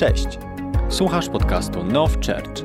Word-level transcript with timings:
Cześć! 0.00 0.38
Słuchasz 0.88 1.28
podcastu 1.28 1.84
Now 1.84 2.14
Church. 2.14 2.64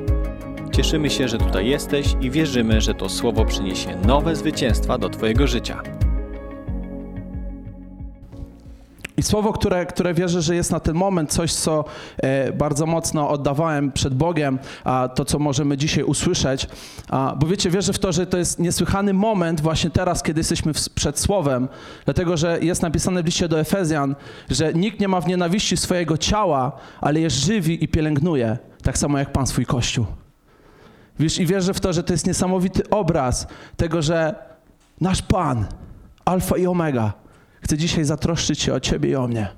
Cieszymy 0.72 1.10
się, 1.10 1.28
że 1.28 1.38
tutaj 1.38 1.68
jesteś 1.68 2.06
i 2.20 2.30
wierzymy, 2.30 2.80
że 2.80 2.94
to 2.94 3.08
słowo 3.08 3.44
przyniesie 3.44 3.96
nowe 3.96 4.36
zwycięstwa 4.36 4.98
do 4.98 5.08
Twojego 5.08 5.46
życia. 5.46 5.82
I 9.16 9.22
słowo, 9.22 9.52
które, 9.52 9.86
które 9.86 10.14
wierzę, 10.14 10.42
że 10.42 10.54
jest 10.54 10.70
na 10.70 10.80
ten 10.80 10.94
moment 10.94 11.32
coś, 11.32 11.52
co 11.52 11.84
e, 12.16 12.52
bardzo 12.52 12.86
mocno 12.86 13.28
oddawałem 13.28 13.92
przed 13.92 14.14
Bogiem, 14.14 14.58
a 14.84 15.08
to, 15.14 15.24
co 15.24 15.38
możemy 15.38 15.76
dzisiaj 15.76 16.04
usłyszeć. 16.04 16.68
A, 17.08 17.36
bo 17.38 17.46
wiecie, 17.46 17.70
wierzę 17.70 17.92
w 17.92 17.98
to, 17.98 18.12
że 18.12 18.26
to 18.26 18.38
jest 18.38 18.58
niesłychany 18.58 19.12
moment 19.12 19.60
właśnie 19.60 19.90
teraz, 19.90 20.22
kiedy 20.22 20.40
jesteśmy 20.40 20.72
przed 20.94 21.18
Słowem, 21.18 21.68
dlatego, 22.04 22.36
że 22.36 22.58
jest 22.60 22.82
napisane 22.82 23.22
w 23.22 23.26
liście 23.26 23.48
do 23.48 23.60
Efezjan, 23.60 24.14
że 24.50 24.74
nikt 24.74 25.00
nie 25.00 25.08
ma 25.08 25.20
w 25.20 25.26
nienawiści 25.26 25.76
swojego 25.76 26.18
ciała, 26.18 26.72
ale 27.00 27.20
je 27.20 27.30
żywi 27.30 27.84
i 27.84 27.88
pielęgnuje, 27.88 28.58
tak 28.82 28.98
samo 28.98 29.18
jak 29.18 29.32
Pan 29.32 29.46
swój 29.46 29.66
Kościół. 29.66 30.06
Wiesz, 31.18 31.38
i 31.38 31.46
wierzę 31.46 31.74
w 31.74 31.80
to, 31.80 31.92
że 31.92 32.02
to 32.02 32.12
jest 32.12 32.26
niesamowity 32.26 32.90
obraz 32.90 33.46
tego, 33.76 34.02
że 34.02 34.34
nasz 35.00 35.22
Pan, 35.22 35.66
Alfa 36.24 36.56
i 36.56 36.66
Omega, 36.66 37.12
chce 37.60 37.76
dzisiaj 37.76 38.04
zatroszczyć 38.04 38.60
się 38.60 38.74
o 38.74 38.80
Ciebie 38.80 39.10
i 39.10 39.16
o 39.16 39.28
mnie. 39.28 39.48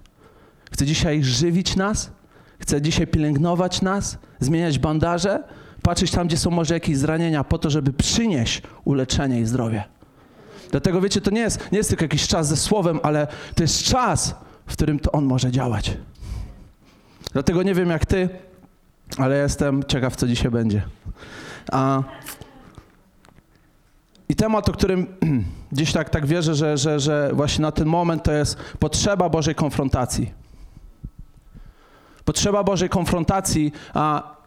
Chce 0.73 0.87
dzisiaj 0.87 1.25
żywić 1.25 1.77
nas, 1.77 2.11
chce 2.59 2.83
dzisiaj 2.83 3.06
pielęgnować 3.06 3.83
nas, 3.83 4.19
zmieniać 4.41 4.79
bandaże, 4.79 5.45
patrzeć 5.83 6.11
tam, 6.11 6.27
gdzie 6.27 6.37
są 6.37 6.51
może 6.51 6.75
jakieś 6.75 6.97
zranienia, 6.97 7.45
po 7.45 7.59
to, 7.59 7.70
żeby 7.70 7.92
przynieść 7.92 8.62
uleczenie 8.84 9.41
i 9.41 9.45
zdrowie. 9.45 9.84
Dlatego 10.70 11.01
wiecie, 11.01 11.20
to 11.20 11.30
nie 11.30 11.41
jest, 11.41 11.73
nie 11.73 11.79
jest 11.79 11.91
tylko 11.91 12.05
jakiś 12.05 12.27
czas 12.27 12.48
ze 12.48 12.56
słowem, 12.56 13.01
ale 13.03 13.27
to 13.55 13.62
jest 13.62 13.83
czas, 13.83 14.34
w 14.67 14.73
którym 14.73 14.98
to 14.98 15.12
On 15.12 15.25
może 15.25 15.51
działać. 15.51 15.97
Dlatego 17.33 17.62
nie 17.62 17.75
wiem 17.75 17.91
jak 17.91 18.06
Ty, 18.06 18.28
ale 19.19 19.39
jestem 19.39 19.84
ciekaw, 19.84 20.17
co 20.17 20.27
dzisiaj 20.27 20.50
będzie. 20.50 20.83
A 21.72 22.03
i 24.29 24.34
temat, 24.34 24.69
o 24.69 24.73
którym 24.73 25.07
gdzieś 25.73 25.93
tak, 25.93 26.11
tak 26.11 26.27
wierzę, 26.27 26.55
że, 26.55 26.79
że, 26.79 27.01
że 27.01 27.31
właśnie 27.33 27.62
na 27.62 27.73
ten 27.73 27.89
moment 27.89 28.23
to 28.23 28.33
jest 28.33 28.57
potrzeba 28.79 29.29
Bożej 29.29 29.55
konfrontacji. 29.55 30.33
Potrzeba 32.25 32.65
Bożej 32.65 32.89
konfrontacji, 32.89 33.73
a 33.95 34.39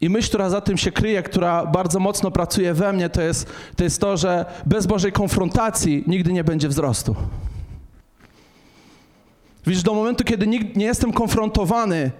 i 0.00 0.10
myśl, 0.10 0.28
która 0.28 0.50
za 0.50 0.60
tym 0.60 0.78
się 0.78 0.92
kryje, 0.92 1.22
która 1.22 1.66
bardzo 1.66 2.00
mocno 2.00 2.30
pracuje 2.30 2.74
we 2.74 2.92
mnie, 2.92 3.08
to 3.08 3.22
jest 3.22 3.46
to, 3.76 3.84
jest 3.84 4.00
to 4.00 4.16
że 4.16 4.44
bez 4.66 4.86
Bożej 4.86 5.12
konfrontacji 5.12 6.04
nigdy 6.06 6.32
nie 6.32 6.44
będzie 6.44 6.68
wzrostu. 6.68 7.16
Widzisz, 9.66 9.82
do 9.82 9.94
momentu, 9.94 10.24
kiedy 10.24 10.46
nie 10.46 10.84
jestem 10.84 11.12
konfrontowany, 11.12 12.10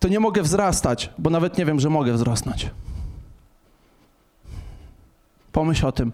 to 0.00 0.08
nie 0.08 0.20
mogę 0.20 0.42
wzrastać, 0.42 1.10
bo 1.18 1.30
nawet 1.30 1.58
nie 1.58 1.64
wiem, 1.64 1.80
że 1.80 1.90
mogę 1.90 2.12
wzrosnąć. 2.12 2.70
Pomyśl 5.52 5.86
o 5.86 5.92
tym. 5.92 6.12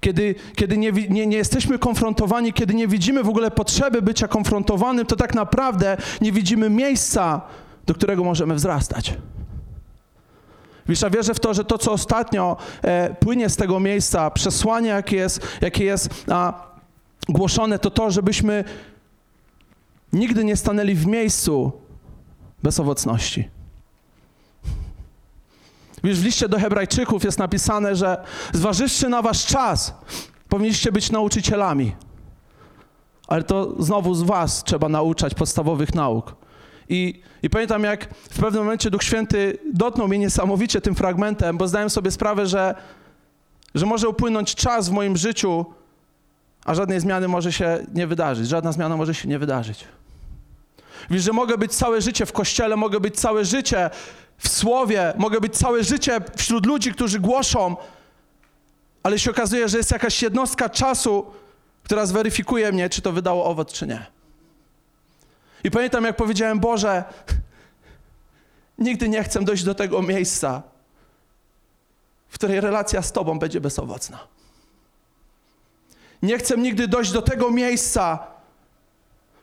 Kiedy, 0.00 0.34
kiedy 0.56 0.76
nie, 0.76 0.92
nie, 0.92 1.26
nie, 1.26 1.36
jesteśmy 1.36 1.78
konfrontowani, 1.78 2.52
kiedy 2.52 2.74
nie 2.74 2.88
widzimy 2.88 3.22
w 3.22 3.28
ogóle 3.28 3.50
potrzeby 3.50 4.02
bycia 4.02 4.28
konfrontowanym, 4.28 5.06
to 5.06 5.16
tak 5.16 5.34
naprawdę 5.34 5.96
nie 6.20 6.32
widzimy 6.32 6.70
miejsca, 6.70 7.40
do 7.86 7.94
którego 7.94 8.24
możemy 8.24 8.54
wzrastać. 8.54 9.14
Wiesz, 10.88 11.04
a 11.04 11.10
wierzę 11.10 11.34
w 11.34 11.40
to, 11.40 11.54
że 11.54 11.64
to, 11.64 11.78
co 11.78 11.92
ostatnio 11.92 12.56
e, 12.82 13.14
płynie 13.14 13.48
z 13.48 13.56
tego 13.56 13.80
miejsca, 13.80 14.30
przesłanie, 14.30 14.88
jakie 14.88 15.16
jest, 15.16 15.40
jakie 15.60 15.84
jest 15.84 16.24
a, 16.28 16.66
głoszone, 17.28 17.78
to 17.78 17.90
to, 17.90 18.10
żebyśmy 18.10 18.64
nigdy 20.12 20.44
nie 20.44 20.56
stanęli 20.56 20.94
w 20.94 21.06
miejscu 21.06 21.72
bez 22.62 22.80
owocności. 22.80 23.48
Wiesz, 26.04 26.20
w 26.20 26.24
liście 26.24 26.48
do 26.48 26.58
Hebrajczyków 26.58 27.24
jest 27.24 27.38
napisane, 27.38 27.96
że 27.96 28.24
zważywszy 28.52 29.08
na 29.08 29.22
wasz 29.22 29.46
czas, 29.46 29.94
powinniście 30.48 30.92
być 30.92 31.10
nauczycielami. 31.10 31.92
Ale 33.28 33.42
to 33.42 33.82
znowu 33.82 34.14
z 34.14 34.22
was 34.22 34.64
trzeba 34.64 34.88
nauczać 34.88 35.34
podstawowych 35.34 35.94
nauk. 35.94 36.34
I, 36.88 37.22
I 37.42 37.50
pamiętam, 37.50 37.82
jak 37.82 38.14
w 38.14 38.40
pewnym 38.40 38.62
momencie 38.62 38.90
Duch 38.90 39.02
Święty 39.02 39.58
dotknął 39.72 40.08
mnie 40.08 40.18
niesamowicie 40.18 40.80
tym 40.80 40.94
fragmentem, 40.94 41.58
bo 41.58 41.68
zdałem 41.68 41.90
sobie 41.90 42.10
sprawę, 42.10 42.46
że, 42.46 42.74
że 43.74 43.86
może 43.86 44.08
upłynąć 44.08 44.54
czas 44.54 44.88
w 44.88 44.92
moim 44.92 45.16
życiu, 45.16 45.66
a 46.64 46.74
żadnej 46.74 47.00
zmiany 47.00 47.28
może 47.28 47.52
się 47.52 47.86
nie 47.94 48.06
wydarzyć. 48.06 48.48
Żadna 48.48 48.72
zmiana 48.72 48.96
może 48.96 49.14
się 49.14 49.28
nie 49.28 49.38
wydarzyć. 49.38 49.84
Wiesz, 51.10 51.22
że 51.22 51.32
mogę 51.32 51.58
być 51.58 51.72
całe 51.72 52.00
życie 52.00 52.26
w 52.26 52.32
kościele, 52.32 52.76
mogę 52.76 53.00
być 53.00 53.20
całe 53.20 53.44
życie 53.44 53.90
w 54.42 54.48
słowie, 54.48 55.12
mogę 55.18 55.40
być 55.40 55.58
całe 55.58 55.84
życie 55.84 56.20
wśród 56.36 56.66
ludzi, 56.66 56.92
którzy 56.92 57.20
głoszą, 57.20 57.76
ale 59.02 59.18
się 59.18 59.30
okazuje, 59.30 59.68
że 59.68 59.76
jest 59.78 59.90
jakaś 59.90 60.22
jednostka 60.22 60.68
czasu, 60.68 61.26
która 61.82 62.06
zweryfikuje 62.06 62.72
mnie, 62.72 62.90
czy 62.90 63.02
to 63.02 63.12
wydało 63.12 63.44
owoc, 63.44 63.72
czy 63.72 63.86
nie. 63.86 64.06
I 65.64 65.70
pamiętam, 65.70 66.04
jak 66.04 66.16
powiedziałem, 66.16 66.60
Boże, 66.60 67.04
nigdy 68.78 69.08
nie 69.08 69.24
chcę 69.24 69.44
dojść 69.44 69.64
do 69.64 69.74
tego 69.74 70.02
miejsca, 70.02 70.62
w 72.28 72.34
której 72.34 72.60
relacja 72.60 73.02
z 73.02 73.12
Tobą 73.12 73.38
będzie 73.38 73.60
bezowocna. 73.60 74.18
Nie 76.22 76.38
chcę 76.38 76.56
nigdy 76.56 76.88
dojść 76.88 77.12
do 77.12 77.22
tego 77.22 77.50
miejsca, 77.50 78.18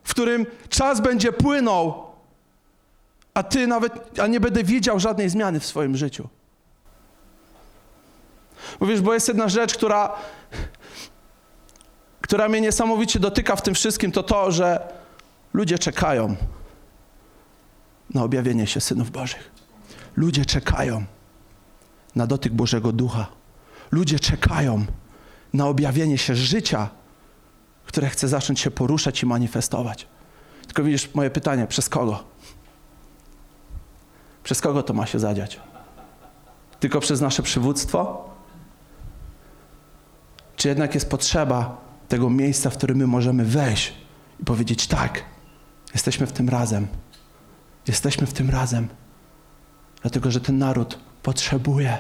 w 0.04 0.10
którym 0.12 0.46
czas 0.70 1.02
będzie 1.02 1.32
płynął, 1.32 2.09
a 3.40 3.44
ty 3.44 3.68
nawet, 3.68 4.20
a 4.20 4.28
nie 4.28 4.40
będę 4.40 4.64
widział 4.64 5.00
żadnej 5.00 5.30
zmiany 5.30 5.60
w 5.60 5.66
swoim 5.66 5.98
życiu. 5.98 6.30
Mówisz, 8.80 9.02
bo 9.02 9.14
jest 9.14 9.28
jedna 9.28 9.50
rzecz, 9.50 9.74
która, 9.74 10.16
która 12.22 12.50
mnie 12.50 12.62
niesamowicie 12.62 13.20
dotyka 13.20 13.56
w 13.56 13.62
tym 13.62 13.76
wszystkim, 13.76 14.12
to 14.12 14.24
to, 14.24 14.52
że 14.52 14.94
ludzie 15.54 15.80
czekają 15.80 16.36
na 18.14 18.24
objawienie 18.24 18.68
się 18.68 18.82
synów 18.82 19.12
Bożych. 19.12 19.52
Ludzie 20.16 20.46
czekają 20.46 21.06
na 22.16 22.28
dotyk 22.28 22.54
Bożego 22.54 22.92
Ducha. 22.92 23.28
Ludzie 23.92 24.20
czekają 24.20 24.86
na 25.54 25.68
objawienie 25.68 26.18
się 26.18 26.36
życia, 26.36 26.90
które 27.86 28.10
chce 28.10 28.28
zacząć 28.28 28.60
się 28.60 28.72
poruszać 28.72 29.24
i 29.24 29.26
manifestować. 29.26 30.08
Tylko 30.66 30.84
widzisz, 30.84 31.14
moje 31.14 31.30
pytanie, 31.30 31.68
przez 31.68 31.90
kogo? 31.90 32.29
Przez 34.50 34.62
kogo 34.62 34.84
to 34.84 34.94
ma 34.94 35.06
się 35.06 35.20
zadziać? 35.20 35.60
Tylko 36.80 37.00
przez 37.00 37.22
nasze 37.22 37.44
przywództwo? 37.44 38.30
Czy 40.56 40.68
jednak 40.68 40.94
jest 40.96 41.10
potrzeba 41.10 41.78
tego 42.08 42.30
miejsca, 42.30 42.70
w 42.70 42.78
którym 42.78 42.98
my 42.98 43.08
możemy 43.08 43.46
wejść 43.46 43.94
i 44.40 44.46
powiedzieć: 44.46 44.88
tak, 44.88 45.24
jesteśmy 45.94 46.28
w 46.28 46.32
tym 46.32 46.50
razem. 46.50 46.88
Jesteśmy 47.88 48.28
w 48.28 48.34
tym 48.34 48.50
razem. 48.50 48.88
Dlatego, 50.02 50.32
że 50.32 50.42
ten 50.42 50.58
naród 50.58 51.00
potrzebuje 51.24 51.98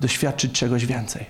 doświadczyć 0.00 0.52
czegoś 0.52 0.86
więcej. 0.86 1.26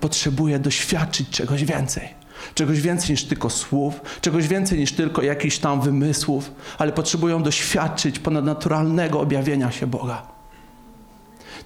Potrzebuje 0.00 0.58
doświadczyć 0.58 1.30
czegoś 1.30 1.64
więcej. 1.64 2.14
Czegoś 2.54 2.80
więcej 2.80 3.10
niż 3.10 3.24
tylko 3.24 3.50
słów, 3.50 4.00
czegoś 4.20 4.48
więcej 4.48 4.78
niż 4.78 4.92
tylko 4.92 5.22
jakichś 5.22 5.58
tam 5.58 5.80
wymysłów, 5.80 6.50
ale 6.78 6.92
potrzebują 6.92 7.42
doświadczyć 7.42 8.18
ponadnaturalnego 8.18 9.20
objawienia 9.20 9.70
się 9.70 9.86
Boga. 9.86 10.22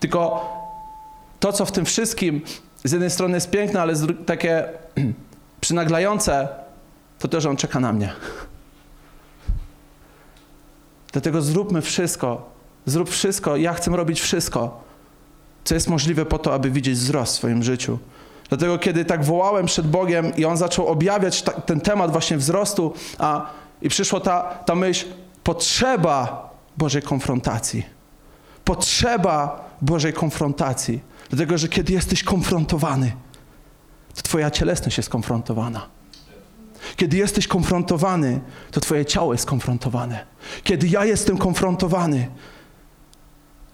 Tylko 0.01 0.47
to, 1.41 1.53
co 1.53 1.65
w 1.65 1.73
tym 1.73 1.85
wszystkim 1.85 2.41
z 2.85 2.93
jednej 2.93 3.11
strony 3.11 3.35
jest 3.35 3.51
piękne, 3.51 3.83
ale 3.83 3.95
takie 4.27 4.65
przynaglające, 5.61 6.49
to 7.19 7.29
to, 7.29 7.41
że 7.41 7.51
On 7.51 7.57
czeka 7.57 7.81
na 7.81 7.93
mnie. 7.93 8.13
Dlatego 11.13 11.43
zróbmy 11.43 11.83
wszystko, 11.83 12.51
zrób 12.87 13.11
wszystko, 13.11 13.57
ja 13.57 13.73
chcę 13.73 13.91
robić 13.91 14.21
wszystko, 14.21 14.85
co 15.65 15.75
jest 15.75 15.89
możliwe 15.89 16.27
po 16.27 16.39
to, 16.39 16.55
aby 16.55 16.71
widzieć 16.71 16.95
wzrost 16.95 17.33
w 17.33 17.37
swoim 17.37 17.63
życiu. 17.63 17.99
Dlatego, 18.53 18.79
kiedy 18.79 19.05
tak 19.05 19.25
wołałem 19.25 19.67
przed 19.67 19.87
Bogiem 19.87 20.37
i 20.37 20.45
On 20.45 20.57
zaczął 20.57 20.87
objawiać 20.87 21.43
ta, 21.43 21.53
ten 21.53 21.81
temat 21.81 22.13
właśnie 22.13 22.37
wzrostu, 22.37 22.95
a, 23.19 23.47
i 23.83 23.89
przyszła 23.89 24.21
ta, 24.21 24.43
ta 24.43 24.75
myśl, 24.75 25.07
potrzeba 25.45 26.51
Bożej 26.77 27.03
konfrontacji. 27.03 27.87
Potrzeba 28.65 29.69
Bożej 29.83 30.13
konfrontacji. 30.13 31.01
Dlatego, 31.31 31.59
że 31.59 31.69
kiedy 31.69 31.93
jesteś 31.93 32.25
konfrontowany, 32.25 33.13
to 34.15 34.23
Twoja 34.23 34.51
cielesność 34.51 34.97
jest 34.97 35.09
konfrontowana. 35.09 35.87
Kiedy 36.97 37.17
jesteś 37.17 37.49
konfrontowany, 37.49 38.41
to 38.71 38.81
Twoje 38.81 39.07
ciało 39.07 39.33
jest 39.33 39.47
konfrontowane. 39.47 40.27
Kiedy 40.65 40.89
ja 40.89 41.05
jestem 41.05 41.39
konfrontowany, 41.39 42.29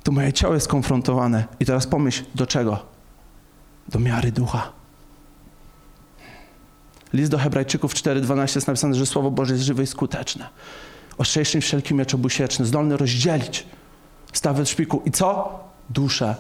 to 0.02 0.12
moje 0.12 0.32
ciało 0.32 0.54
jest 0.54 0.69
konfrontowane. 0.69 1.44
I 1.60 1.66
teraz 1.66 1.86
pomyśl, 1.86 2.25
do 2.34 2.46
czego? 2.46 2.98
Do 3.88 3.99
miary 3.99 4.32
ducha. 4.32 4.73
List 7.12 7.31
do 7.31 7.38
Hebrajczyków 7.38 7.94
4:12 7.94 8.56
jest 8.56 8.67
napisane, 8.67 8.94
że 8.94 9.06
Słowo 9.06 9.31
Boże 9.31 9.55
jest 9.55 9.64
żywe 9.64 9.82
i 9.82 9.87
skuteczne. 9.87 10.49
ostrzejszy 11.19 11.61
wszelki 11.61 11.94
miecz 11.94 12.14
obusieczny, 12.14 12.67
zdolny 12.67 12.96
rozdzielić 12.96 13.67
stawy 14.32 14.62
od 14.62 14.69
szpiku. 14.69 15.02
I 15.05 15.11
co? 15.11 15.58
Duszę 15.90 16.35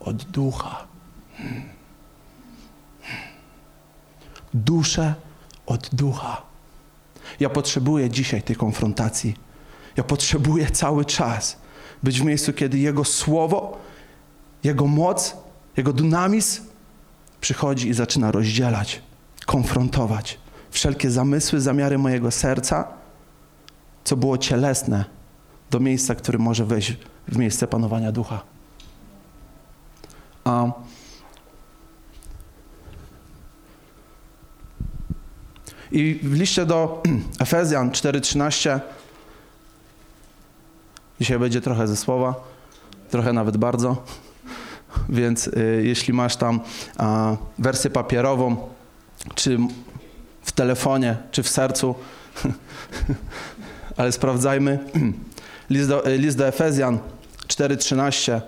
od 0.00 0.24
ducha. 0.24 0.84
Duszę 4.54 5.14
od 5.66 5.88
ducha. 5.92 6.42
Ja 7.40 7.48
potrzebuję 7.48 8.10
dzisiaj 8.10 8.42
tej 8.42 8.56
konfrontacji. 8.56 9.34
Ja 9.96 10.04
potrzebuję 10.04 10.70
cały 10.70 11.04
czas 11.04 11.56
być 12.02 12.20
w 12.20 12.24
miejscu, 12.24 12.52
kiedy 12.52 12.78
Jego 12.78 13.04
słowo, 13.04 13.78
Jego 14.64 14.86
moc, 14.86 15.36
Jego 15.76 15.92
dynamizm 15.92 16.69
przychodzi 17.40 17.88
i 17.88 17.94
zaczyna 17.94 18.32
rozdzielać, 18.32 19.02
konfrontować 19.46 20.38
wszelkie 20.70 21.10
zamysły, 21.10 21.60
zamiary 21.60 21.98
mojego 21.98 22.30
serca, 22.30 22.88
co 24.04 24.16
było 24.16 24.38
cielesne, 24.38 25.04
do 25.70 25.80
miejsca, 25.80 26.14
który 26.14 26.38
może 26.38 26.64
wejść 26.64 26.96
w 27.28 27.36
miejsce 27.36 27.66
panowania 27.66 28.12
ducha. 28.12 28.42
A 30.44 30.72
I 35.92 36.20
w 36.22 36.32
liście 36.32 36.66
do 36.66 37.02
Efezjan 37.40 37.90
4:13 37.90 38.80
dzisiaj 41.20 41.38
będzie 41.38 41.60
trochę 41.60 41.88
ze 41.88 41.96
słowa, 41.96 42.34
trochę 43.10 43.32
nawet 43.32 43.56
bardzo. 43.56 44.02
Więc 45.08 45.46
y, 45.46 45.82
jeśli 45.84 46.12
masz 46.12 46.36
tam 46.36 46.60
wersję 47.58 47.90
papierową, 47.90 48.56
czy 49.34 49.58
w 50.42 50.52
telefonie, 50.52 51.16
czy 51.30 51.42
w 51.42 51.48
sercu, 51.48 51.94
ale 53.96 54.12
sprawdzajmy. 54.12 54.78
List 55.70 55.88
do, 55.88 56.08
y, 56.08 56.18
list 56.18 56.38
do 56.38 56.48
Efezjan 56.48 56.98
4:13. 57.48 58.40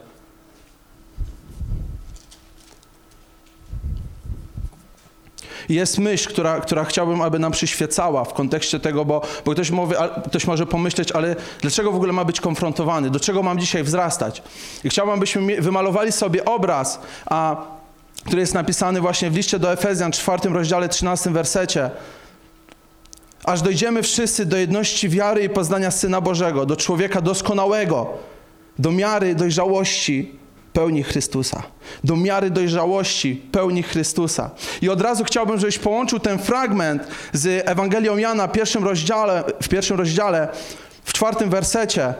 Jest 5.74 5.98
myśl, 5.98 6.28
która, 6.28 6.60
która 6.60 6.84
chciałbym, 6.84 7.22
aby 7.22 7.38
nam 7.38 7.52
przyświecała 7.52 8.24
w 8.24 8.32
kontekście 8.32 8.80
tego, 8.80 9.04
bo, 9.04 9.22
bo 9.44 9.52
ktoś, 9.52 9.70
mówi, 9.70 9.94
ktoś 10.26 10.46
może 10.46 10.66
pomyśleć, 10.66 11.12
ale 11.12 11.36
dlaczego 11.60 11.92
w 11.92 11.96
ogóle 11.96 12.12
ma 12.12 12.24
być 12.24 12.40
konfrontowany? 12.40 13.10
Do 13.10 13.20
czego 13.20 13.42
mam 13.42 13.58
dzisiaj 13.58 13.82
wzrastać? 13.82 14.42
I 14.84 14.88
chciałbym, 14.88 15.14
abyśmy 15.14 15.60
wymalowali 15.60 16.12
sobie 16.12 16.44
obraz, 16.44 17.00
a, 17.26 17.56
który 18.26 18.40
jest 18.40 18.54
napisany 18.54 19.00
właśnie 19.00 19.30
w 19.30 19.36
liście 19.36 19.58
do 19.58 19.72
Efezjan, 19.72 20.12
czwartym 20.12 20.54
rozdziale, 20.54 20.88
13 20.88 21.30
wersecie. 21.30 21.90
Aż 23.44 23.62
dojdziemy 23.62 24.02
wszyscy 24.02 24.46
do 24.46 24.56
jedności 24.56 25.08
wiary 25.08 25.42
i 25.42 25.48
poznania 25.48 25.90
Syna 25.90 26.20
Bożego, 26.20 26.66
do 26.66 26.76
człowieka 26.76 27.20
doskonałego, 27.20 28.06
do 28.78 28.92
miary 28.92 29.34
dojrzałości, 29.34 30.41
pełni 30.72 31.02
Chrystusa. 31.02 31.62
Do 32.04 32.16
miary 32.16 32.50
dojrzałości 32.50 33.42
pełni 33.52 33.82
Chrystusa. 33.82 34.50
I 34.82 34.88
od 34.88 35.00
razu 35.00 35.24
chciałbym, 35.24 35.58
żebyś 35.58 35.78
połączył 35.78 36.18
ten 36.18 36.38
fragment 36.38 37.02
z 37.32 37.68
Ewangelią 37.68 38.16
Jana 38.16 38.46
w 38.46 38.52
pierwszym 38.52 38.84
rozdziale, 38.84 39.44
w, 39.62 39.68
pierwszym 39.68 39.96
rozdziale, 39.96 40.48
w 41.04 41.12
czwartym 41.12 41.50
wersecie. 41.50 42.14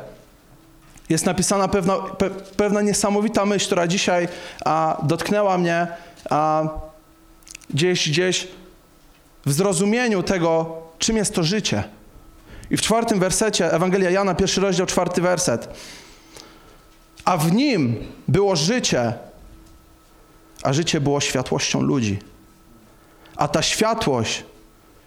Jest 1.09 1.27
napisana 1.27 1.69
pewna, 1.69 1.99
pe, 1.99 2.31
pewna 2.31 2.81
niesamowita 2.81 3.47
myśl, 3.47 3.67
która 3.67 3.87
dzisiaj 3.87 4.29
a, 4.65 4.99
dotknęła 5.03 5.59
mnie 5.59 5.87
a, 6.31 6.63
gdzieś, 7.71 8.09
gdzieś 8.09 8.49
w 9.47 9.53
zrozumieniu 9.53 10.23
tego, 10.23 10.77
czym 10.99 11.17
jest 11.17 11.35
to 11.35 11.43
życie. 11.43 11.85
I 12.71 12.77
w 12.77 12.83
czwartym 12.83 13.21
wersecie, 13.21 13.73
Ewangelia 13.73 14.11
Jana, 14.11 14.35
pierwszy 14.35 14.61
rozdział, 14.61 14.87
czwarty 14.87 15.21
werset 15.21 15.69
a 17.25 17.37
w 17.37 17.53
nim 17.53 17.97
było 18.29 18.57
życie, 18.57 19.13
a 20.63 20.73
życie 20.73 21.01
było 21.01 21.21
światłością 21.21 21.81
ludzi. 21.81 22.19
A 23.37 23.49
ta 23.49 23.63
światłość 23.63 24.45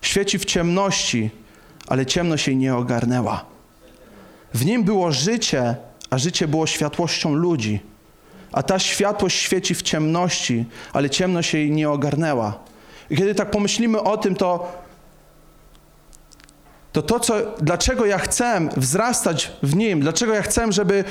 świeci 0.01 0.39
w 0.39 0.45
ciemności, 0.45 1.29
ale 1.88 2.06
ciemność 2.06 2.47
jej 2.47 2.57
nie 2.57 2.75
ogarnęła. 2.75 3.45
W 4.53 4.65
nim 4.65 4.83
było 4.83 5.12
życie, 5.12 5.75
a 6.09 6.17
życie 6.17 6.47
było 6.47 6.67
światłością 6.67 7.33
ludzi. 7.33 7.79
A 8.51 8.63
ta 8.63 8.79
światłość 8.79 9.41
świeci 9.41 9.75
w 9.75 9.81
ciemności, 9.81 10.65
ale 10.94 11.09
ciemność 11.09 11.53
jej 11.53 11.71
nie 11.71 11.89
ogarnęła. 11.89 12.59
I 13.09 13.17
kiedy 13.17 13.35
tak 13.35 13.51
pomyślimy 13.51 14.01
o 14.01 14.17
tym, 14.17 14.35
to 14.35 14.85
to, 16.95 17.01
to 17.01 17.19
co, 17.19 17.35
dlaczego 17.62 18.06
ja 18.06 18.17
chcę 18.17 18.69
wzrastać 18.77 19.51
w 19.63 19.75
nim, 19.75 20.00
dlaczego 20.00 20.33
ja 20.33 20.41
chcę, 20.41 20.71
żeby 20.71 21.03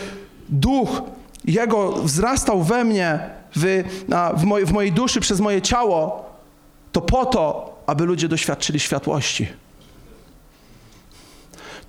duch 0.48 1.02
Jego 1.44 1.92
wzrastał 1.92 2.62
we 2.62 2.84
mnie, 2.84 3.30
w, 3.56 3.84
w, 4.36 4.44
moj, 4.44 4.66
w 4.66 4.72
mojej 4.72 4.92
duszy, 4.92 5.20
przez 5.20 5.40
moje 5.40 5.62
ciało, 5.62 6.30
to 6.92 7.00
po 7.00 7.26
to, 7.26 7.74
aby 7.86 8.04
ludzie 8.04 8.28
doświadczyli 8.28 8.80
światłości. 8.80 9.48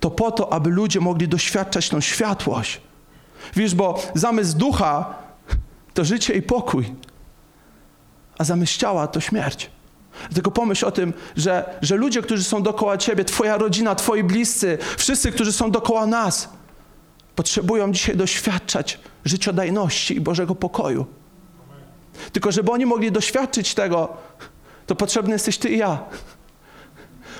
To 0.00 0.10
po 0.10 0.30
to, 0.30 0.52
aby 0.52 0.70
ludzie 0.70 1.00
mogli 1.00 1.28
doświadczać 1.28 1.88
tą 1.88 2.00
światłość. 2.00 2.80
Wiesz, 3.56 3.74
bo 3.74 4.02
zamysł 4.14 4.58
ducha 4.58 5.14
to 5.94 6.04
życie 6.04 6.34
i 6.34 6.42
pokój, 6.42 6.92
a 8.38 8.44
zamysł 8.44 8.78
ciała 8.78 9.06
to 9.06 9.20
śmierć. 9.20 9.70
Tylko 10.34 10.50
pomyśl 10.50 10.86
o 10.86 10.90
tym, 10.90 11.12
że, 11.36 11.78
że 11.82 11.96
ludzie, 11.96 12.22
którzy 12.22 12.44
są 12.44 12.62
dookoła 12.62 12.98
ciebie, 12.98 13.24
twoja 13.24 13.56
rodzina, 13.58 13.94
twoi 13.94 14.24
bliscy, 14.24 14.78
wszyscy, 14.96 15.32
którzy 15.32 15.52
są 15.52 15.70
dookoła 15.70 16.06
nas, 16.06 16.48
potrzebują 17.36 17.92
dzisiaj 17.92 18.16
doświadczać 18.16 18.98
życiodajności 19.24 20.16
i 20.16 20.20
Bożego 20.20 20.54
pokoju. 20.54 21.06
Tylko 22.32 22.52
żeby 22.52 22.70
oni 22.72 22.86
mogli 22.86 23.12
doświadczyć 23.12 23.74
tego, 23.74 24.08
to 24.86 24.94
potrzebny 24.94 25.32
jesteś 25.32 25.58
Ty 25.58 25.68
i 25.68 25.78
ja. 25.78 25.98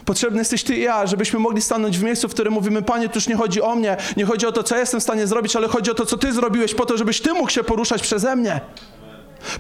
Potrzebny 0.05 0.39
jesteś 0.39 0.63
Ty 0.65 0.77
i 0.77 0.83
ja, 0.83 1.07
żebyśmy 1.07 1.39
mogli 1.39 1.63
stanąć 1.63 1.99
w 1.99 2.03
miejscu, 2.03 2.29
w 2.29 2.35
którym 2.35 2.53
mówimy, 2.53 2.83
Panie, 2.83 3.09
tu 3.09 3.15
już 3.15 3.29
nie 3.29 3.37
chodzi 3.37 3.63
o 3.63 3.75
mnie, 3.75 3.97
nie 4.17 4.25
chodzi 4.25 4.47
o 4.47 4.53
to, 4.53 4.63
co 4.63 4.77
jestem 4.77 5.01
w 5.01 5.03
stanie 5.03 5.27
zrobić, 5.27 5.57
ale 5.57 5.69
chodzi 5.69 5.91
o 5.91 5.95
to, 5.95 6.07
co 6.07 6.19
Ty 6.19 6.33
zrobiłeś, 6.33 6.75
po 6.75 6.87
to, 6.87 6.97
żebyś 6.97 7.21
Ty 7.21 7.33
mógł 7.33 7.51
się 7.51 7.65
poruszać 7.65 8.03
przeze 8.03 8.37
mnie. 8.37 8.61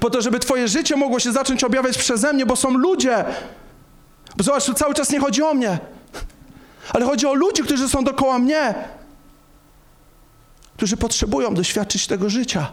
Po 0.00 0.10
to, 0.10 0.22
żeby 0.22 0.38
Twoje 0.38 0.68
życie 0.68 0.96
mogło 0.96 1.20
się 1.20 1.32
zacząć 1.32 1.64
objawiać 1.64 1.98
przeze 1.98 2.32
mnie, 2.32 2.46
bo 2.46 2.56
są 2.56 2.70
ludzie. 2.70 3.24
Bo 4.36 4.44
zobacz, 4.44 4.64
tu 4.64 4.74
cały 4.74 4.94
czas 4.94 5.10
nie 5.10 5.20
chodzi 5.20 5.42
o 5.42 5.54
mnie, 5.54 5.78
ale 6.92 7.06
chodzi 7.06 7.26
o 7.26 7.34
ludzi, 7.34 7.62
którzy 7.62 7.88
są 7.88 8.04
dookoła 8.04 8.38
mnie, 8.38 8.74
którzy 10.76 10.96
potrzebują 10.96 11.54
doświadczyć 11.54 12.06
tego 12.06 12.30
życia, 12.30 12.72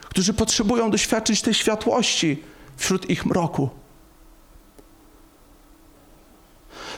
którzy 0.00 0.34
potrzebują 0.34 0.90
doświadczyć 0.90 1.42
tej 1.42 1.54
światłości 1.54 2.42
wśród 2.76 3.10
ich 3.10 3.26
mroku. 3.26 3.68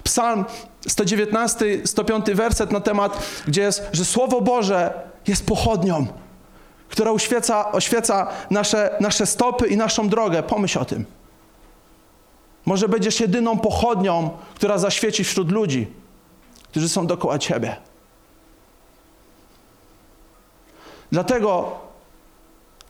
Psalm 0.05 0.45
119, 0.89 1.87
105 1.87 2.27
werset 2.27 2.73
na 2.73 2.81
temat, 2.81 3.19
gdzie 3.47 3.63
jest, 3.63 3.83
że 3.93 4.05
Słowo 4.05 4.41
Boże 4.41 4.95
jest 5.27 5.47
pochodnią, 5.47 6.07
która 6.89 7.11
oświeca, 7.11 7.73
oświeca 7.73 8.29
nasze, 8.51 8.97
nasze 9.01 9.27
stopy 9.27 9.67
i 9.67 9.77
naszą 9.77 10.09
drogę. 10.09 10.43
Pomyśl 10.43 10.79
o 10.79 10.85
tym. 10.85 11.05
Może 12.67 12.89
będziesz 12.89 13.21
jedyną 13.21 13.59
pochodnią, 13.59 14.31
która 14.55 14.79
zaświeci 14.79 15.25
wśród 15.25 15.53
ludzi, 15.53 15.87
którzy 16.63 16.89
są 16.89 17.07
dookoła 17.07 17.39
Ciebie. 17.39 17.88
Dlatego 21.13 21.79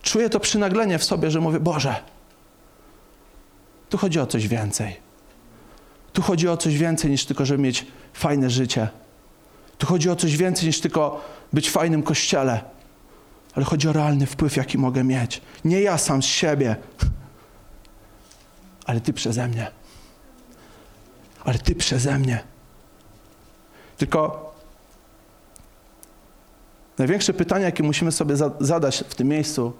czuję 0.03 0.31
to 0.31 0.41
przynaglenie 0.41 0.99
w 0.99 1.05
sobie, 1.05 1.31
że 1.31 1.41
mówię: 1.41 1.61
Boże, 1.61 1.95
tu 3.89 3.99
chodzi 3.99 4.21
o 4.21 4.27
coś 4.27 4.49
więcej. 4.49 4.97
Tu 6.13 6.23
chodzi 6.23 6.49
o 6.49 6.57
coś 6.57 6.79
więcej 6.79 7.11
niż 7.11 7.25
tylko, 7.25 7.47
żeby 7.47 7.63
mieć 7.63 7.87
fajne 8.13 8.51
życie. 8.51 8.89
Tu 9.79 9.87
chodzi 9.87 10.11
o 10.11 10.17
coś 10.17 10.37
więcej 10.37 10.67
niż 10.67 10.81
tylko 10.81 11.25
być 11.53 11.69
w 11.69 11.73
fajnym 11.73 12.03
kościele. 12.03 12.61
Ale 13.55 13.65
chodzi 13.65 13.89
o 13.89 13.93
realny 13.93 14.27
wpływ, 14.27 14.57
jaki 14.57 14.79
mogę 14.79 15.05
mieć. 15.05 15.41
Nie 15.65 15.81
ja 15.81 15.99
sam 15.99 16.23
z 16.23 16.27
siebie, 16.27 16.77
ale 18.87 19.01
Ty 19.01 19.13
przeze 19.13 19.49
mnie. 19.49 19.71
Ale 21.45 21.59
Ty 21.59 21.75
przeze 21.75 22.19
mnie. 22.19 22.45
Tylko 23.97 24.48
Największe 26.99 27.35
pytanie, 27.35 27.65
jakie 27.65 27.83
musimy 27.83 28.13
sobie 28.13 28.37
za 28.37 28.51
zadać 28.61 29.05
w 29.09 29.15
tym 29.15 29.29
miejscu, 29.29 29.73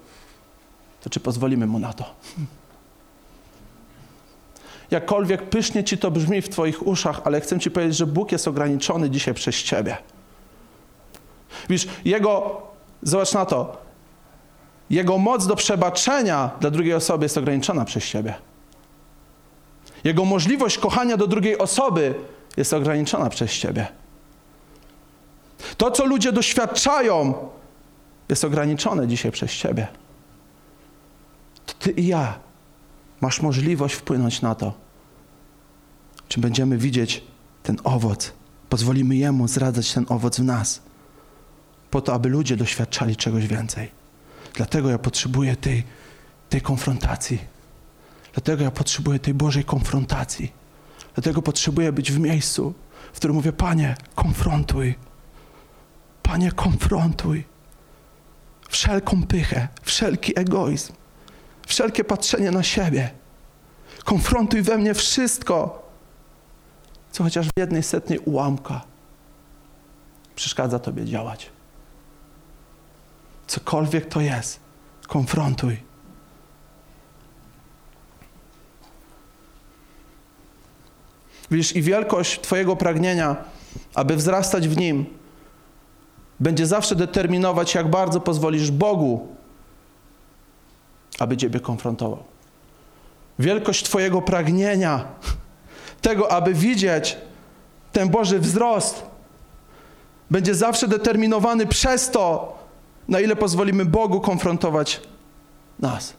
to 1.01 1.09
czy 1.09 1.19
pozwolimy 1.19 1.67
mu 1.67 1.79
na 1.79 1.93
to. 1.93 2.05
Jakkolwiek 4.91 5.49
pysznie 5.49 5.83
ci 5.83 5.97
to 5.97 6.11
brzmi 6.11 6.41
w 6.41 6.49
Twoich 6.49 6.87
uszach, 6.87 7.21
ale 7.23 7.41
chcę 7.41 7.59
Ci 7.59 7.71
powiedzieć, 7.71 7.97
że 7.97 8.07
Bóg 8.07 8.31
jest 8.31 8.47
ograniczony 8.47 9.09
dzisiaj 9.09 9.33
przez 9.33 9.55
Ciebie. 9.55 9.97
Wiesz, 11.69 11.87
Jego, 12.05 12.61
zobacz 13.01 13.33
na 13.33 13.45
to, 13.45 13.77
Jego 14.89 15.17
moc 15.17 15.47
do 15.47 15.55
przebaczenia 15.55 16.51
dla 16.59 16.71
drugiej 16.71 16.93
osoby 16.93 17.25
jest 17.25 17.37
ograniczona 17.37 17.85
przez 17.85 18.05
Ciebie. 18.05 18.33
Jego 20.03 20.25
możliwość 20.25 20.77
kochania 20.77 21.17
do 21.17 21.27
drugiej 21.27 21.57
osoby 21.57 22.15
jest 22.57 22.73
ograniczona 22.73 23.29
przez 23.29 23.51
Ciebie. 23.51 23.87
To, 25.77 25.91
co 25.91 26.05
ludzie 26.05 26.31
doświadczają, 26.31 27.33
jest 28.29 28.43
ograniczone 28.43 29.07
dzisiaj 29.07 29.31
przez 29.31 29.51
Ciebie. 29.51 29.87
To 31.65 31.73
Ty 31.79 31.91
i 31.91 32.07
ja 32.07 32.39
masz 33.21 33.41
możliwość 33.41 33.95
wpłynąć 33.95 34.41
na 34.41 34.55
to, 34.55 34.73
czy 36.27 36.39
będziemy 36.39 36.77
widzieć 36.77 37.23
ten 37.63 37.77
owoc. 37.83 38.31
Pozwolimy 38.69 39.15
Jemu 39.15 39.47
zradzać 39.47 39.93
ten 39.93 40.05
owoc 40.09 40.39
w 40.39 40.43
nas, 40.43 40.81
po 41.91 42.01
to, 42.01 42.13
aby 42.13 42.29
ludzie 42.29 42.57
doświadczali 42.57 43.15
czegoś 43.15 43.47
więcej. 43.47 43.91
Dlatego 44.53 44.89
ja 44.89 44.97
potrzebuję 44.97 45.55
tej, 45.55 45.83
tej 46.49 46.61
konfrontacji. 46.61 47.39
Dlatego 48.33 48.63
ja 48.63 48.71
potrzebuję 48.71 49.19
tej 49.19 49.33
Bożej 49.33 49.63
konfrontacji. 49.63 50.51
Dlatego 51.13 51.41
potrzebuję 51.41 51.91
być 51.91 52.11
w 52.11 52.19
miejscu, 52.19 52.73
w 53.13 53.15
którym 53.15 53.35
mówię: 53.35 53.53
Panie, 53.53 53.95
konfrontuj. 54.15 54.95
Panie, 56.29 56.51
konfrontuj. 56.51 57.43
Wszelką 58.69 59.23
pychę, 59.23 59.67
wszelki 59.81 60.39
egoizm, 60.39 60.93
wszelkie 61.67 62.03
patrzenie 62.03 62.51
na 62.51 62.63
siebie. 62.63 63.11
Konfrontuj 64.03 64.61
we 64.61 64.77
mnie 64.77 64.93
wszystko, 64.93 65.89
co 67.11 67.23
chociaż 67.23 67.47
w 67.47 67.59
jednej 67.59 67.83
setnej 67.83 68.19
ułamka 68.19 68.81
przeszkadza 70.35 70.79
Tobie 70.79 71.05
działać. 71.05 71.49
Cokolwiek 73.47 74.05
to 74.05 74.21
jest, 74.21 74.59
konfrontuj. 75.07 75.83
Widzisz, 81.51 81.75
i 81.75 81.81
wielkość 81.81 82.41
Twojego 82.41 82.75
pragnienia, 82.75 83.35
aby 83.95 84.15
wzrastać 84.15 84.67
w 84.67 84.77
nim, 84.77 85.18
będzie 86.39 86.65
zawsze 86.65 86.95
determinować, 86.95 87.75
jak 87.75 87.89
bardzo 87.89 88.19
pozwolisz 88.19 88.71
Bogu, 88.71 89.27
aby 91.19 91.37
Ciebie 91.37 91.59
konfrontował. 91.59 92.23
Wielkość 93.39 93.83
Twojego 93.83 94.21
pragnienia, 94.21 95.05
tego, 96.01 96.31
aby 96.31 96.53
widzieć 96.53 97.17
ten 97.91 98.09
Boży 98.09 98.39
wzrost, 98.39 99.03
będzie 100.31 100.55
zawsze 100.55 100.87
determinowany 100.87 101.67
przez 101.67 102.11
to, 102.11 102.57
na 103.07 103.19
ile 103.19 103.35
pozwolimy 103.35 103.85
Bogu 103.85 104.21
konfrontować 104.21 105.01
nas. 105.79 106.13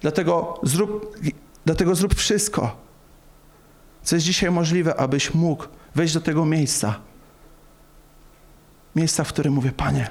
Dlatego 0.00 0.60
zrób, 0.62 1.16
dlatego 1.64 1.94
zrób 1.94 2.14
wszystko, 2.14 2.76
co 4.02 4.16
jest 4.16 4.26
dzisiaj 4.26 4.50
możliwe, 4.50 5.00
abyś 5.00 5.34
mógł 5.34 5.64
wejść 5.96 6.14
do 6.14 6.20
tego 6.20 6.44
miejsca. 6.44 7.00
Miejsca, 8.96 9.24
w 9.24 9.28
którym 9.28 9.52
mówię, 9.52 9.72
Panie, 9.72 10.08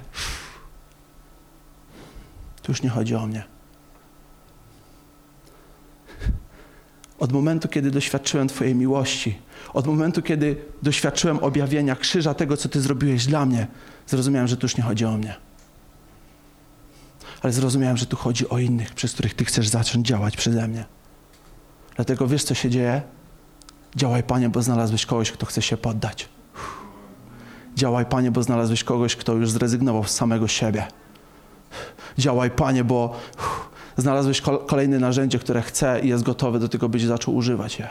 tu 2.62 2.72
już 2.72 2.84
nie 2.84 2.90
chodzi 2.90 3.16
o 3.16 3.28
mnie. 3.28 3.44
Od 7.20 7.32
momentu, 7.32 7.68
kiedy 7.68 7.92
doświadczyłem 7.92 8.48
Twojej 8.48 8.76
miłości, 8.76 9.40
od 9.74 9.88
momentu, 9.88 10.22
kiedy 10.22 10.56
doświadczyłem 10.82 11.40
objawienia 11.40 11.96
krzyża 11.96 12.34
tego, 12.34 12.58
co 12.58 12.70
Ty 12.70 12.82
zrobiłeś 12.82 13.26
dla 13.26 13.46
mnie, 13.46 13.68
zrozumiałem, 14.08 14.48
że 14.48 14.58
tu 14.58 14.66
już 14.66 14.78
nie 14.78 14.84
chodzi 14.84 15.06
o 15.06 15.18
mnie. 15.18 15.36
Ale 17.42 17.54
zrozumiałem, 17.54 17.98
że 17.98 18.06
tu 18.06 18.18
chodzi 18.18 18.50
o 18.50 18.58
innych, 18.58 18.94
przez 18.94 19.14
których 19.14 19.34
Ty 19.34 19.46
chcesz 19.46 19.68
zacząć 19.68 20.08
działać 20.08 20.38
przeze 20.38 20.68
mnie. 20.68 20.86
Dlatego 21.96 22.28
wiesz, 22.28 22.44
co 22.44 22.54
się 22.54 22.70
dzieje? 22.70 23.02
Działaj, 23.96 24.24
Panie, 24.24 24.50
bo 24.50 24.62
znalazłeś 24.62 25.06
kogoś, 25.06 25.32
kto 25.32 25.46
chce 25.46 25.62
się 25.62 25.78
poddać. 25.78 26.30
Działaj, 27.76 28.06
Panie, 28.06 28.32
bo 28.32 28.44
znalazłeś 28.44 28.84
kogoś, 28.84 29.16
kto 29.16 29.34
już 29.34 29.52
zrezygnował 29.52 30.04
z 30.04 30.12
samego 30.12 30.48
siebie. 30.48 30.88
Działaj, 32.18 32.52
Panie, 32.52 32.84
bo 32.84 33.16
znalazłeś 33.98 34.42
kolejne 34.68 35.00
narzędzie, 35.00 35.40
które 35.40 35.62
chce 35.62 36.00
i 36.00 36.08
jest 36.08 36.24
gotowe 36.24 36.60
do 36.60 36.70
tego, 36.70 36.90
byś 36.90 37.04
zaczął 37.04 37.36
używać 37.36 37.80
je. 37.80 37.90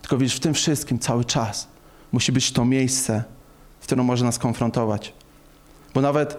Tylko 0.00 0.18
widzisz, 0.18 0.36
w 0.36 0.40
tym 0.40 0.54
wszystkim 0.54 0.98
cały 0.98 1.24
czas 1.24 1.68
musi 2.12 2.32
być 2.32 2.52
to 2.52 2.64
miejsce, 2.64 3.24
w 3.80 3.84
którym 3.86 4.04
może 4.04 4.24
nas 4.24 4.38
konfrontować. 4.38 5.12
Bo 5.94 6.00
nawet 6.00 6.38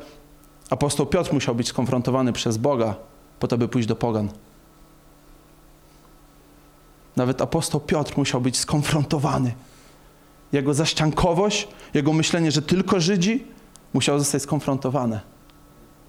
apostoł 0.69 1.05
Piotr 1.05 1.33
musiał 1.33 1.55
być 1.55 1.67
skonfrontowany 1.67 2.33
przez 2.33 2.57
Boga 2.57 2.95
po 3.39 3.47
to, 3.47 3.57
by 3.57 3.67
pójść 3.67 3.87
do 3.87 3.95
pogan. 3.95 4.29
Nawet 7.15 7.41
apostoł 7.41 7.81
Piotr 7.81 8.17
musiał 8.17 8.41
być 8.41 8.57
skonfrontowany. 8.57 9.53
Jego 10.51 10.73
zaściankowość, 10.73 11.67
jego 11.93 12.13
myślenie, 12.13 12.51
że 12.51 12.61
tylko 12.61 12.99
Żydzi, 12.99 13.45
musiało 13.93 14.19
zostać 14.19 14.41
skonfrontowane. 14.41 15.21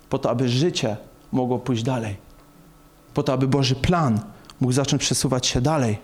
Po 0.08 0.18
to, 0.18 0.30
aby 0.30 0.48
życie 0.48 0.96
mogło 1.32 1.58
pójść 1.58 1.82
dalej. 1.82 2.16
Po 3.14 3.22
to, 3.22 3.32
aby 3.32 3.48
Boży 3.48 3.75
plan 3.75 4.20
mógł 4.60 4.72
zacząć 4.72 5.02
przesuwać 5.02 5.46
się 5.46 5.60
dalej. 5.60 5.98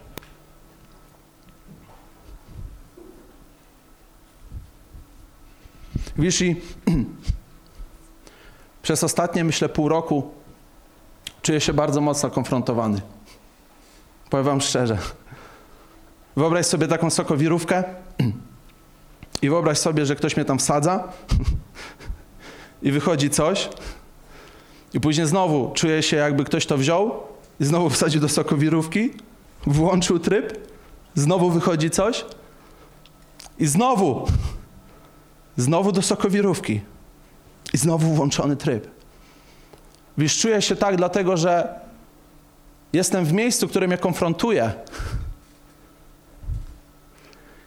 Wiesz, 6.17 6.43
i 6.43 6.57
przez 8.83 9.05
ostatnie, 9.05 9.45
myślę, 9.45 9.69
pół 9.69 9.89
roku 9.89 10.31
czuję 11.43 11.61
się 11.61 11.73
bardzo 11.73 12.01
mocno 12.01 12.31
konfrontowany. 12.31 13.03
Powiem 14.33 14.47
wam 14.47 14.61
szczerze. 14.61 14.99
Wyobraź 16.37 16.67
sobie 16.67 16.89
taką 16.89 17.11
sokowirówkę 17.11 17.85
i 19.43 19.49
wyobraź 19.51 19.79
sobie, 19.79 20.07
że 20.07 20.17
ktoś 20.17 20.37
mnie 20.37 20.45
tam 20.45 20.59
wsadza 20.59 21.09
i 22.83 22.93
wychodzi 22.93 23.31
coś 23.31 23.69
i 24.95 25.01
później 25.01 25.27
znowu 25.27 25.73
czuję 25.75 26.03
się, 26.03 26.17
jakby 26.17 26.45
ktoś 26.45 26.67
to 26.67 26.79
wziął 26.79 27.23
i 27.61 27.65
znowu 27.65 27.91
wsadził 27.91 28.21
do 28.21 28.29
sokowirówki, 28.29 29.11
włączył 29.67 30.19
tryb, 30.19 30.69
znowu 31.15 31.51
wychodzi 31.51 31.91
coś 31.91 32.25
i 33.59 33.67
znowu, 33.67 34.27
znowu 35.57 35.93
do 35.93 36.03
sokowirówki 36.03 36.81
i 37.75 37.77
znowu 37.79 38.15
włączony 38.15 38.57
tryb. 38.57 38.87
Wiesz, 40.19 40.39
czuję 40.39 40.63
się 40.63 40.77
tak 40.77 40.97
dlatego, 40.97 41.37
że 41.37 41.83
jestem 42.93 43.25
w 43.25 43.33
miejscu, 43.33 43.69
które 43.69 43.87
mnie 43.87 43.99
konfrontuje, 43.99 44.73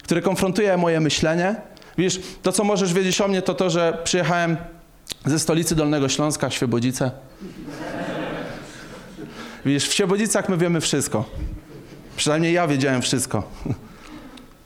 które 0.02 0.22
konfrontuje 0.22 0.76
moje 0.76 1.00
myślenie. 1.00 1.54
Wiesz, 1.98 2.20
to 2.42 2.52
co 2.52 2.64
możesz 2.64 2.94
wiedzieć 2.94 3.20
o 3.20 3.28
mnie, 3.28 3.42
to 3.42 3.54
to, 3.54 3.70
że 3.70 3.98
przyjechałem 4.04 4.56
ze 5.24 5.38
stolicy 5.38 5.74
Dolnego 5.74 6.08
Śląska, 6.08 6.50
Świebodzice. 6.50 7.10
Wiesz, 9.64 9.88
w 9.88 9.92
Świebodzicach 9.92 10.48
my 10.48 10.56
wiemy 10.56 10.80
wszystko. 10.80 11.24
Przynajmniej 12.16 12.52
ja 12.52 12.66
wiedziałem 12.66 13.02
wszystko. 13.02 13.42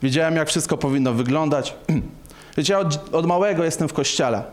Wiedziałem, 0.03 0.35
jak 0.35 0.49
wszystko 0.49 0.77
powinno 0.77 1.13
wyglądać. 1.13 1.75
Wiecie, 2.57 2.73
ja 2.73 2.79
od, 2.79 3.13
od 3.15 3.25
małego 3.25 3.63
jestem 3.63 3.89
w 3.89 3.93
kościele. 3.93 4.43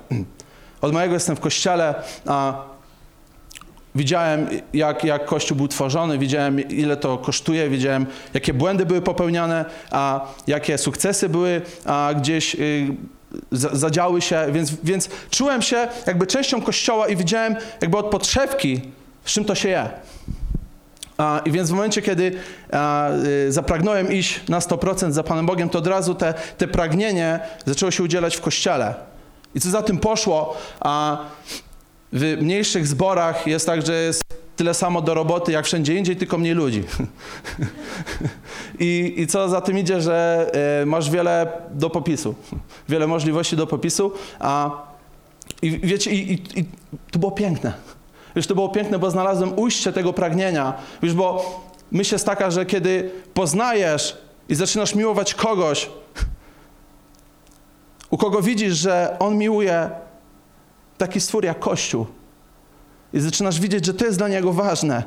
Od 0.81 0.93
małego 0.93 1.15
jestem 1.15 1.37
w 1.37 1.41
kościele, 1.41 1.95
a 2.27 2.65
Widziałem, 3.99 4.49
jak, 4.75 5.05
jak 5.05 5.25
Kościół 5.25 5.57
był 5.57 5.69
tworzony, 5.69 6.19
widziałem, 6.19 6.69
ile 6.69 6.97
to 6.97 7.19
kosztuje, 7.19 7.71
widziałem, 7.71 8.07
jakie 8.35 8.55
błędy 8.55 8.87
były 8.87 9.03
popełniane, 9.03 9.65
a 9.91 10.27
jakie 10.47 10.79
sukcesy 10.79 11.29
były 11.29 11.63
a 11.85 12.11
gdzieś 12.17 12.55
y, 12.55 12.87
zadziały 13.53 14.21
się, 14.21 14.47
więc, 14.53 14.73
więc 14.85 15.09
czułem 15.31 15.63
się 15.63 15.89
jakby 16.07 16.27
częścią 16.27 16.63
Kościoła 16.63 17.09
i 17.09 17.17
widziałem 17.17 17.57
jakby 17.81 17.99
od 17.99 18.07
podszewki, 18.07 18.81
z 19.25 19.33
czym 19.33 19.45
to 19.45 19.55
się 19.55 19.69
je. 19.69 19.89
A, 21.17 21.41
I 21.45 21.51
więc 21.51 21.71
w 21.71 21.73
momencie, 21.73 22.03
kiedy 22.03 22.33
a, 22.73 23.11
y, 23.47 23.53
zapragnąłem 23.53 24.13
iść 24.13 24.41
na 24.49 24.59
100% 24.59 25.13
za 25.13 25.23
Panem 25.23 25.47
Bogiem, 25.47 25.69
to 25.69 25.79
od 25.79 25.87
razu 25.87 26.15
te, 26.15 26.35
te 26.59 26.69
pragnienie 26.69 27.41
zaczęło 27.67 27.91
się 27.91 28.03
udzielać 28.03 28.37
w 28.37 28.41
Kościele. 28.41 28.95
I 29.55 29.61
co 29.61 29.71
za 29.71 29.83
tym 29.83 29.99
poszło, 29.99 30.57
a 30.81 31.19
w 32.13 32.37
mniejszych 32.41 32.87
zborach 32.87 33.47
jest 33.47 33.67
tak, 33.67 33.87
że 33.87 33.95
jest 34.03 34.25
tyle 34.57 34.75
samo 34.75 35.03
do 35.03 35.15
roboty 35.15 35.53
jak 35.53 35.65
wszędzie 35.65 35.95
indziej, 35.95 36.17
tylko 36.17 36.39
mniej 36.39 36.55
ludzi. 36.55 36.85
I, 38.79 39.15
I 39.17 39.27
co 39.27 39.49
za 39.49 39.61
tym 39.61 39.79
idzie, 39.79 40.01
że 40.01 40.47
y, 40.83 40.87
masz 40.87 41.11
wiele 41.11 41.53
do 41.71 41.91
popisu, 41.91 42.35
wiele 42.89 43.07
możliwości 43.07 43.57
do 43.57 43.67
popisu, 43.67 44.13
a 44.41 44.71
i 45.63 45.79
wiecie, 45.79 46.11
i, 46.11 46.33
i, 46.33 46.61
i 46.61 46.65
to 47.11 47.19
było 47.19 47.33
piękne. 47.33 47.73
Wiesz, 48.37 48.47
to 48.47 48.55
było 48.55 48.69
piękne, 48.69 48.99
bo 48.99 49.11
znalazłem 49.11 49.59
ujście 49.59 49.93
tego 49.93 50.13
pragnienia. 50.13 50.75
Wiesz, 51.03 51.15
bo 51.15 51.61
myśl 51.93 52.15
jest 52.15 52.27
taka, 52.27 52.51
że 52.51 52.67
kiedy 52.67 53.11
poznajesz 53.35 54.19
i 54.49 54.55
zaczynasz 54.55 54.95
miłować 54.95 55.35
kogoś, 55.35 55.91
u 58.11 58.17
kogo 58.17 58.43
widzisz, 58.43 58.77
że 58.77 59.17
on 59.19 59.39
miłuje 59.39 59.91
taki 60.99 61.21
stwór 61.21 61.45
jak 61.45 61.59
Kościół. 61.59 62.07
I 63.13 63.21
zaczynasz 63.21 63.61
widzieć, 63.61 63.87
że 63.87 63.95
to 63.95 64.05
jest 64.05 64.19
dla 64.19 64.29
niego 64.29 64.53
ważne. 64.53 65.03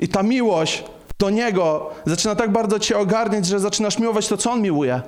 I 0.00 0.08
ta 0.08 0.22
miłość 0.22 0.84
do 1.18 1.30
Niego, 1.30 1.90
zaczyna 2.06 2.34
tak 2.34 2.52
bardzo 2.52 2.78
Cię 2.78 2.98
ogarniać, 2.98 3.46
że 3.46 3.60
zaczynasz 3.60 3.98
miłować 3.98 4.28
to, 4.28 4.36
co 4.36 4.52
On 4.52 4.62
miłuje. 4.62 5.00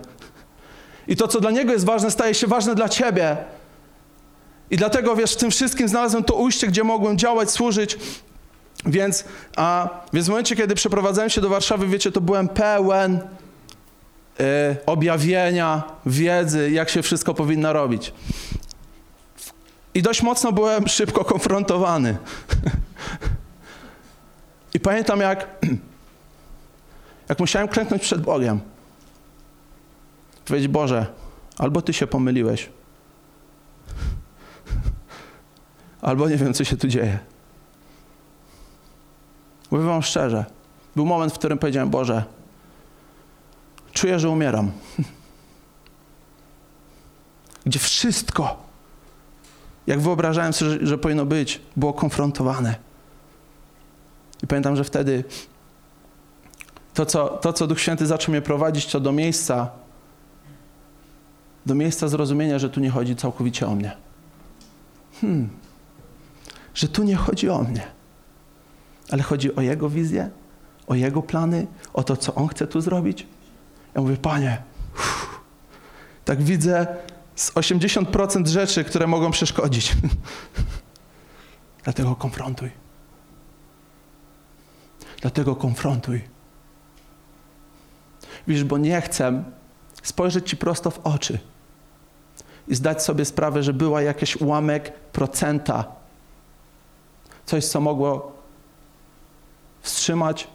I 1.09 1.17
to, 1.17 1.29
co 1.29 1.41
dla 1.41 1.51
Niego 1.51 1.73
jest 1.73 1.85
ważne, 1.85 2.11
staje 2.11 2.35
się 2.35 2.47
ważne 2.47 2.75
dla 2.75 2.89
Ciebie. 2.89 3.37
I 4.71 4.77
dlatego, 4.77 5.17
wiesz, 5.17 5.33
w 5.33 5.37
tym 5.37 5.51
wszystkim 5.51 5.89
znalazłem 5.89 6.25
to 6.25 6.35
ujście, 6.35 6.67
gdzie 6.67 6.85
mogłem 6.85 7.19
działać, 7.19 7.51
służyć. 7.51 7.99
Więc, 8.87 9.25
a, 9.57 9.89
więc 10.13 10.27
w 10.27 10.29
momencie, 10.29 10.57
kiedy 10.57 10.75
przeprowadzałem 10.75 11.31
się 11.31 11.41
do 11.41 11.49
Warszawy, 11.49 11.87
wiecie, 11.87 12.13
to 12.13 12.21
byłem 12.21 12.49
pełen 12.49 13.15
y, 13.17 14.77
objawienia, 14.87 15.83
wiedzy, 16.07 16.71
jak 16.71 16.91
się 16.91 17.03
wszystko 17.03 17.35
powinno 17.35 17.73
robić. 17.73 18.13
I 19.95 20.03
dość 20.03 20.23
mocno 20.23 20.53
byłem 20.53 20.89
szybko 20.89 21.25
konfrontowany. 21.25 22.17
I 24.75 24.81
pamiętam, 24.81 25.21
jak, 25.21 25.49
jak 27.29 27.39
musiałem 27.39 27.69
klęknąć 27.69 28.03
przed 28.03 28.21
Bogiem. 28.21 28.61
Powiedzieć, 30.45 30.69
Boże, 30.69 31.07
albo 31.59 31.83
Ty 31.83 31.93
się 31.93 32.07
pomyliłeś, 32.07 32.71
albo 36.03 36.29
nie 36.29 36.37
wiem, 36.37 36.55
co 36.55 36.65
się 36.65 36.77
tu 36.77 36.89
dzieje. 36.89 37.19
Mówię 39.71 39.85
wam 39.85 40.03
szczerze, 40.03 40.45
był 40.97 41.07
moment, 41.07 41.33
w 41.33 41.39
którym 41.39 41.59
powiedziałem, 41.59 41.91
Boże, 41.91 42.25
czuję, 43.93 44.19
że 44.19 44.31
umieram. 44.31 44.73
Gdzie 47.67 47.79
wszystko, 47.79 48.63
jak 49.87 50.01
wyobrażałem 50.01 50.53
sobie, 50.53 50.71
że, 50.71 50.87
że 50.87 50.99
powinno 50.99 51.27
być, 51.27 51.61
było 51.77 51.93
konfrontowane. 51.93 52.75
I 54.43 54.47
pamiętam, 54.47 54.77
że 54.77 54.85
wtedy 54.85 55.25
to 56.95 57.07
co, 57.07 57.29
to, 57.29 57.53
co 57.53 57.67
Duch 57.67 57.81
Święty 57.81 58.07
zaczął 58.07 58.33
mnie 58.33 58.43
prowadzić, 58.43 58.87
to 58.87 59.01
do 59.01 59.13
miejsca, 59.13 59.71
do 61.67 61.75
miejsca 61.75 62.09
zrozumienia, 62.09 62.59
że 62.59 62.71
tu 62.71 62.81
nie 62.81 62.91
chodzi 62.91 63.17
całkowicie 63.17 63.67
o 63.67 63.75
mnie. 63.75 63.97
Hmm. 65.21 65.49
Że 66.75 66.89
tu 66.89 67.03
nie 67.03 67.17
chodzi 67.17 67.49
o 67.49 67.63
mnie, 67.63 67.87
ale 69.11 69.23
chodzi 69.23 69.57
o 69.57 69.61
Jego 69.61 69.89
wizję, 69.89 70.31
o 70.87 70.95
Jego 70.95 71.23
plany, 71.23 71.67
o 71.95 72.03
to, 72.03 72.17
co 72.17 72.35
On 72.35 72.49
chce 72.49 72.67
tu 72.67 72.81
zrobić. 72.81 73.27
Ja 73.95 74.01
mówię, 74.01 74.17
Panie, 74.17 74.63
uff, 74.95 75.41
tak 76.25 76.43
widzę 76.43 76.87
z 77.35 77.53
80% 77.53 78.47
rzeczy, 78.47 78.85
które 78.85 79.07
mogą 79.07 79.31
przeszkodzić. 79.31 79.97
Dlatego 81.85 82.17
konfrontuj. 82.17 82.71
Dlatego 85.21 85.57
konfrontuj. 85.57 86.25
Wiesz, 88.49 88.65
bo 88.65 88.79
nie 88.79 89.01
chcę 89.01 89.45
spojrzeć 90.03 90.51
Ci 90.51 90.57
prosto 90.57 90.91
w 90.91 90.99
oczy 90.99 91.39
i 92.69 92.75
zdać 92.75 93.03
sobie 93.03 93.25
sprawę, 93.25 93.63
że 93.63 93.73
była 93.73 94.03
jakiś 94.03 94.37
ułamek 94.37 94.93
procenta. 94.93 95.85
Coś, 97.47 97.65
co 97.65 97.81
mogło 97.81 98.33
wstrzymać, 99.83 100.49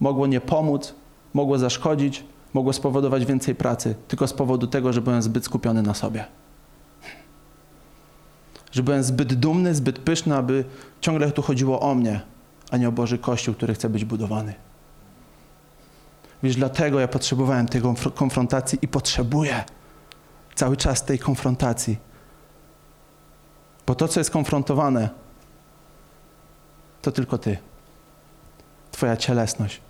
mogło 0.00 0.26
nie 0.26 0.40
pomóc, 0.40 0.94
mogło 1.34 1.58
zaszkodzić, 1.58 2.24
mogło 2.54 2.72
spowodować 2.72 3.26
więcej 3.26 3.54
pracy, 3.54 3.94
tylko 4.08 4.26
z 4.26 4.32
powodu 4.32 4.66
tego, 4.66 4.92
że 4.92 5.00
byłem 5.00 5.22
zbyt 5.22 5.44
skupiony 5.44 5.82
na 5.82 5.94
sobie. 5.94 6.24
Że 8.72 8.82
byłem 8.82 9.02
zbyt 9.02 9.34
dumny, 9.34 9.74
zbyt 9.74 9.98
pyszny, 9.98 10.36
aby 10.36 10.64
ciągle 11.00 11.32
tu 11.32 11.42
chodziło 11.42 11.80
o 11.80 11.94
mnie, 11.94 12.20
a 12.70 12.76
nie 12.76 12.88
o 12.88 12.92
Boży 12.92 13.18
Kościół, 13.18 13.54
który 13.54 13.74
chce 13.74 13.88
być 13.88 14.04
budowany. 14.04 14.54
Wiesz, 16.42 16.56
dlatego 16.56 17.00
ja 17.00 17.08
potrzebowałem 17.08 17.68
tej 17.68 17.82
konfrontacji 18.14 18.78
i 18.82 18.88
potrzebuję 18.88 19.64
cały 20.54 20.76
czas 20.76 21.04
tej 21.04 21.18
konfrontacji. 21.18 21.98
Bo 23.86 23.94
to, 23.94 24.08
co 24.08 24.20
jest 24.20 24.30
konfrontowane, 24.30 25.08
to 27.02 27.12
tylko 27.12 27.38
ty. 27.38 27.58
Twoja 28.90 29.16
cielesność. 29.16 29.80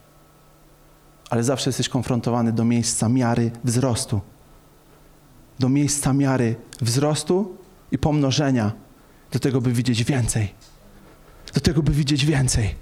Ale 1.32 1.44
zawsze 1.44 1.68
jesteś 1.68 1.88
konfrontowany 1.88 2.52
do 2.52 2.64
miejsca 2.64 3.08
miary 3.08 3.50
wzrostu. 3.64 4.20
Do 5.58 5.68
miejsca 5.68 6.12
miary 6.12 6.56
wzrostu 6.80 7.56
i 7.92 7.98
pomnożenia. 7.98 8.72
Do 9.30 9.38
tego, 9.38 9.60
by 9.60 9.72
widzieć 9.72 10.04
więcej. 10.04 10.54
Do 11.54 11.60
tego, 11.60 11.82
by 11.82 11.92
widzieć 11.92 12.24
więcej. 12.24 12.74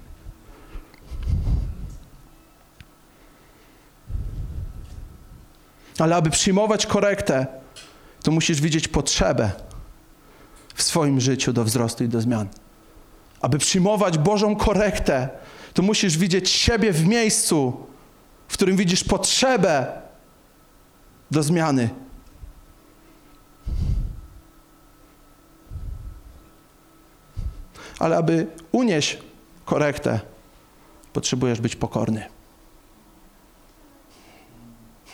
Ale 5.99 6.15
aby 6.15 6.29
przyjmować 6.29 6.85
korektę, 6.85 7.47
to 8.23 8.31
musisz 8.31 8.61
widzieć 8.61 8.87
potrzebę 8.87 9.51
w 10.75 10.83
swoim 10.83 11.21
życiu 11.21 11.53
do 11.53 11.63
wzrostu 11.63 12.03
i 12.03 12.07
do 12.07 12.21
zmian. 12.21 12.47
Aby 13.41 13.57
przyjmować 13.57 14.17
Bożą 14.17 14.55
korektę, 14.55 15.29
to 15.73 15.81
musisz 15.81 16.17
widzieć 16.17 16.49
siebie 16.49 16.93
w 16.93 17.07
miejscu, 17.07 17.90
w 18.51 18.53
którym 18.53 18.77
widzisz 18.77 19.03
potrzebę 19.03 20.01
do 21.31 21.43
zmiany. 21.43 21.89
Ale 27.99 28.17
aby 28.17 28.47
unieść 28.71 29.17
korektę, 29.65 30.19
potrzebujesz 31.13 31.61
być 31.61 31.75
pokorny. 31.75 32.25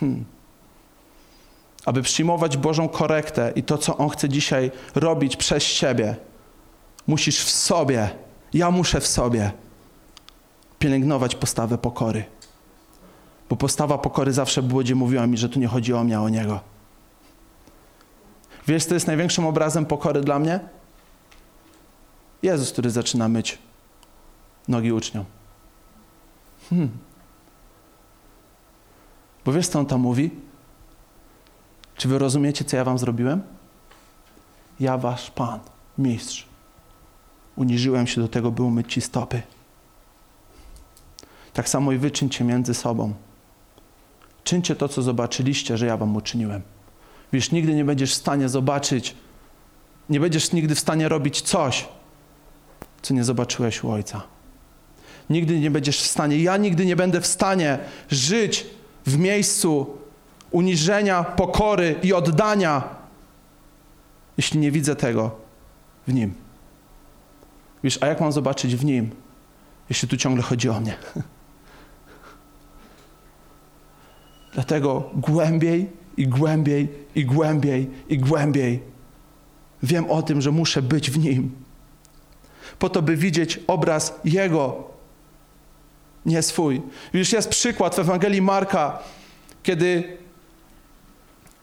Hmm 0.00 0.24
aby 1.84 2.02
przyjmować 2.02 2.56
Bożą 2.56 2.88
korektę 2.88 3.52
i 3.56 3.62
to, 3.62 3.78
co 3.78 3.96
On 3.96 4.08
chce 4.08 4.28
dzisiaj 4.28 4.70
robić 4.94 5.36
przez 5.36 5.64
Ciebie, 5.64 6.16
musisz 7.06 7.44
w 7.44 7.50
sobie, 7.50 8.10
ja 8.52 8.70
muszę 8.70 9.00
w 9.00 9.06
sobie 9.06 9.52
pielęgnować 10.78 11.34
postawę 11.34 11.78
pokory. 11.78 12.24
Bo 13.48 13.56
postawa 13.56 13.98
pokory 13.98 14.32
zawsze 14.32 14.62
było, 14.62 14.80
gdzie 14.80 14.94
mówiła 14.94 15.26
mi, 15.26 15.36
że 15.36 15.48
tu 15.48 15.58
nie 15.58 15.66
chodzi 15.66 15.94
o 15.94 16.04
mnie, 16.04 16.18
a 16.18 16.20
o 16.20 16.28
Niego. 16.28 16.60
Wiesz, 18.66 18.84
co 18.84 18.94
jest 18.94 19.06
największym 19.06 19.46
obrazem 19.46 19.86
pokory 19.86 20.20
dla 20.20 20.38
mnie? 20.38 20.60
Jezus, 22.42 22.72
który 22.72 22.90
zaczyna 22.90 23.28
myć 23.28 23.58
nogi 24.68 24.92
uczniom. 24.92 25.24
Hmm. 26.70 26.90
Bo 29.44 29.52
wiesz, 29.52 29.68
co 29.68 29.78
On 29.78 29.86
tam 29.86 30.00
mówi? 30.00 30.30
Czy 31.96 32.08
wy 32.08 32.18
rozumiecie, 32.18 32.64
co 32.64 32.76
ja 32.76 32.84
wam 32.84 32.98
zrobiłem? 32.98 33.42
Ja, 34.80 34.98
wasz 34.98 35.30
Pan, 35.30 35.60
mistrz, 35.98 36.46
uniżyłem 37.56 38.06
się 38.06 38.20
do 38.20 38.28
tego, 38.28 38.50
by 38.50 38.62
umyć 38.62 38.92
ci 38.92 39.00
stopy. 39.00 39.42
Tak 41.52 41.68
samo 41.68 41.92
i 41.92 41.98
wy 41.98 42.10
czyńcie 42.10 42.44
między 42.44 42.74
sobą. 42.74 43.14
Czyńcie 44.48 44.76
to, 44.76 44.88
co 44.88 45.02
zobaczyliście, 45.02 45.76
że 45.76 45.86
ja 45.86 45.96
wam 45.96 46.16
uczyniłem. 46.16 46.62
Wiesz, 47.32 47.52
nigdy 47.52 47.74
nie 47.74 47.84
będziesz 47.84 48.12
w 48.12 48.14
stanie 48.14 48.48
zobaczyć, 48.48 49.14
nie 50.10 50.20
będziesz 50.20 50.52
nigdy 50.52 50.74
w 50.74 50.80
stanie 50.80 51.08
robić 51.08 51.40
coś, 51.40 51.88
co 53.02 53.14
nie 53.14 53.24
zobaczyłeś 53.24 53.84
u 53.84 53.90
Ojca. 53.90 54.22
Nigdy 55.30 55.60
nie 55.60 55.70
będziesz 55.70 56.00
w 56.02 56.06
stanie, 56.06 56.42
ja 56.42 56.56
nigdy 56.56 56.86
nie 56.86 56.96
będę 56.96 57.20
w 57.20 57.26
stanie 57.26 57.78
żyć 58.10 58.66
w 59.06 59.18
miejscu, 59.18 59.98
uniżenia, 60.50 61.24
pokory 61.24 61.94
i 62.02 62.12
oddania, 62.12 62.88
jeśli 64.36 64.60
nie 64.60 64.70
widzę 64.70 64.96
tego 64.96 65.30
w 66.06 66.14
Nim. 66.14 66.34
Wiesz, 67.84 67.98
a 68.02 68.06
jak 68.06 68.20
mam 68.20 68.32
zobaczyć 68.32 68.76
w 68.76 68.84
Nim, 68.84 69.10
jeśli 69.88 70.08
tu 70.08 70.16
ciągle 70.16 70.42
chodzi 70.42 70.68
o 70.68 70.80
mnie? 70.80 70.96
Dlatego 74.58 75.10
głębiej 75.14 75.90
i 76.16 76.28
głębiej 76.28 76.88
i 77.14 77.24
głębiej 77.24 77.90
i 78.08 78.18
głębiej 78.18 78.82
wiem 79.82 80.10
o 80.10 80.22
tym, 80.22 80.40
że 80.40 80.50
muszę 80.50 80.82
być 80.82 81.10
w 81.10 81.18
Nim. 81.18 81.50
Po 82.78 82.88
to, 82.88 83.02
by 83.02 83.16
widzieć 83.16 83.60
obraz 83.66 84.14
Jego, 84.24 84.84
nie 86.26 86.42
swój. 86.42 86.82
Wiesz, 87.14 87.32
jest 87.32 87.48
przykład 87.48 87.94
w 87.94 87.98
Ewangelii 87.98 88.42
Marka, 88.42 88.98
kiedy 89.62 90.18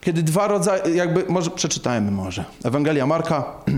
kiedy 0.01 0.23
dwa 0.23 0.47
rodzaje, 0.47 0.95
jakby, 0.95 1.25
może 1.29 1.51
przeczytajmy 1.51 2.11
może. 2.11 2.45
Ewangelia 2.63 3.05
Marka. 3.05 3.53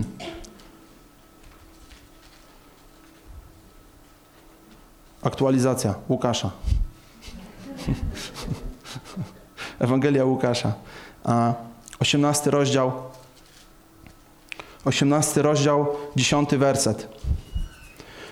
Aktualizacja 5.23 5.95
Łukasza. 6.09 6.51
Ewangelia 9.79 10.25
Łukasza. 10.25 10.73
18 11.99 12.51
rozdział. 12.51 12.91
18 14.85 15.41
rozdział, 15.41 15.87
10 16.15 16.49
werset. 16.49 17.07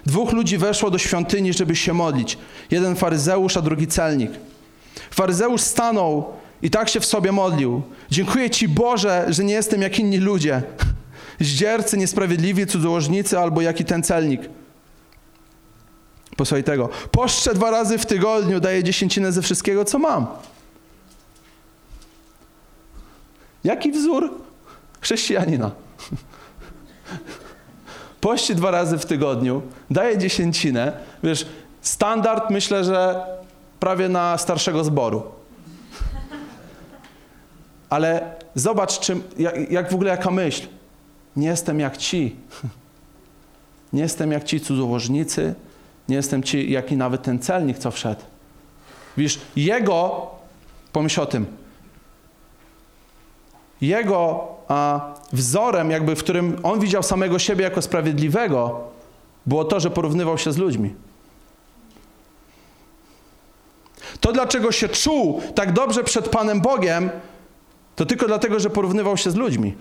Dwóch 0.06 0.34
ludzi 0.34 0.58
weszło 0.58 0.92
do 0.92 0.98
świątyni, 0.98 1.54
żeby 1.54 1.76
się 1.76 1.94
modlić. 1.94 2.38
Jeden 2.72 2.96
faryzeusz, 2.96 3.58
a 3.58 3.62
drugi 3.62 3.88
celnik. 3.88 4.32
Faryzeusz 5.12 5.62
stanął 5.62 6.26
i 6.62 6.70
tak 6.70 6.90
się 6.90 7.00
w 7.00 7.06
sobie 7.06 7.32
modlił. 7.32 7.82
Dziękuję 8.12 8.50
Ci 8.50 8.68
Boże, 8.68 9.26
że 9.30 9.44
nie 9.44 9.54
jestem 9.54 9.82
jak 9.82 10.00
inni 10.00 10.18
ludzie. 10.18 10.64
Zdziercy, 11.40 11.98
niesprawiedliwi, 11.98 12.68
cudzołożnicy 12.68 13.40
albo 13.40 13.62
jaki 13.62 13.86
ten 13.86 14.04
celnik. 14.04 14.42
Posłuchaj 16.38 16.64
tego. 16.64 16.90
Poszczę 17.12 17.54
dwa 17.54 17.72
razy 17.72 17.98
w 17.98 18.06
tygodniu, 18.06 18.60
daję 18.60 18.84
dziesięcinę 18.84 19.32
ze 19.32 19.42
wszystkiego, 19.42 19.86
co 19.86 20.00
mam. 20.00 20.28
Jaki 23.66 23.92
wzór 23.92 24.32
chrześcijanina? 25.02 25.72
Pości 28.22 28.56
dwa 28.56 28.72
razy 28.72 28.98
w 28.98 29.06
tygodniu, 29.06 29.62
daje 29.90 30.18
dziesięcinę. 30.18 30.94
Wiesz, 31.24 31.46
standard 31.82 32.50
myślę, 32.50 32.84
że 32.84 33.26
prawie 33.80 34.10
na 34.10 34.38
starszego 34.38 34.84
zboru. 34.84 35.24
Ale 37.90 38.36
zobacz, 38.56 39.00
czym, 39.00 39.24
jak, 39.38 39.72
jak 39.72 39.92
w 39.92 39.94
ogóle 39.94 40.10
jaka 40.10 40.32
myśl. 40.32 40.68
Nie 41.36 41.48
jestem 41.48 41.80
jak 41.80 41.98
ci. 41.98 42.36
Nie 43.94 44.02
jestem 44.02 44.32
jak 44.32 44.44
ci 44.44 44.60
cudzołożnicy. 44.60 45.56
Nie 46.10 46.16
jestem 46.16 46.44
ci, 46.44 46.72
jak 46.72 46.92
i 46.92 46.98
nawet 46.98 47.24
ten 47.24 47.40
celnik, 47.40 47.78
co 47.78 47.92
wszedł. 47.92 48.22
Wiesz, 49.18 49.40
jego, 49.56 50.28
pomyśl 50.92 51.22
o 51.22 51.26
tym, 51.26 51.46
jego 53.88 54.48
a, 54.68 55.14
wzorem, 55.34 55.92
jakby 55.92 56.16
w 56.16 56.20
którym 56.20 56.60
on 56.64 56.80
widział 56.80 57.04
samego 57.04 57.40
siebie 57.40 57.64
jako 57.64 57.82
sprawiedliwego, 57.82 58.82
było 59.46 59.66
to, 59.66 59.80
że 59.80 59.90
porównywał 59.90 60.38
się 60.38 60.52
z 60.52 60.58
ludźmi. 60.58 60.96
To, 64.20 64.32
dlaczego 64.32 64.72
się 64.72 64.90
czuł 64.90 65.42
tak 65.56 65.74
dobrze 65.74 66.04
przed 66.04 66.30
Panem 66.30 66.62
Bogiem, 66.62 67.10
to 67.96 68.06
tylko 68.06 68.28
dlatego, 68.28 68.60
że 68.60 68.70
porównywał 68.70 69.18
się 69.18 69.32
z 69.32 69.36
ludźmi. 69.36 69.76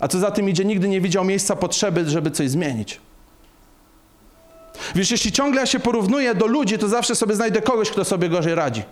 A 0.00 0.08
co 0.08 0.18
za 0.18 0.30
tym 0.30 0.48
idzie, 0.48 0.64
nigdy 0.64 0.88
nie 0.88 1.00
widział 1.00 1.24
miejsca 1.24 1.56
potrzeby, 1.56 2.10
żeby 2.10 2.30
coś 2.30 2.50
zmienić. 2.50 3.00
Wiesz, 4.94 5.10
jeśli 5.10 5.32
ciągle 5.32 5.60
ja 5.60 5.66
się 5.66 5.80
porównuję 5.80 6.34
do 6.34 6.46
ludzi, 6.46 6.78
to 6.78 6.88
zawsze 6.88 7.14
sobie 7.14 7.34
znajdę 7.34 7.62
kogoś, 7.62 7.90
kto 7.90 8.04
sobie 8.04 8.28
gorzej 8.28 8.54
radzi. 8.54 8.82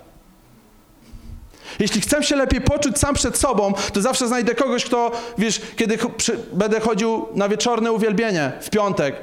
Jeśli 1.78 2.00
chcę 2.00 2.22
się 2.22 2.36
lepiej 2.36 2.60
poczuć 2.60 2.98
sam 2.98 3.14
przed 3.14 3.36
sobą, 3.36 3.72
to 3.92 4.00
zawsze 4.00 4.28
znajdę 4.28 4.54
kogoś, 4.54 4.84
kto, 4.84 5.12
wiesz, 5.38 5.60
kiedy 5.76 5.98
przy, 6.16 6.38
będę 6.52 6.80
chodził 6.80 7.26
na 7.34 7.48
wieczorne 7.48 7.92
uwielbienie 7.92 8.52
w 8.60 8.70
piątek, 8.70 9.16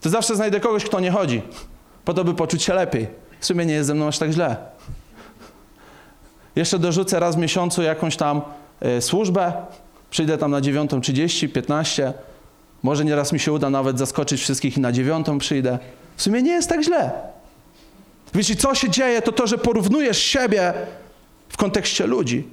to 0.00 0.10
zawsze 0.10 0.36
znajdę 0.36 0.60
kogoś, 0.60 0.84
kto 0.84 1.00
nie 1.00 1.10
chodzi, 1.10 1.42
po 2.04 2.14
to, 2.14 2.24
by 2.24 2.34
poczuć 2.34 2.62
się 2.62 2.74
lepiej. 2.74 3.06
W 3.40 3.46
sumie 3.46 3.66
nie 3.66 3.74
jest 3.74 3.86
ze 3.86 3.94
mną 3.94 4.06
aż 4.06 4.18
tak 4.18 4.30
źle. 4.30 4.56
Jeszcze 6.56 6.78
dorzucę 6.78 7.20
raz 7.20 7.36
w 7.36 7.38
miesiącu 7.38 7.82
jakąś 7.82 8.16
tam 8.16 8.42
y, 8.98 9.02
służbę, 9.02 9.52
przyjdę 10.10 10.38
tam 10.38 10.50
na 10.50 10.60
9.30, 10.60 11.52
15, 11.52 12.12
może 12.82 13.04
nieraz 13.04 13.32
mi 13.32 13.40
się 13.40 13.52
uda 13.52 13.70
nawet 13.70 13.98
zaskoczyć 13.98 14.40
wszystkich 14.40 14.76
i 14.76 14.80
na 14.80 14.92
dziewiątą 14.92 15.38
przyjdę. 15.38 15.78
W 16.16 16.22
sumie 16.22 16.42
nie 16.42 16.52
jest 16.52 16.68
tak 16.68 16.82
źle. 16.82 17.10
Wiecie, 18.34 18.56
co 18.56 18.74
się 18.74 18.90
dzieje, 18.90 19.22
to 19.22 19.32
to, 19.32 19.46
że 19.46 19.58
porównujesz 19.58 20.18
siebie 20.18 20.74
w 21.54 21.56
kontekście 21.56 22.06
ludzi. 22.06 22.48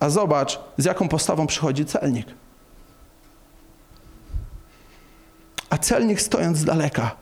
A 0.00 0.10
zobacz, 0.10 0.60
z 0.78 0.84
jaką 0.84 1.08
postawą 1.08 1.46
przychodzi 1.46 1.84
celnik. 1.84 2.26
A 5.70 5.78
celnik 5.78 6.20
stojąc 6.20 6.58
z 6.58 6.64
daleka, 6.64 7.16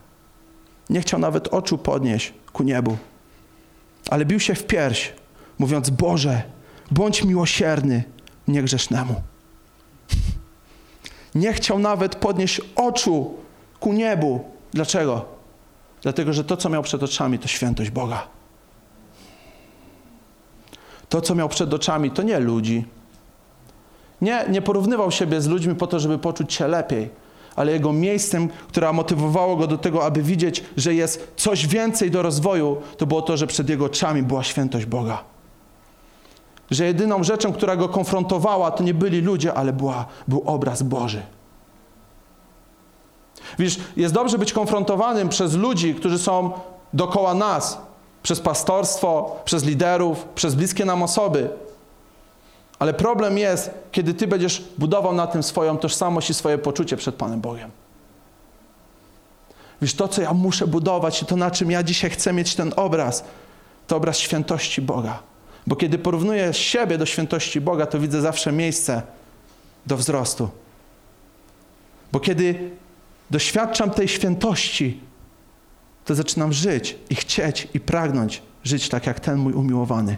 nie 0.91 1.01
chciał 1.01 1.21
nawet 1.21 1.49
oczu 1.49 1.79
podnieść 1.79 2.35
ku 2.53 2.63
niebu, 2.63 2.97
ale 4.11 4.25
bił 4.25 4.41
się 4.41 4.55
w 4.55 4.67
pierś, 4.67 5.13
mówiąc: 5.59 5.91
Boże, 5.91 6.43
bądź 6.91 7.25
miłosierny 7.25 8.05
niegrzesznemu. 8.49 9.23
Nie 11.35 11.53
chciał 11.53 11.79
nawet 11.79 12.17
podnieść 12.17 12.61
oczu 12.77 13.35
ku 13.81 13.93
niebu. 13.93 14.45
Dlaczego? 14.73 15.25
Dlatego, 16.03 16.33
że 16.33 16.45
to, 16.45 16.57
co 16.57 16.69
miał 16.69 16.83
przed 16.83 17.03
oczami, 17.03 17.39
to 17.39 17.49
świętość 17.49 17.91
Boga. 17.91 18.36
To, 21.09 21.21
co 21.21 21.35
miał 21.35 21.49
przed 21.49 21.75
oczami, 21.75 22.11
to 22.11 22.23
nie 22.23 22.39
ludzi. 22.39 22.85
Nie, 24.21 24.45
nie 24.49 24.63
porównywał 24.63 25.11
siebie 25.11 25.41
z 25.41 25.47
ludźmi 25.47 25.75
po 25.75 25.87
to, 25.87 26.01
żeby 26.01 26.19
poczuć 26.19 26.55
się 26.55 26.69
lepiej, 26.69 27.11
ale 27.57 27.73
jego 27.73 27.93
miejscem, 27.93 28.49
które 28.69 28.93
motywowało 28.93 29.57
go 29.57 29.67
do 29.67 29.79
tego, 29.79 30.05
aby 30.05 30.23
widzieć, 30.23 30.65
że 30.77 30.95
jest 30.95 31.33
coś 31.37 31.67
więcej 31.67 32.11
do 32.11 32.23
rozwoju, 32.23 32.77
to 32.97 33.07
było 33.07 33.23
to, 33.23 33.37
że 33.37 33.47
przed 33.47 33.69
jego 33.69 33.85
oczami 33.85 34.23
była 34.23 34.43
świętość 34.43 34.87
Boga. 34.87 35.25
Że 36.71 36.85
jedyną 36.85 37.25
rzeczą, 37.25 37.53
która 37.53 37.77
go 37.77 37.89
konfrontowała, 37.89 38.71
to 38.71 38.85
nie 38.85 38.95
byli 38.95 39.21
ludzie, 39.21 39.55
ale 39.55 39.73
była, 39.73 40.07
był 40.29 40.43
obraz 40.47 40.83
Boży. 40.83 41.23
Wiesz, 43.59 43.79
jest 43.97 44.15
dobrze 44.15 44.39
być 44.39 44.53
konfrontowanym 44.53 45.29
przez 45.29 45.55
ludzi, 45.55 45.95
którzy 45.95 46.19
są 46.19 46.53
dokoła 46.93 47.35
nas, 47.35 47.79
przez 48.27 48.41
pastorstwo, 48.41 49.41
przez 49.45 49.65
liderów, 49.65 50.25
przez 50.35 50.55
bliskie 50.55 50.85
nam 50.85 51.03
osoby. 51.03 51.49
Ale 52.79 52.95
problem 52.95 53.39
jest, 53.39 53.71
kiedy 53.93 54.15
ty 54.15 54.27
będziesz 54.27 54.65
budował 54.79 55.15
na 55.15 55.27
tym 55.27 55.43
swoją 55.43 55.79
tożsamość 55.79 56.31
i 56.31 56.35
swoje 56.35 56.59
poczucie 56.59 56.97
przed 56.97 57.15
Panem 57.15 57.41
Bogiem. 57.41 57.71
Wiesz, 59.83 59.95
to, 59.95 60.09
co 60.09 60.23
ja 60.23 60.33
muszę 60.33 60.67
budować 60.67 61.23
i 61.23 61.27
to, 61.27 61.37
na 61.37 61.51
czym 61.51 61.71
ja 61.71 61.83
dzisiaj 61.83 62.11
chcę 62.11 62.33
mieć 62.33 62.55
ten 62.55 62.73
obraz, 62.77 63.25
to 63.87 63.97
obraz 63.97 64.19
świętości 64.19 64.83
Boga. 64.83 65.23
Bo 65.67 65.77
kiedy 65.77 65.99
porównuję 65.99 66.55
siebie 66.55 66.99
do 66.99 67.07
świętości 67.07 67.61
Boga, 67.61 67.87
to 67.87 67.99
widzę 67.99 68.21
zawsze 68.21 68.53
miejsce 68.53 69.03
do 69.87 69.97
wzrostu. 69.97 70.49
Bo 72.13 72.21
kiedy 72.21 72.71
doświadczam 73.31 73.91
tej 73.91 74.09
świętości, 74.09 75.01
to 76.07 76.15
zaczynam 76.15 76.53
żyć 76.53 76.97
i 77.11 77.15
chcieć 77.15 77.69
i 77.75 77.81
pragnąć 77.81 78.43
żyć 78.65 78.89
tak 78.89 79.07
jak 79.07 79.21
ten 79.21 79.39
mój 79.39 79.53
umiłowany. 79.53 80.17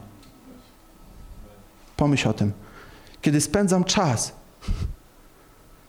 Pomyśl 1.96 2.29
o 2.29 2.33
tym. 2.33 2.53
Kiedy 3.22 3.40
spędzam 3.40 3.85
czas, 3.85 4.33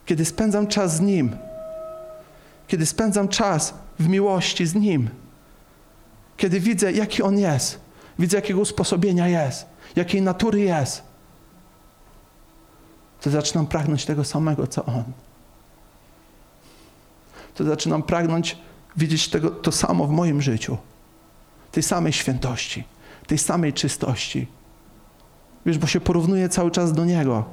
kiedy 0.05 0.25
spędzam 0.25 0.67
czas 0.67 0.95
z 0.95 1.01
Nim, 1.01 1.37
kiedy 2.67 2.85
spędzam 2.85 3.27
czas 3.27 3.73
w 3.99 4.07
miłości 4.07 4.65
z 4.65 4.75
Nim, 4.75 5.09
kiedy 6.37 6.59
widzę, 6.59 6.91
jaki 6.91 7.23
On 7.23 7.39
jest, 7.39 7.79
widzę, 8.19 8.37
jakiego 8.37 8.59
usposobienia 8.59 9.27
jest, 9.27 9.65
jakiej 9.95 10.21
natury 10.21 10.59
jest, 10.59 11.03
to 13.21 13.29
zaczynam 13.29 13.67
pragnąć 13.67 14.05
tego 14.05 14.23
samego, 14.23 14.67
co 14.67 14.85
On. 14.85 15.03
To 17.55 17.63
zaczynam 17.63 18.03
pragnąć 18.03 18.57
widzieć 18.97 19.27
tego, 19.27 19.49
to 19.49 19.71
samo 19.71 20.07
w 20.07 20.11
moim 20.11 20.41
życiu. 20.41 20.77
Tej 21.71 21.83
samej 21.83 22.13
świętości, 22.13 22.83
tej 23.27 23.37
samej 23.37 23.73
czystości. 23.73 24.47
Wiesz, 25.65 25.77
bo 25.77 25.87
się 25.87 25.99
porównuje 25.99 26.49
cały 26.49 26.71
czas 26.71 26.93
do 26.93 27.05
Niego. 27.05 27.45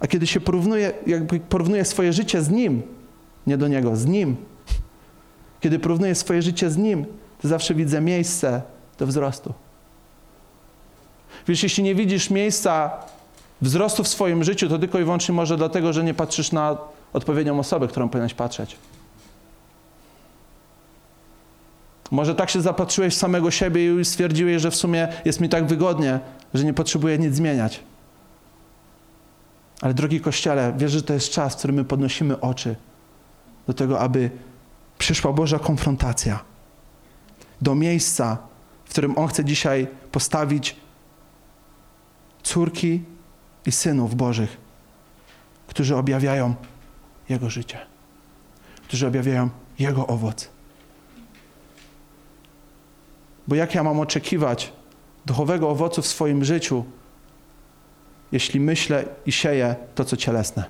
A 0.00 0.06
kiedy 0.06 0.26
się 0.26 0.40
porównuje, 0.40 0.92
jakby 1.06 1.40
porównuje 1.40 1.84
swoje 1.84 2.12
życie 2.12 2.42
z 2.42 2.50
Nim, 2.50 2.82
nie 3.46 3.56
do 3.56 3.68
Niego, 3.68 3.96
z 3.96 4.06
Nim. 4.06 4.36
Kiedy 5.60 5.78
porównuję 5.78 6.14
swoje 6.14 6.42
życie 6.42 6.70
z 6.70 6.76
Nim, 6.76 7.06
to 7.40 7.48
zawsze 7.48 7.74
widzę 7.74 8.00
miejsce 8.00 8.62
do 8.98 9.06
wzrostu. 9.06 9.54
Wiesz, 11.48 11.62
jeśli 11.62 11.84
nie 11.84 11.94
widzisz 11.94 12.30
miejsca 12.30 12.90
wzrostu 13.62 14.04
w 14.04 14.08
swoim 14.08 14.44
życiu, 14.44 14.68
to 14.68 14.78
tylko 14.78 14.98
i 15.00 15.04
wyłącznie 15.04 15.34
może 15.34 15.56
dlatego, 15.56 15.92
że 15.92 16.04
nie 16.04 16.14
patrzysz 16.14 16.52
na 16.52 16.78
odpowiednią 17.12 17.58
osobę, 17.58 17.88
którą 17.88 18.08
powinieneś 18.08 18.34
patrzeć. 18.34 18.76
Może 22.10 22.34
tak 22.34 22.50
się 22.50 22.60
zapatrzyłeś 22.60 23.14
w 23.14 23.18
samego 23.18 23.50
siebie 23.50 24.00
i 24.00 24.04
stwierdziłeś, 24.04 24.62
że 24.62 24.70
w 24.70 24.76
sumie 24.76 25.08
jest 25.24 25.40
mi 25.40 25.48
tak 25.48 25.66
wygodnie, 25.66 26.20
że 26.54 26.64
nie 26.64 26.74
potrzebuję 26.74 27.18
nic 27.18 27.34
zmieniać. 27.34 27.80
Ale 29.80 29.94
drogi 29.94 30.20
Kościele, 30.20 30.74
wierzę, 30.76 30.98
że 30.98 31.04
to 31.04 31.14
jest 31.14 31.30
czas, 31.30 31.54
w 31.54 31.56
którym 31.56 31.76
my 31.76 31.84
podnosimy 31.84 32.40
oczy 32.40 32.76
do 33.66 33.74
tego, 33.74 34.00
aby 34.00 34.30
przyszła 34.98 35.32
Boża 35.32 35.58
konfrontacja 35.58 36.44
do 37.62 37.74
miejsca, 37.74 38.38
w 38.84 38.90
którym 38.90 39.18
On 39.18 39.28
chce 39.28 39.44
dzisiaj 39.44 39.86
postawić 40.12 40.76
córki 42.42 43.02
i 43.66 43.72
synów 43.72 44.14
Bożych, 44.14 44.56
którzy 45.66 45.96
objawiają 45.96 46.54
Jego 47.28 47.50
życie, 47.50 47.78
którzy 48.88 49.06
objawiają 49.06 49.50
Jego 49.78 50.06
owoc. 50.06 50.53
Bo 53.48 53.54
jak 53.54 53.74
ja 53.74 53.82
mam 53.82 54.00
oczekiwać 54.00 54.72
duchowego 55.26 55.68
owocu 55.68 56.02
w 56.02 56.06
swoim 56.06 56.44
życiu, 56.44 56.84
jeśli 58.32 58.60
myślę 58.60 59.04
i 59.26 59.32
sieję 59.32 59.74
to, 59.94 60.04
co 60.04 60.16
cielesne? 60.16 60.64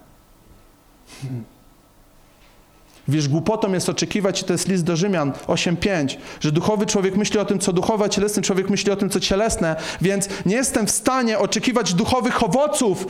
Wiesz, 3.09 3.29
głupotą 3.29 3.73
jest 3.73 3.89
oczekiwać, 3.89 4.43
i 4.43 4.45
to 4.45 4.53
jest 4.53 4.69
list 4.69 4.85
do 4.85 4.97
Rzymian 4.97 5.33
8.5, 5.33 6.17
że 6.41 6.53
duchowy 6.53 6.87
człowiek 6.87 7.17
myśli 7.17 7.39
o 7.39 7.45
tym, 7.45 7.59
co 7.59 7.73
duchowe, 7.73 8.05
a 8.05 8.09
cielesny 8.09 8.43
człowiek 8.43 8.71
myśli 8.71 8.93
o 8.93 8.97
tym, 8.97 9.11
co 9.11 9.21
cielesne, 9.21 9.77
więc 10.01 10.29
nie 10.47 10.57
jestem 10.57 10.87
w 10.87 10.91
stanie 10.91 11.39
oczekiwać 11.39 11.95
duchowych 11.95 12.43
owoców, 12.43 13.07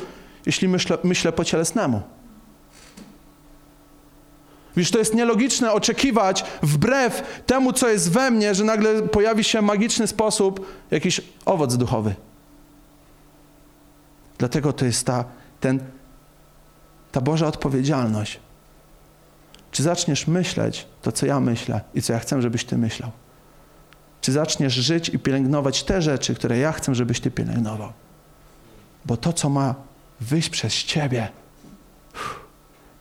jeśli 0.47 0.69
myślę, 0.69 0.99
myślę 1.05 1.33
po 1.33 1.45
cielesnemu. 1.45 2.03
Wiesz, 4.77 4.91
to 4.91 4.99
jest 4.99 5.15
nielogiczne 5.15 5.73
oczekiwać 5.73 6.45
wbrew 6.63 7.43
temu, 7.47 7.73
co 7.73 7.89
jest 7.89 8.11
we 8.11 8.31
mnie, 8.31 8.55
że 8.55 8.65
nagle 8.65 9.03
pojawi 9.03 9.45
się 9.45 9.63
magiczny 9.63 10.07
sposób 10.07 10.67
jakiś 10.91 11.21
owoc 11.45 11.77
duchowy. 11.77 12.15
Dlatego 14.39 14.73
to 14.73 14.85
jest 14.85 15.07
ta, 15.07 15.25
ten, 15.61 15.81
ta 17.13 17.21
Boża 17.21 17.47
odpowiedzialność. 17.47 18.41
Czy 19.71 19.83
zaczniesz 19.83 20.27
myśleć 20.27 20.87
to, 21.03 21.13
co 21.13 21.27
ja 21.27 21.41
myślę 21.41 21.81
i 21.95 22.03
co 22.03 22.13
ja 22.13 22.19
chcę, 22.19 22.43
żebyś 22.43 22.65
ty 22.65 22.79
myślał? 22.79 23.11
Czy 24.21 24.33
zaczniesz 24.33 24.75
żyć 24.75 25.09
i 25.09 25.19
pielęgnować 25.19 25.83
te 25.83 26.03
rzeczy, 26.03 26.35
które 26.35 26.59
ja 26.59 26.73
chcę, 26.73 26.95
żebyś 26.95 27.21
ty 27.21 27.31
pielęgnował? 27.31 27.93
Bo 29.07 29.17
to, 29.17 29.33
co 29.33 29.49
ma 29.49 29.75
wyjść 30.21 30.49
przez 30.49 30.73
ciebie, 30.73 31.29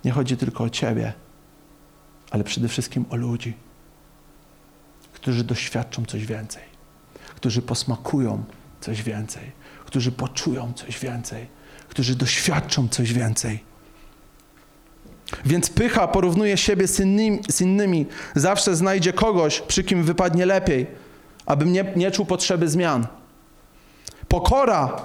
nie 0.05 0.11
chodzi 0.11 0.37
tylko 0.37 0.63
o 0.63 0.69
ciebie, 0.69 1.13
ale 2.33 2.43
przede 2.43 2.67
wszystkim 2.67 3.05
o 3.09 3.15
ludzi, 3.15 3.53
którzy 5.13 5.43
doświadczą 5.43 6.05
coś 6.05 6.25
więcej, 6.25 6.63
którzy 7.35 7.61
posmakują 7.61 8.43
coś 8.81 9.03
więcej, 9.03 9.51
którzy 9.85 10.11
poczują 10.11 10.73
coś 10.73 10.99
więcej, 10.99 11.47
którzy 11.89 12.15
doświadczą 12.15 12.87
coś 12.87 13.13
więcej. 13.13 13.63
Więc 15.45 15.69
pycha 15.69 16.07
porównuje 16.07 16.57
siebie 16.57 16.87
z 16.87 16.99
innymi, 16.99 17.39
z 17.49 17.61
innymi. 17.61 18.05
Zawsze 18.35 18.75
znajdzie 18.75 19.13
kogoś, 19.13 19.61
przy 19.61 19.83
kim 19.83 20.03
wypadnie 20.03 20.45
lepiej, 20.45 20.87
abym 21.45 21.73
nie, 21.73 21.93
nie 21.95 22.11
czuł 22.11 22.25
potrzeby 22.25 22.69
zmian. 22.69 23.07
Pokora 24.27 25.01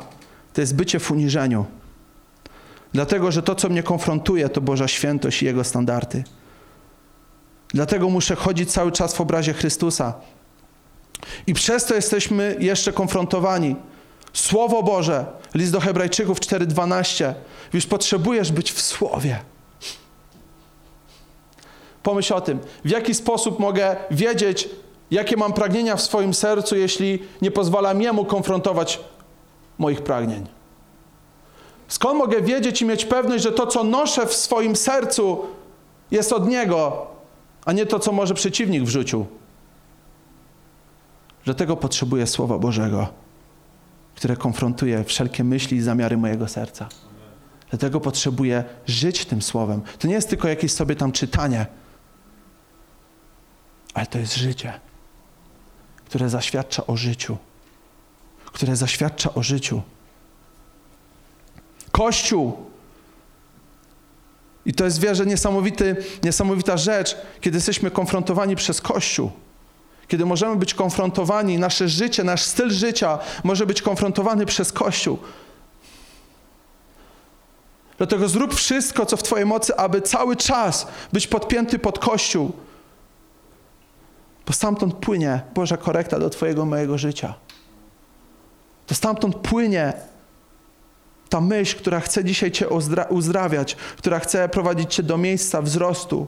to 0.53 0.61
jest 0.61 0.75
bycie 0.75 0.99
w 1.01 1.11
uniżeniu. 1.11 1.67
Dlatego, 2.93 3.33
że 3.33 3.43
to, 3.43 3.55
co 3.55 3.69
mnie 3.69 3.83
konfrontuje, 3.83 4.49
to 4.49 4.61
Boża 4.61 4.89
świętość 4.89 5.43
i 5.43 5.45
Jego 5.45 5.65
standardy. 5.65 6.25
Dlatego 7.75 8.09
muszę 8.09 8.37
chodzić 8.37 8.73
cały 8.73 8.93
czas 8.93 9.15
w 9.15 9.21
obrazie 9.21 9.53
Chrystusa. 9.53 10.15
I 11.47 11.55
przez 11.55 11.85
to 11.85 11.95
jesteśmy 11.95 12.57
jeszcze 12.61 12.93
konfrontowani. 12.93 13.77
Słowo 14.33 14.83
Boże, 14.83 15.27
list 15.55 15.73
do 15.73 15.81
Hebrajczyków 15.81 16.41
4:12. 16.41 17.35
Już 17.73 17.87
potrzebujesz 17.87 18.53
być 18.53 18.73
w 18.73 18.81
słowie. 18.81 19.41
Pomyśl 22.03 22.35
o 22.35 22.41
tym, 22.41 22.59
w 22.85 22.91
jaki 22.91 23.15
sposób 23.15 23.59
mogę 23.59 23.97
wiedzieć, 24.11 24.69
jakie 25.11 25.37
mam 25.37 25.53
pragnienia 25.53 25.97
w 25.97 26.03
swoim 26.03 26.35
sercu, 26.35 26.77
jeśli 26.77 27.23
nie 27.43 27.51
pozwalam 27.51 28.03
jemu 28.03 28.25
konfrontować 28.25 29.01
moich 29.79 30.03
pragnień. 30.03 30.47
Skąd 31.89 32.19
mogę 32.19 32.41
wiedzieć 32.41 32.83
i 32.83 32.85
mieć 32.85 33.05
pewność, 33.05 33.45
że 33.45 33.53
to, 33.53 33.67
co 33.67 33.85
noszę 33.85 34.27
w 34.27 34.35
swoim 34.35 34.77
sercu, 34.77 35.47
jest 36.11 36.33
od 36.33 36.49
niego, 36.49 37.07
a 37.69 37.73
nie 37.73 37.87
to, 37.87 37.99
co 37.99 38.13
może 38.13 38.35
przeciwnik 38.35 38.83
w 38.83 38.89
życiu? 38.89 39.27
Dlatego 41.45 41.77
potrzebuję 41.77 42.27
Słowa 42.27 42.59
Bożego, 42.59 43.09
które 44.15 44.37
konfrontuje 44.37 45.05
wszelkie 45.05 45.45
myśli 45.45 45.77
i 45.77 45.81
zamiary 45.81 46.17
mojego 46.17 46.49
serca. 46.49 46.89
Dlatego 47.71 48.01
potrzebuję 48.01 48.65
żyć 48.87 49.27
tym 49.27 49.43
Słowem. 49.43 49.83
To 49.99 50.09
nie 50.09 50.15
jest 50.15 50.29
tylko 50.29 50.49
jakieś 50.49 50.73
sobie 50.73 50.97
tam 50.97 51.13
czytanie, 51.13 51.67
ale 53.95 54.07
to 54.07 54.19
jest 54.19 54.37
życie, 54.37 54.81
które 56.05 56.29
zaświadcza 56.29 56.87
o 56.87 56.97
życiu. 56.97 57.37
Które 58.45 58.77
zaświadcza 58.77 59.35
o 59.35 59.43
życiu. 59.43 59.83
Kościół. 61.93 62.68
I 64.69 64.73
to 64.73 64.85
jest 64.85 65.01
wierzę 65.01 65.27
niesamowity, 65.27 65.97
niesamowita 66.23 66.77
rzecz, 66.77 67.17
kiedy 67.41 67.57
jesteśmy 67.57 67.91
konfrontowani 67.91 68.57
przez 68.57 68.81
Kościół. 68.81 69.31
Kiedy 70.09 70.27
możemy 70.27 70.57
być 70.57 70.75
konfrontowani, 70.75 71.59
nasze 71.59 71.89
życie, 71.89 72.25
nasz 72.25 72.43
styl 72.43 72.71
życia 72.71 73.19
może 73.45 73.67
być 73.67 73.83
konfrontowany 73.83 74.47
przez 74.47 74.73
Kościół. 74.73 75.19
Dlatego 77.99 78.29
zrób 78.29 78.55
wszystko, 78.55 79.07
co 79.07 79.17
w 79.17 79.23
Twojej 79.23 79.47
mocy, 79.47 79.77
aby 79.77 80.03
cały 80.03 80.37
czas 80.37 80.87
być 81.13 81.27
podpięty 81.27 81.79
pod 81.79 81.99
Kościół. 81.99 82.53
Bo 84.47 84.53
stamtąd 84.53 84.95
płynie 84.95 85.41
Boża 85.55 85.77
korekta 85.77 86.19
do 86.19 86.31
Twojego 86.31 86.65
mojego 86.65 86.99
życia. 86.99 87.35
To 88.87 88.95
stamtąd 88.95 89.37
płynie 89.37 89.93
ta 91.29 91.41
myśl, 91.41 91.79
która 91.79 92.01
chce 92.01 92.25
dzisiaj 92.25 92.53
Cię 92.53 92.69
uzdrawiać, 93.09 93.75
która 93.75 94.19
chce 94.19 94.49
prowadzić 94.49 94.95
Cię 94.95 95.03
do 95.03 95.19
miejsca 95.19 95.63
wzrostu. 95.63 96.27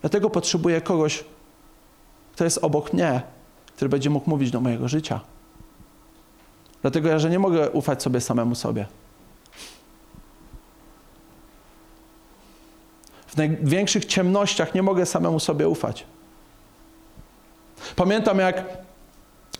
Dlatego 0.00 0.30
potrzebuję 0.30 0.80
kogoś, 0.80 1.24
kto 2.32 2.44
jest 2.44 2.58
obok 2.62 2.92
mnie, 2.92 3.22
który 3.76 3.88
będzie 3.88 4.10
mógł 4.10 4.30
mówić 4.30 4.50
do 4.50 4.60
mojego 4.60 4.88
życia. 4.88 5.20
Dlatego 6.82 7.18
że 7.18 7.30
nie 7.30 7.38
mogę 7.38 7.70
ufać 7.70 8.02
sobie 8.02 8.20
samemu 8.20 8.54
sobie. 8.54 8.86
W 13.26 13.36
największych 13.36 14.04
ciemnościach 14.04 14.74
nie 14.74 14.82
mogę 14.82 15.06
samemu 15.06 15.40
sobie 15.40 15.68
ufać. 15.68 16.06
Pamiętam, 17.96 18.38
jak 18.38 18.85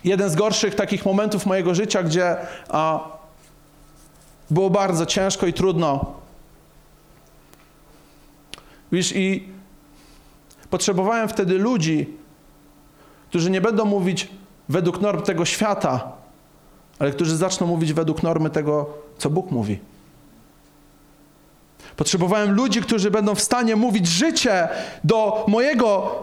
jeden 0.04 0.30
z 0.30 0.34
gorszych 0.34 0.74
takich 0.74 1.06
momentów 1.06 1.46
mojego 1.46 1.74
życia, 1.74 2.02
gdzie 2.02 2.36
a, 2.68 3.00
było 4.50 4.70
bardzo 4.70 5.06
ciężko 5.06 5.46
i 5.46 5.52
trudno. 5.52 6.14
Wiesz, 8.92 9.16
i 9.16 9.48
potrzebowałem 10.70 11.28
wtedy 11.28 11.58
ludzi, 11.58 12.06
którzy 13.28 13.50
nie 13.50 13.60
będą 13.60 13.84
mówić 13.84 14.28
według 14.68 15.00
norm 15.00 15.22
tego 15.22 15.44
świata, 15.44 16.12
ale 16.98 17.10
którzy 17.10 17.36
zaczną 17.36 17.66
mówić 17.66 17.92
według 17.92 18.22
normy 18.22 18.50
tego, 18.50 18.86
co 19.18 19.30
Bóg 19.30 19.50
mówi. 19.50 19.78
Potrzebowałem 21.96 22.52
ludzi, 22.52 22.80
którzy 22.80 23.10
będą 23.10 23.34
w 23.34 23.40
stanie 23.40 23.76
mówić 23.76 24.06
życie 24.06 24.68
do 25.04 25.44
mojego 25.48 26.14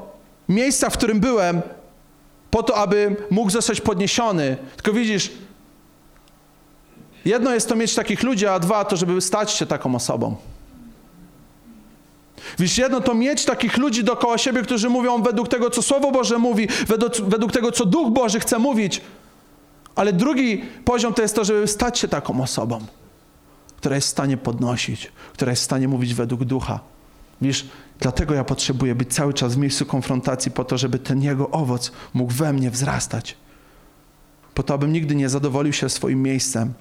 miejsca, 0.50 0.90
w 0.90 0.98
którym 0.98 1.20
byłem, 1.20 1.62
po 2.54 2.64
to, 2.64 2.76
aby 2.76 3.16
mógł 3.30 3.50
zostać 3.50 3.82
podniesiony. 3.82 4.58
Tylko 4.76 4.94
widzisz, 4.94 5.32
jedno 7.26 7.54
jest 7.54 7.70
to 7.70 7.76
mieć 7.76 7.96
takich 7.96 8.24
ludzi, 8.24 8.48
a 8.48 8.60
dwa 8.60 8.86
to, 8.86 8.98
żeby 8.98 9.22
stać 9.22 9.52
się 9.52 9.66
taką 9.66 9.96
osobą. 9.96 10.36
Wiesz, 12.60 12.78
jedno 12.78 13.02
to 13.02 13.14
mieć 13.14 13.46
takich 13.46 13.78
ludzi 13.78 14.04
dookoła 14.04 14.38
siebie, 14.38 14.62
którzy 14.62 14.90
mówią 14.90 15.22
według 15.22 15.48
tego, 15.48 15.70
co 15.70 15.82
Słowo 15.82 16.12
Boże 16.12 16.38
mówi, 16.38 16.68
według, 16.88 17.14
według 17.16 17.52
tego, 17.52 17.72
co 17.72 17.86
Duch 17.86 18.12
Boży 18.12 18.40
chce 18.40 18.60
mówić. 18.60 19.02
Ale 19.96 20.14
drugi 20.14 20.62
poziom 20.86 21.14
to 21.14 21.22
jest 21.22 21.36
to, 21.36 21.46
żeby 21.46 21.68
stać 21.68 22.00
się 22.00 22.08
taką 22.08 22.44
osobą 22.44 22.80
która 23.84 23.96
jest 23.96 24.08
w 24.08 24.12
stanie 24.12 24.38
podnosić, 24.38 25.12
która 25.34 25.52
jest 25.52 25.62
w 25.62 25.66
stanie 25.66 25.88
mówić 25.88 26.14
według 26.14 26.44
ducha. 26.44 26.80
Wiesz, 27.42 27.68
dlatego 28.00 28.34
ja 28.34 28.44
potrzebuję 28.44 28.96
być 28.96 29.14
cały 29.14 29.34
czas 29.34 29.56
w 29.56 29.58
miejscu 29.58 29.86
konfrontacji 29.86 30.52
po 30.52 30.66
to, 30.66 30.78
żeby 30.78 31.00
ten 31.00 31.22
jego 31.22 31.50
owoc 31.50 31.92
mógł 32.14 32.34
we 32.34 32.54
mnie 32.54 32.72
wzrastać. 32.72 33.38
Po 34.54 34.64
to, 34.64 34.74
abym 34.74 34.94
nigdy 34.94 35.16
nie 35.16 35.30
zadowolił 35.30 35.74
się 35.74 35.90
swoim 35.90 36.22
miejscem, 36.22 36.74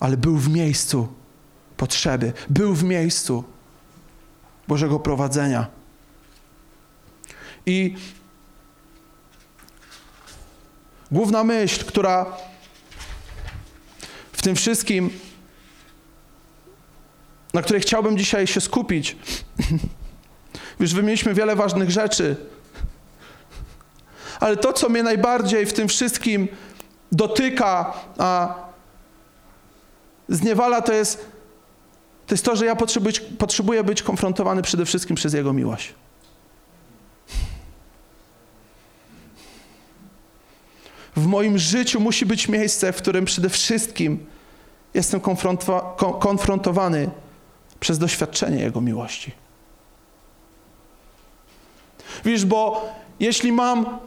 ale 0.00 0.16
był 0.16 0.36
w 0.36 0.48
miejscu 0.48 1.08
potrzeby, 1.76 2.32
był 2.50 2.74
w 2.74 2.84
miejscu 2.84 3.44
Bożego 4.68 5.00
prowadzenia. 5.00 5.66
I 7.66 7.94
główna 11.10 11.44
myśl, 11.44 11.84
która 11.84 12.36
w 14.32 14.42
tym 14.42 14.56
wszystkim 14.56 15.10
na 17.56 17.62
której 17.62 17.82
chciałbym 17.82 18.18
dzisiaj 18.18 18.46
się 18.46 18.60
skupić. 18.60 19.16
Już 20.80 20.94
wymieniliśmy 20.94 21.34
wiele 21.34 21.56
ważnych 21.56 21.90
rzeczy. 21.90 22.36
Ale 24.40 24.56
to, 24.56 24.72
co 24.72 24.88
mnie 24.88 25.02
najbardziej 25.02 25.66
w 25.66 25.72
tym 25.72 25.88
wszystkim 25.88 26.48
dotyka, 27.12 27.94
a 28.18 28.54
zniewala, 30.28 30.82
to 30.82 30.92
jest, 30.92 31.26
to 32.26 32.34
jest 32.34 32.44
to, 32.44 32.56
że 32.56 32.66
ja 32.66 32.76
potrzebuję, 32.76 33.14
potrzebuję 33.38 33.84
być 33.84 34.02
konfrontowany 34.02 34.62
przede 34.62 34.84
wszystkim 34.84 35.16
przez 35.16 35.34
Jego 35.34 35.52
miłość. 35.52 35.94
W 41.16 41.26
moim 41.26 41.58
życiu 41.58 42.00
musi 42.00 42.26
być 42.26 42.48
miejsce, 42.48 42.92
w 42.92 42.96
którym 42.96 43.24
przede 43.24 43.48
wszystkim 43.48 44.26
jestem 44.94 45.20
konfrontowany 46.20 47.10
Przez 47.80 47.98
doświadczenie 47.98 48.62
Jego 48.62 48.80
miłości. 48.80 49.32
Wiesz, 52.24 52.44
bo 52.44 52.88
jeśli 53.20 53.52
mam, 53.52 53.98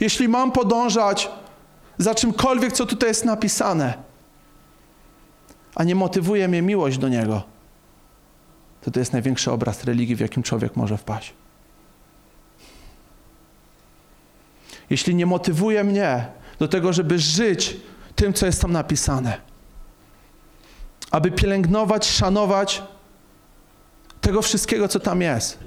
jeśli 0.00 0.28
mam 0.28 0.52
podążać 0.52 1.30
za 1.98 2.14
czymkolwiek, 2.14 2.72
co 2.72 2.86
tutaj 2.86 3.08
jest 3.08 3.24
napisane, 3.24 3.94
a 5.74 5.84
nie 5.84 5.94
motywuje 5.94 6.48
mnie 6.48 6.62
miłość 6.62 6.98
do 6.98 7.08
Niego, 7.08 7.42
to 8.82 8.90
to 8.90 8.98
jest 9.00 9.12
największy 9.12 9.50
obraz 9.50 9.84
religii, 9.84 10.16
w 10.16 10.20
jakim 10.20 10.42
człowiek 10.42 10.76
może 10.76 10.96
wpaść. 10.96 11.34
Jeśli 14.90 15.14
nie 15.14 15.26
motywuje 15.26 15.84
mnie 15.84 16.26
do 16.58 16.68
tego, 16.68 16.92
żeby 16.92 17.18
żyć 17.18 17.76
tym, 18.16 18.32
co 18.32 18.46
jest 18.46 18.62
tam 18.62 18.72
napisane, 18.72 19.40
aby 21.14 21.30
pielęgnować, 21.30 22.10
szanować 22.10 22.82
tego 24.20 24.42
wszystkiego, 24.42 24.88
co 24.88 25.00
tam 25.00 25.20
jest, 25.20 25.58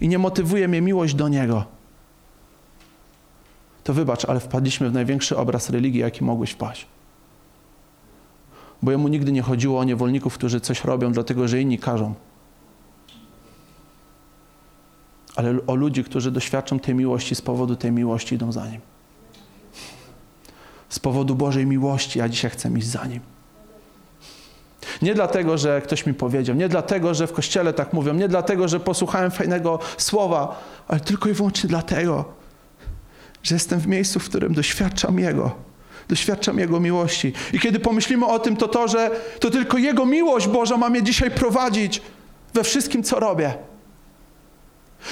i 0.00 0.08
nie 0.08 0.18
motywuje 0.18 0.68
mnie 0.68 0.80
miłość 0.80 1.14
do 1.14 1.28
Niego, 1.28 1.64
to 3.84 3.94
wybacz, 3.94 4.24
ale 4.24 4.40
wpadliśmy 4.40 4.90
w 4.90 4.92
największy 4.92 5.36
obraz 5.36 5.70
religii, 5.70 6.00
jaki 6.00 6.24
mogłeś 6.24 6.50
wpaść. 6.50 6.86
Bo 8.82 8.90
jemu 8.90 9.08
nigdy 9.08 9.32
nie 9.32 9.42
chodziło 9.42 9.80
o 9.80 9.84
niewolników, 9.84 10.34
którzy 10.34 10.60
coś 10.60 10.84
robią, 10.84 11.12
dlatego 11.12 11.48
że 11.48 11.60
inni 11.60 11.78
każą. 11.78 12.14
Ale 15.36 15.58
o 15.66 15.74
ludzi, 15.74 16.04
którzy 16.04 16.30
doświadczą 16.30 16.78
tej 16.78 16.94
miłości, 16.94 17.34
z 17.34 17.42
powodu 17.42 17.76
tej 17.76 17.92
miłości 17.92 18.34
idą 18.34 18.52
za 18.52 18.66
nim. 18.66 18.80
Z 20.88 20.98
powodu 20.98 21.34
Bożej 21.34 21.66
miłości, 21.66 22.18
ja 22.18 22.28
dzisiaj 22.28 22.50
chcę 22.50 22.70
iść 22.70 22.86
za 22.86 23.04
nim. 23.06 23.37
Nie 25.02 25.14
dlatego, 25.14 25.58
że 25.58 25.82
ktoś 25.84 26.06
mi 26.06 26.14
powiedział, 26.14 26.56
nie 26.56 26.68
dlatego, 26.68 27.14
że 27.14 27.26
w 27.26 27.32
kościele 27.32 27.72
tak 27.72 27.92
mówią, 27.92 28.14
nie 28.14 28.28
dlatego, 28.28 28.68
że 28.68 28.80
posłuchałem 28.80 29.30
fajnego 29.30 29.78
słowa, 29.98 30.62
ale 30.88 31.00
tylko 31.00 31.28
i 31.28 31.32
wyłącznie 31.32 31.68
dlatego, 31.68 32.24
że 33.42 33.54
jestem 33.54 33.80
w 33.80 33.86
miejscu, 33.86 34.20
w 34.20 34.24
którym 34.24 34.54
doświadczam 34.54 35.18
Jego. 35.18 35.50
Doświadczam 36.08 36.58
Jego 36.58 36.80
miłości. 36.80 37.32
I 37.52 37.60
kiedy 37.60 37.80
pomyślimy 37.80 38.26
o 38.26 38.38
tym, 38.38 38.56
to 38.56 38.68
to, 38.68 38.88
że 38.88 39.10
to 39.40 39.50
tylko 39.50 39.78
Jego 39.78 40.06
miłość 40.06 40.48
Boża 40.48 40.76
ma 40.76 40.88
mnie 40.88 41.02
dzisiaj 41.02 41.30
prowadzić 41.30 42.02
we 42.54 42.64
wszystkim, 42.64 43.02
co 43.02 43.20
robię. 43.20 43.54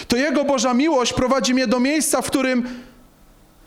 To 0.09 0.17
Jego 0.17 0.45
Boża 0.45 0.75
miłość 0.75 1.13
prowadzi 1.13 1.55
mnie 1.55 1.67
do 1.67 1.81
miejsca, 1.81 2.23
w 2.23 2.27
którym 2.27 2.69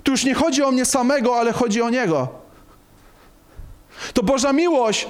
tu 0.04 0.12
już 0.12 0.24
nie 0.24 0.34
chodzi 0.34 0.64
o 0.64 0.72
mnie 0.72 0.86
samego, 0.86 1.36
ale 1.36 1.52
chodzi 1.52 1.82
o 1.82 1.90
Niego. 1.90 2.28
To 4.14 4.24
Boża 4.24 4.54
miłość 4.54 5.08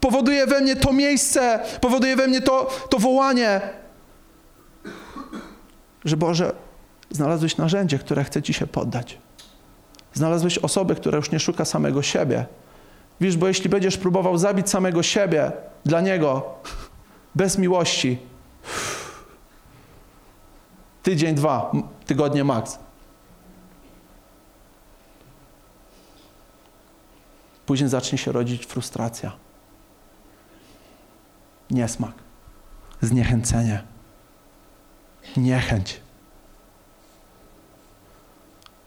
powoduje 0.00 0.46
we 0.46 0.60
mnie 0.60 0.76
to 0.76 0.92
miejsce, 0.92 1.60
powoduje 1.80 2.16
we 2.16 2.26
mnie 2.26 2.40
to, 2.40 2.70
to 2.90 2.98
wołanie, 2.98 3.60
że 6.04 6.16
Boże, 6.16 6.52
znalazłeś 7.10 7.56
narzędzie, 7.56 7.98
które 7.98 8.24
chce 8.24 8.42
Ci 8.42 8.54
się 8.54 8.66
poddać. 8.66 9.18
Znalazłeś 10.14 10.58
osobę, 10.58 10.94
która 10.94 11.16
już 11.16 11.30
nie 11.30 11.40
szuka 11.40 11.64
samego 11.64 12.02
siebie. 12.02 12.46
Wiesz, 13.20 13.36
bo 13.36 13.48
jeśli 13.48 13.70
będziesz 13.70 13.96
próbował 13.96 14.38
zabić 14.38 14.70
samego 14.70 15.02
siebie 15.02 15.52
dla 15.84 16.00
Niego, 16.00 16.54
bez 17.34 17.58
miłości, 17.58 18.18
tydzień, 21.02 21.34
dwa, 21.34 21.72
tygodnie 22.06 22.44
maks. 22.44 22.78
Później 27.66 27.88
zacznie 27.88 28.18
się 28.18 28.32
rodzić 28.32 28.66
frustracja, 28.66 29.32
niesmak, 31.70 32.12
zniechęcenie, 33.00 33.82
niechęć, 35.36 36.00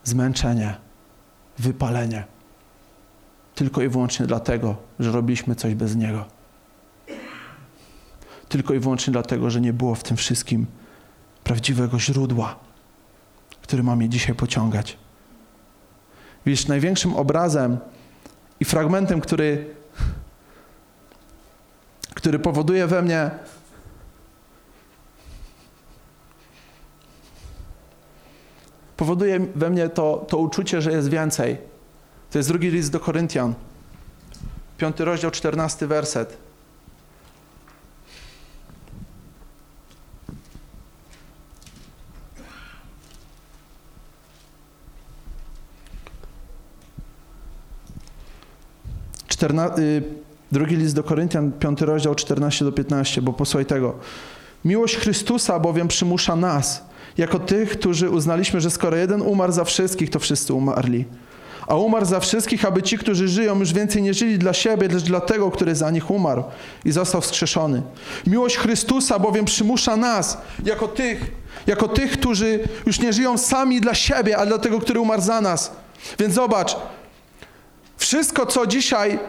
zmęczenie, 0.04 0.76
wypalenie. 1.60 2.24
Tylko 3.56 3.82
i 3.82 3.90
wyłącznie 3.90 4.26
dlatego, 4.26 4.76
że 5.00 5.12
robiliśmy 5.12 5.56
coś 5.56 5.76
bez 5.76 5.96
Niego. 5.96 6.26
Tylko 8.50 8.74
i 8.74 8.80
wyłącznie 8.80 9.14
dlatego, 9.14 9.50
że 9.50 9.62
nie 9.62 9.74
było 9.74 9.96
w 9.96 10.04
tym 10.04 10.18
wszystkim 10.18 10.68
prawdziwego 11.44 12.00
źródła, 12.00 12.56
który 13.62 13.84
ma 13.84 13.96
mnie 13.96 14.10
dzisiaj 14.10 14.36
pociągać. 14.36 14.98
Wiesz, 16.46 16.68
największym 16.68 17.16
obrazem 17.16 17.78
i 18.60 18.66
fragmentem, 18.66 19.22
który, 19.22 19.76
który 22.22 22.40
powoduje 22.40 22.88
we 22.88 23.02
mnie 23.02 23.32
powoduje 28.98 29.40
we 29.56 29.70
mnie 29.70 29.90
to, 29.90 30.26
to 30.30 30.38
uczucie, 30.38 30.82
że 30.82 30.92
jest 30.92 31.10
więcej. 31.10 31.58
To 32.32 32.40
jest 32.40 32.50
drugi 32.50 32.70
list 32.70 32.92
do 32.92 33.00
Koryntian, 33.00 33.54
piąty 34.78 35.06
rozdział, 35.06 35.32
czternasty 35.32 35.88
werset. 35.88 36.38
Czterna, 49.28 49.78
y, 49.78 50.21
drugi 50.52 50.76
list 50.76 50.96
do 50.96 51.04
Koryntian, 51.04 51.52
piąty 51.52 51.86
rozdział, 51.86 52.16
14 52.16 52.66
do 52.66 52.72
15, 52.72 53.22
bo 53.22 53.34
posłuchaj 53.34 53.66
tego. 53.66 53.94
Miłość 54.66 54.98
Chrystusa 54.98 55.60
bowiem 55.60 55.88
przymusza 55.88 56.36
nas, 56.36 56.84
jako 57.18 57.40
tych, 57.40 57.70
którzy 57.70 58.10
uznaliśmy, 58.10 58.62
że 58.62 58.72
skoro 58.72 58.98
jeden 58.98 59.22
umarł 59.22 59.54
za 59.54 59.64
wszystkich, 59.64 60.10
to 60.10 60.20
wszyscy 60.20 60.54
umarli. 60.54 61.06
A 61.68 61.76
umarł 61.76 62.06
za 62.06 62.20
wszystkich, 62.20 62.66
aby 62.66 62.84
ci, 62.84 62.98
którzy 62.98 63.28
żyją, 63.28 63.60
już 63.60 63.74
więcej 63.74 64.02
nie 64.02 64.14
żyli 64.14 64.38
dla 64.38 64.54
siebie, 64.54 64.88
lecz 64.88 65.04
dla 65.04 65.22
tego, 65.22 65.52
który 65.52 65.76
za 65.76 65.92
nich 65.92 66.12
umarł 66.12 66.44
i 66.86 66.92
został 66.92 67.22
wskrzeszony. 67.22 67.82
Miłość 68.28 68.58
Chrystusa 68.58 69.20
bowiem 69.20 69.46
przymusza 69.46 69.98
nas, 69.98 70.38
jako 70.66 70.88
tych, 70.88 71.32
jako 71.68 71.88
tych, 71.88 72.12
którzy 72.12 72.60
już 72.86 73.00
nie 73.00 73.14
żyją 73.14 73.38
sami 73.38 73.82
dla 73.82 73.96
siebie, 73.96 74.38
ale 74.38 74.48
dla 74.48 74.58
tego, 74.58 74.80
który 74.80 75.00
umarł 75.00 75.22
za 75.22 75.42
nas. 75.42 75.72
Więc 76.20 76.34
zobacz, 76.34 76.78
wszystko, 77.98 78.46
co 78.46 78.68
dzisiaj 78.68 79.20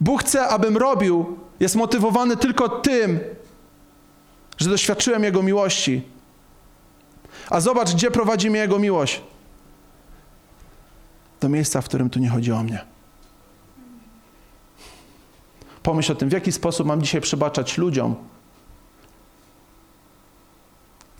Bóg 0.00 0.20
chce, 0.20 0.48
abym 0.48 0.76
robił, 0.76 1.38
jest 1.60 1.76
motywowane 1.76 2.36
tylko 2.36 2.68
tym, 2.68 3.20
że 4.58 4.70
doświadczyłem 4.70 5.24
Jego 5.24 5.42
miłości. 5.42 6.02
A 7.50 7.60
zobacz, 7.60 7.94
gdzie 7.94 8.10
prowadzi 8.10 8.50
mnie 8.50 8.60
Jego 8.60 8.78
miłość. 8.78 9.22
Do 11.40 11.48
miejsca, 11.48 11.80
w 11.80 11.84
którym 11.84 12.10
tu 12.10 12.18
nie 12.18 12.28
chodzi 12.28 12.52
o 12.52 12.62
mnie. 12.62 12.84
Pomyśl 15.82 16.12
o 16.12 16.14
tym, 16.14 16.28
w 16.28 16.32
jaki 16.32 16.52
sposób 16.52 16.86
mam 16.86 17.02
dzisiaj 17.02 17.20
przebaczać 17.20 17.78
ludziom. 17.78 18.14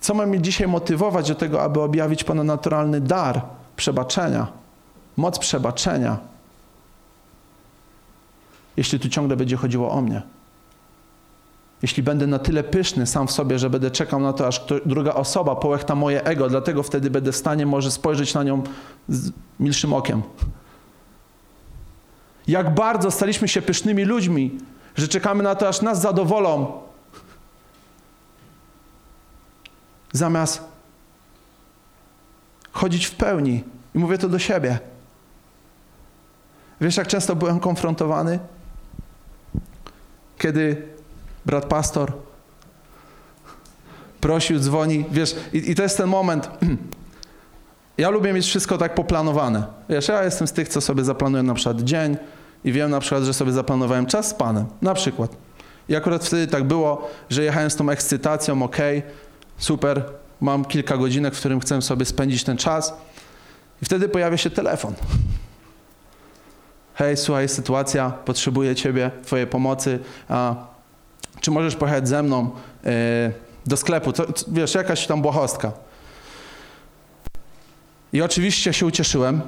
Co 0.01 0.15
ma 0.15 0.27
mnie 0.27 0.41
dzisiaj 0.41 0.69
motywować 0.69 1.29
do 1.29 1.35
tego, 1.35 1.63
aby 1.63 1.81
objawić 1.81 2.25
ponadnaturalny 2.25 3.01
dar 3.01 3.43
przebaczenia, 3.77 4.47
moc 5.17 5.39
przebaczenia, 5.39 6.19
jeśli 8.77 9.01
tu 9.01 9.09
ciągle 9.09 9.37
będzie 9.37 9.57
chodziło 9.57 9.91
o 9.91 10.01
mnie. 10.01 10.23
Jeśli 11.83 12.03
będę 12.03 12.27
na 12.27 12.39
tyle 12.39 12.65
pyszny 12.65 13.07
sam 13.07 13.27
w 13.27 13.33
sobie, 13.33 13.59
że 13.59 13.71
będę 13.71 13.91
czekał 13.91 14.21
na 14.21 14.33
to, 14.33 14.47
aż 14.47 14.67
druga 14.87 15.15
osoba 15.15 15.57
połechta 15.57 15.95
moje 15.95 16.25
ego, 16.25 16.49
dlatego 16.49 16.83
wtedy 16.83 17.11
będę 17.11 17.33
w 17.33 17.37
stanie 17.37 17.67
może 17.67 17.91
spojrzeć 17.91 18.35
na 18.35 18.43
nią 18.43 18.63
z 19.09 19.33
milszym 19.61 19.93
okiem. 19.93 20.23
Jak 22.47 22.75
bardzo 22.75 23.11
staliśmy 23.11 23.49
się 23.49 23.63
pysznymi 23.63 24.05
ludźmi, 24.05 24.59
że 24.97 25.09
czekamy 25.09 25.43
na 25.43 25.55
to, 25.55 25.69
aż 25.69 25.83
nas 25.83 26.01
zadowolą, 26.01 26.73
zamiast 30.13 30.65
chodzić 32.73 33.07
w 33.07 33.15
pełni. 33.15 33.65
I 33.95 33.99
mówię 33.99 34.19
to 34.19 34.29
do 34.29 34.39
siebie. 34.39 34.79
Wiesz, 36.81 36.97
jak 36.97 37.07
często 37.07 37.37
byłem 37.37 37.61
konfrontowany? 37.61 38.39
Kiedy 40.39 40.83
brat 41.47 41.65
pastor 41.65 42.13
prosił, 44.21 44.59
dzwoni, 44.59 45.05
wiesz, 45.11 45.37
i, 45.53 45.71
i 45.71 45.75
to 45.75 45.83
jest 45.83 45.97
ten 45.97 46.09
moment. 46.09 46.49
Ja 47.99 48.11
lubię 48.11 48.33
mieć 48.33 48.47
wszystko 48.47 48.79
tak 48.79 48.95
poplanowane. 48.95 49.63
Wiesz, 49.89 50.09
ja 50.09 50.25
jestem 50.25 50.47
z 50.47 50.53
tych, 50.53 50.69
co 50.69 50.81
sobie 50.81 51.05
zaplanuję 51.05 51.43
na 51.43 51.55
przykład 51.55 51.81
dzień 51.81 52.17
i 52.65 52.73
wiem 52.73 52.91
na 52.91 53.01
przykład, 53.01 53.23
że 53.23 53.35
sobie 53.35 53.53
zaplanowałem 53.53 54.07
czas 54.07 54.29
z 54.29 54.35
Panem, 54.35 54.67
na 54.83 54.95
przykład. 54.95 55.37
I 55.89 55.97
akurat 55.97 56.25
wtedy 56.25 56.47
tak 56.47 56.65
było, 56.65 57.11
że 57.31 57.45
jechałem 57.45 57.71
z 57.71 57.77
tą 57.77 57.91
ekscytacją, 57.91 58.63
ok, 58.63 58.77
super, 59.59 60.05
mam 60.41 60.65
kilka 60.65 60.97
godzinek, 60.97 61.35
w 61.35 61.39
którym 61.39 61.61
chcę 61.61 61.83
sobie 61.83 62.05
spędzić 62.05 62.45
ten 62.45 62.57
czas 62.57 62.95
i 63.83 63.85
wtedy 63.85 64.09
pojawia 64.09 64.37
się 64.37 64.51
telefon. 64.51 64.95
Hej, 66.97 67.17
słuchaj, 67.17 67.49
sytuacja, 67.49 68.11
potrzebuję 68.11 68.75
ciebie, 68.75 69.11
twojej 69.25 69.47
pomocy, 69.47 69.99
a 70.29 70.55
czy 71.41 71.51
możesz 71.51 71.77
pojechać 71.77 72.09
ze 72.09 72.23
mną 72.23 72.51
yy, 72.85 72.91
do 73.67 73.77
sklepu, 73.77 74.13
to, 74.13 74.33
to, 74.33 74.45
wiesz, 74.49 74.75
jakaś 74.75 75.07
tam 75.07 75.23
błahostka. 75.23 75.73
I 78.13 78.23
oczywiście 78.23 78.73
się 78.73 78.87
ucieszyłem 78.87 79.41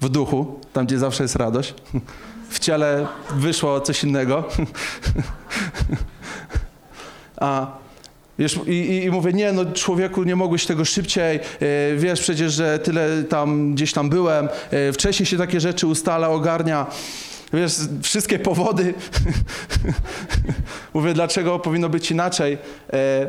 w 0.00 0.08
duchu, 0.08 0.60
tam 0.72 0.86
gdzie 0.86 0.98
zawsze 0.98 1.22
jest 1.22 1.36
radość. 1.36 1.74
W 2.50 2.58
ciele 2.58 3.06
wyszło 3.30 3.80
coś 3.80 4.04
innego. 4.04 4.44
A 7.36 7.81
Wiesz, 8.38 8.60
i, 8.66 9.02
i, 9.04 9.10
mówię, 9.10 9.32
nie, 9.32 9.52
no 9.52 9.64
człowieku, 9.64 10.22
nie 10.22 10.36
mogłeś 10.36 10.66
tego 10.66 10.84
szybciej, 10.84 11.36
e, 11.36 11.40
wiesz 11.96 12.20
przecież, 12.20 12.52
że 12.52 12.78
tyle 12.78 13.22
tam 13.22 13.74
gdzieś 13.74 13.92
tam 13.92 14.08
byłem, 14.08 14.48
e, 14.70 14.92
wcześniej 14.92 15.26
się 15.26 15.38
takie 15.38 15.60
rzeczy 15.60 15.86
ustala, 15.86 16.28
ogarnia, 16.28 16.86
wiesz, 17.52 17.72
wszystkie 18.02 18.38
powody. 18.38 18.94
mówię, 20.94 21.14
dlaczego 21.14 21.58
powinno 21.58 21.88
być 21.88 22.10
inaczej. 22.10 22.58
E, 22.92 23.26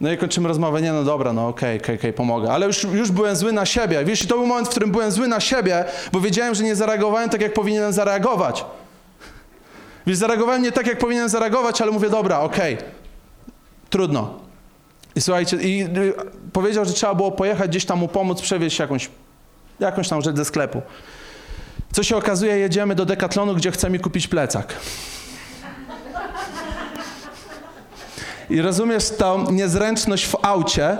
no 0.00 0.12
i 0.12 0.16
kończymy 0.16 0.48
rozmowę, 0.48 0.82
nie, 0.82 0.92
no 0.92 1.04
dobra, 1.04 1.32
no 1.32 1.48
okej, 1.48 1.76
okay, 1.76 1.84
okej, 1.84 1.96
okay, 1.96 2.10
okay, 2.10 2.12
pomogę. 2.12 2.52
Ale 2.52 2.66
już, 2.66 2.84
już 2.84 3.10
byłem 3.10 3.36
zły 3.36 3.52
na 3.52 3.66
siebie. 3.66 4.04
Wiesz, 4.04 4.24
i 4.24 4.26
to 4.26 4.34
był 4.34 4.46
moment, 4.46 4.68
w 4.68 4.70
którym 4.70 4.90
byłem 4.90 5.10
zły 5.10 5.28
na 5.28 5.40
siebie, 5.40 5.84
bo 6.12 6.20
wiedziałem, 6.20 6.54
że 6.54 6.64
nie 6.64 6.76
zareagowałem 6.76 7.30
tak, 7.30 7.40
jak 7.40 7.52
powinienem 7.52 7.92
zareagować. 7.92 8.64
Wiesz, 10.06 10.16
zareagowałem 10.16 10.62
nie 10.62 10.72
tak, 10.72 10.86
jak 10.86 10.98
powinienem 10.98 11.28
zareagować, 11.28 11.82
ale 11.82 11.90
mówię, 11.90 12.10
dobra, 12.10 12.40
okej, 12.40 12.76
trudno. 13.90 14.45
I 15.16 15.20
słuchajcie, 15.20 15.56
i 15.56 15.82
y, 15.82 16.14
powiedział, 16.52 16.84
że 16.84 16.92
trzeba 16.92 17.14
było 17.14 17.32
pojechać 17.32 17.70
gdzieś 17.70 17.84
tam 17.84 17.98
mu 17.98 18.08
pomóc, 18.08 18.40
przewieźć 18.40 18.78
jakąś, 18.78 19.10
jakąś 19.80 20.08
tam 20.08 20.22
rzecz 20.22 20.36
ze 20.36 20.44
sklepu. 20.44 20.82
Co 21.92 22.02
się 22.02 22.16
okazuje, 22.16 22.58
jedziemy 22.58 22.94
do 22.94 23.04
Decathlonu, 23.04 23.54
gdzie 23.54 23.70
chce 23.70 23.90
mi 23.90 24.00
kupić 24.00 24.28
plecak. 24.28 24.74
I 28.50 28.62
rozumiesz 28.62 29.10
tą 29.10 29.50
niezręczność 29.50 30.26
w 30.26 30.36
aucie, 30.42 30.96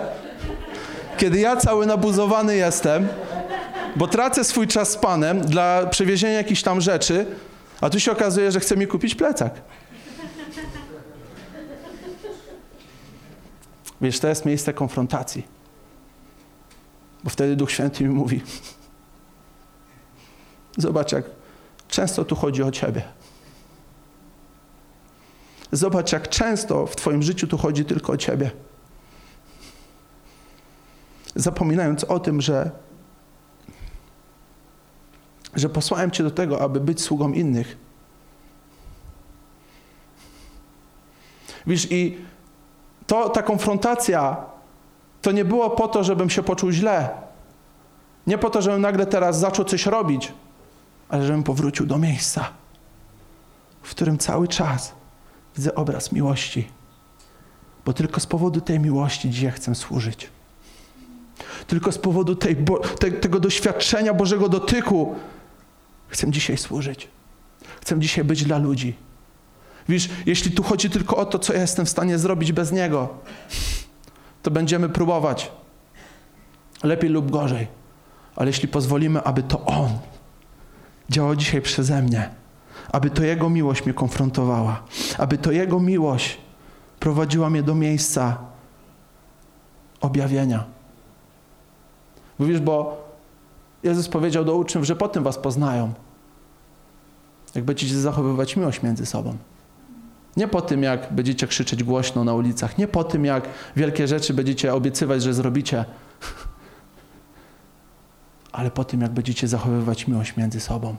kiedy 1.19 1.41
ja 1.41 1.57
cały 1.57 1.87
nabuzowany 1.87 2.57
jestem, 2.57 3.09
bo 3.97 4.07
tracę 4.07 4.45
swój 4.45 4.67
czas 4.67 4.91
z 4.91 4.97
panem 4.97 5.41
dla 5.41 5.87
przewiezienia 5.87 6.35
jakichś 6.35 6.62
tam 6.62 6.81
rzeczy, 6.81 7.27
a 7.81 7.91
tu 7.91 8.01
się 8.01 8.12
okazuje, 8.12 8.53
że 8.53 8.61
chce 8.61 8.77
mi 8.77 8.87
kupić 8.87 9.14
plecak. 9.14 9.55
Wiesz, 14.01 14.21
to 14.21 14.29
jest 14.29 14.45
miejsce 14.45 14.73
konfrontacji. 14.73 15.47
Bo 17.25 17.31
wtedy 17.31 17.57
Duch 17.57 17.71
Święty 17.71 18.05
mi 18.05 18.11
mówi: 18.11 18.43
Zobacz, 20.77 21.13
jak 21.13 21.25
często 21.89 22.25
tu 22.25 22.37
chodzi 22.37 22.63
o 22.63 22.71
Ciebie. 22.71 23.03
Zobacz, 25.73 26.13
jak 26.13 26.29
często 26.29 26.87
w 26.87 26.97
Twoim 26.97 27.23
życiu 27.23 27.47
tu 27.47 27.59
chodzi 27.59 27.85
tylko 27.85 28.13
o 28.13 28.17
Ciebie. 28.17 28.51
Zapominając 31.35 32.05
o 32.05 32.21
tym, 32.21 32.41
że, 32.41 32.71
że 35.55 35.69
posłałem 35.69 36.11
Cię 36.11 36.23
do 36.25 36.31
tego, 36.31 36.61
aby 36.61 36.81
być 36.81 37.01
sługą 37.01 37.33
innych. 37.33 37.77
Wiesz, 41.67 41.93
i 41.93 42.19
to, 43.07 43.29
ta 43.29 43.43
konfrontacja 43.43 44.37
to 45.23 45.33
nie 45.33 45.45
było 45.45 45.71
po 45.71 45.89
to, 45.89 46.05
żebym 46.05 46.31
się 46.31 46.43
poczuł 46.43 46.71
źle. 46.71 47.09
Nie 48.27 48.39
po 48.39 48.51
to, 48.51 48.63
żebym 48.63 48.81
nagle 48.81 49.07
teraz 49.07 49.39
zaczął 49.39 49.65
coś 49.65 49.87
robić, 49.87 50.33
ale 51.09 51.27
żebym 51.27 51.43
powrócił 51.43 51.87
do 51.87 51.99
miejsca, 51.99 52.49
w 53.83 53.91
którym 53.91 54.19
cały 54.19 54.49
czas 54.49 54.93
widzę 55.57 55.75
obraz 55.75 56.13
miłości. 56.13 56.69
Bo 57.85 57.93
tylko 57.93 58.21
z 58.21 58.27
powodu 58.27 58.61
tej 58.61 58.81
miłości 58.81 59.31
dzisiaj 59.31 59.51
chcę 59.51 59.75
służyć. 59.75 60.31
Tylko 61.67 61.93
z 61.93 61.99
powodu 61.99 62.37
tej, 62.37 62.57
te, 62.99 63.11
tego 63.11 63.41
doświadczenia 63.41 64.15
Bożego 64.15 64.49
dotyku 64.49 65.15
chcę 66.09 66.31
dzisiaj 66.31 66.57
służyć. 66.57 67.09
Chcę 67.81 68.01
dzisiaj 68.01 68.25
być 68.25 68.45
dla 68.45 68.59
ludzi. 68.59 69.06
Wiesz, 69.89 70.09
jeśli 70.26 70.51
tu 70.51 70.62
chodzi 70.62 70.91
tylko 70.91 71.16
o 71.16 71.26
to, 71.26 71.39
co 71.39 71.53
ja 71.53 71.61
jestem 71.61 71.87
w 71.87 71.89
stanie 71.89 72.18
zrobić 72.18 72.53
bez 72.53 72.72
Niego, 72.72 73.09
to 74.43 74.51
będziemy 74.51 74.89
próbować. 74.89 75.53
Lepiej 76.82 77.11
lub 77.11 77.30
gorzej. 77.30 77.66
Ale 78.37 78.47
jeśli 78.47 78.68
pozwolimy, 78.68 79.22
aby 79.22 79.43
to 79.43 79.64
On 79.64 79.89
działał 81.11 81.37
dzisiaj 81.37 81.62
przeze 81.62 82.03
mnie, 82.03 82.30
aby 82.93 83.11
to 83.11 83.22
Jego 83.22 83.51
miłość 83.51 83.84
mnie 83.84 83.95
konfrontowała, 83.95 84.82
aby 85.18 85.39
to 85.39 85.53
Jego 85.53 85.80
miłość 85.80 86.39
prowadziła 87.01 87.51
mnie 87.51 87.62
do 87.62 87.74
miejsca 87.74 88.39
objawienia. 90.01 90.64
Mówisz, 92.39 92.61
bo 92.61 93.05
Jezus 93.82 94.09
powiedział 94.09 94.45
do 94.45 94.57
uczniów, 94.57 94.84
że 94.84 94.97
po 94.97 95.09
tym 95.09 95.24
was 95.24 95.39
poznają, 95.39 95.93
jak 97.55 97.64
będziecie 97.64 98.01
zachowywać 98.01 98.57
miłość 98.57 98.82
między 98.82 99.07
sobą. 99.07 99.37
Nie 100.37 100.49
po 100.49 100.62
tym, 100.62 100.82
jak 100.82 101.12
będziecie 101.12 101.47
krzyczeć 101.47 101.84
głośno 101.84 102.24
na 102.24 102.34
ulicach, 102.34 102.78
nie 102.78 102.89
po 102.89 103.05
tym, 103.05 103.24
jak 103.24 103.49
wielkie 103.76 104.09
rzeczy 104.09 104.34
będziecie 104.34 104.74
obiecywać, 104.74 105.22
że 105.22 105.34
zrobicie, 105.34 105.84
ale 108.53 108.70
po 108.70 108.84
tym, 108.84 109.01
jak 109.01 109.12
będziecie 109.12 109.49
zachowywać 109.49 110.09
miłość 110.09 110.37
między 110.37 110.61
sobą. 110.61 110.97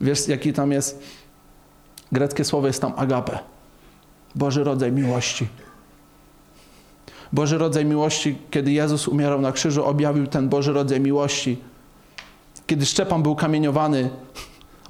Wiesz, 0.00 0.28
jaki 0.28 0.52
tam 0.52 0.72
jest? 0.72 1.02
Greckie 2.12 2.44
słowo 2.44 2.66
jest 2.66 2.80
tam 2.80 2.92
agape. 2.96 3.38
Boży 4.34 4.64
rodzaj 4.64 4.92
miłości. 4.92 5.48
Boży 7.32 7.58
rodzaj 7.58 7.84
miłości, 7.84 8.38
kiedy 8.50 8.72
Jezus 8.72 9.08
umierał 9.08 9.40
na 9.40 9.52
krzyżu, 9.52 9.84
objawił 9.84 10.26
ten 10.26 10.48
Boży 10.48 10.72
rodzaj 10.72 11.00
miłości. 11.00 11.58
Kiedy 12.66 12.86
Szczepan 12.86 13.22
był 13.22 13.36
kamieniowany, 13.36 14.10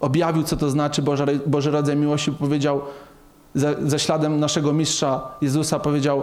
objawił, 0.03 0.43
co 0.43 0.57
to 0.57 0.71
znaczy 0.71 1.03
Boże, 1.03 1.27
Boży 1.47 1.71
rodzaj 1.71 1.97
miłości, 1.97 2.33
powiedział 2.33 2.81
za, 3.55 3.75
za 3.87 3.99
śladem 3.99 4.41
naszego 4.41 4.73
mistrza 4.73 5.31
Jezusa, 5.41 5.79
powiedział 5.79 6.23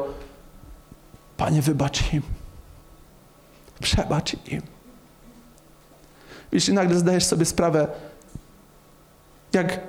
Panie, 1.38 1.62
wybacz 1.62 2.14
im. 2.14 2.22
Przebacz 3.82 4.34
im. 4.48 4.62
Wiesz, 6.52 6.70
i 6.70 6.74
nagle 6.74 7.00
zdajesz 7.00 7.26
sobie 7.26 7.46
sprawę, 7.46 7.88
jak, 9.54 9.80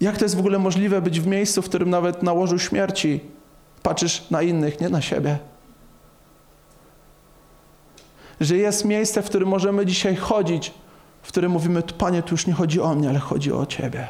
jak 0.00 0.16
to 0.18 0.24
jest 0.24 0.36
w 0.36 0.38
ogóle 0.38 0.58
możliwe 0.58 1.02
być 1.02 1.20
w 1.20 1.26
miejscu, 1.26 1.62
w 1.62 1.68
którym 1.68 1.90
nawet 1.90 2.22
na 2.22 2.32
łożu 2.32 2.58
śmierci 2.58 3.20
patrzysz 3.82 4.30
na 4.30 4.42
innych, 4.42 4.80
nie 4.80 4.88
na 4.88 5.02
siebie. 5.02 5.38
Że 8.40 8.56
jest 8.56 8.84
miejsce, 8.84 9.22
w 9.22 9.26
którym 9.26 9.48
możemy 9.48 9.86
dzisiaj 9.86 10.16
chodzić 10.16 10.74
w 11.24 11.28
którym 11.28 11.52
mówimy, 11.52 11.82
Panie, 11.82 12.22
tu 12.22 12.34
już 12.34 12.46
nie 12.46 12.52
chodzi 12.52 12.80
o 12.80 12.94
mnie, 12.94 13.08
ale 13.08 13.18
chodzi 13.18 13.52
o 13.52 13.66
Ciebie 13.66 14.08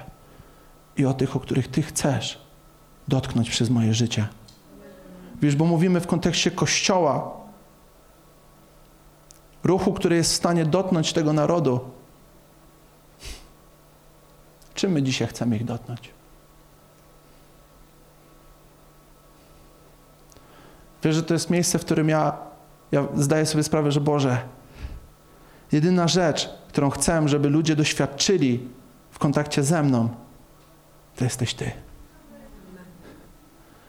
i 0.96 1.06
o 1.06 1.14
tych, 1.14 1.36
o 1.36 1.40
których 1.40 1.68
Ty 1.68 1.82
chcesz 1.82 2.38
dotknąć 3.08 3.50
przez 3.50 3.70
moje 3.70 3.94
życie. 3.94 4.28
Wiesz, 5.42 5.56
bo 5.56 5.64
mówimy 5.64 6.00
w 6.00 6.06
kontekście 6.06 6.50
Kościoła, 6.50 7.30
ruchu, 9.64 9.92
który 9.92 10.16
jest 10.16 10.32
w 10.32 10.36
stanie 10.36 10.64
dotknąć 10.64 11.12
tego 11.12 11.32
narodu. 11.32 11.80
Czym 14.74 14.92
my 14.92 15.02
dzisiaj 15.02 15.28
chcemy 15.28 15.56
ich 15.56 15.64
dotknąć? 15.64 16.10
Wiesz, 21.02 21.14
że 21.14 21.22
to 21.22 21.34
jest 21.34 21.50
miejsce, 21.50 21.78
w 21.78 21.84
którym 21.84 22.08
ja, 22.08 22.36
ja 22.92 23.08
zdaję 23.14 23.46
sobie 23.46 23.62
sprawę, 23.62 23.92
że 23.92 24.00
Boże, 24.00 24.42
jedyna 25.72 26.08
rzecz, 26.08 26.63
którą 26.74 26.90
chcę, 26.90 27.28
żeby 27.28 27.50
ludzie 27.50 27.76
doświadczyli 27.76 28.68
w 29.10 29.18
kontakcie 29.18 29.62
ze 29.62 29.82
mną, 29.82 30.08
to 31.16 31.24
jesteś 31.24 31.54
Ty. 31.54 31.70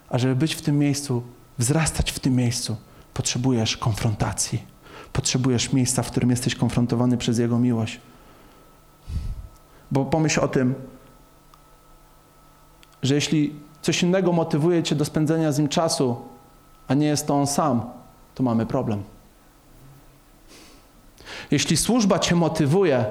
A 0.10 0.18
żeby 0.18 0.36
być 0.36 0.56
w 0.56 0.62
tym 0.62 0.80
miejscu, 0.80 1.24
wzrastać 1.58 2.12
w 2.12 2.20
tym 2.20 2.36
miejscu, 2.36 2.78
potrzebujesz 3.14 3.78
konfrontacji. 3.78 4.64
Potrzebujesz 5.14 5.74
miejsca, 5.74 6.04
w 6.04 6.12
którym 6.12 6.30
jesteś 6.30 6.56
konfrontowany 6.56 7.18
przez 7.18 7.38
Jego 7.38 7.60
miłość. 7.60 8.02
Bo 9.92 10.06
pomyśl 10.06 10.40
o 10.40 10.48
tym, 10.48 10.76
że 13.04 13.16
jeśli 13.16 13.56
coś 13.82 14.04
innego 14.04 14.32
motywuje 14.32 14.84
Cię 14.84 14.96
do 14.96 15.06
spędzenia 15.06 15.52
z 15.52 15.60
Nim 15.60 15.68
czasu, 15.68 16.18
a 16.88 16.94
nie 16.94 17.08
jest 17.08 17.28
to 17.28 17.36
On 17.36 17.48
sam, 17.48 17.82
to 18.36 18.44
mamy 18.44 18.66
problem. 18.66 19.15
Jeśli 21.52 21.78
służba 21.78 22.20
cię 22.20 22.36
motywuje, 22.36 23.06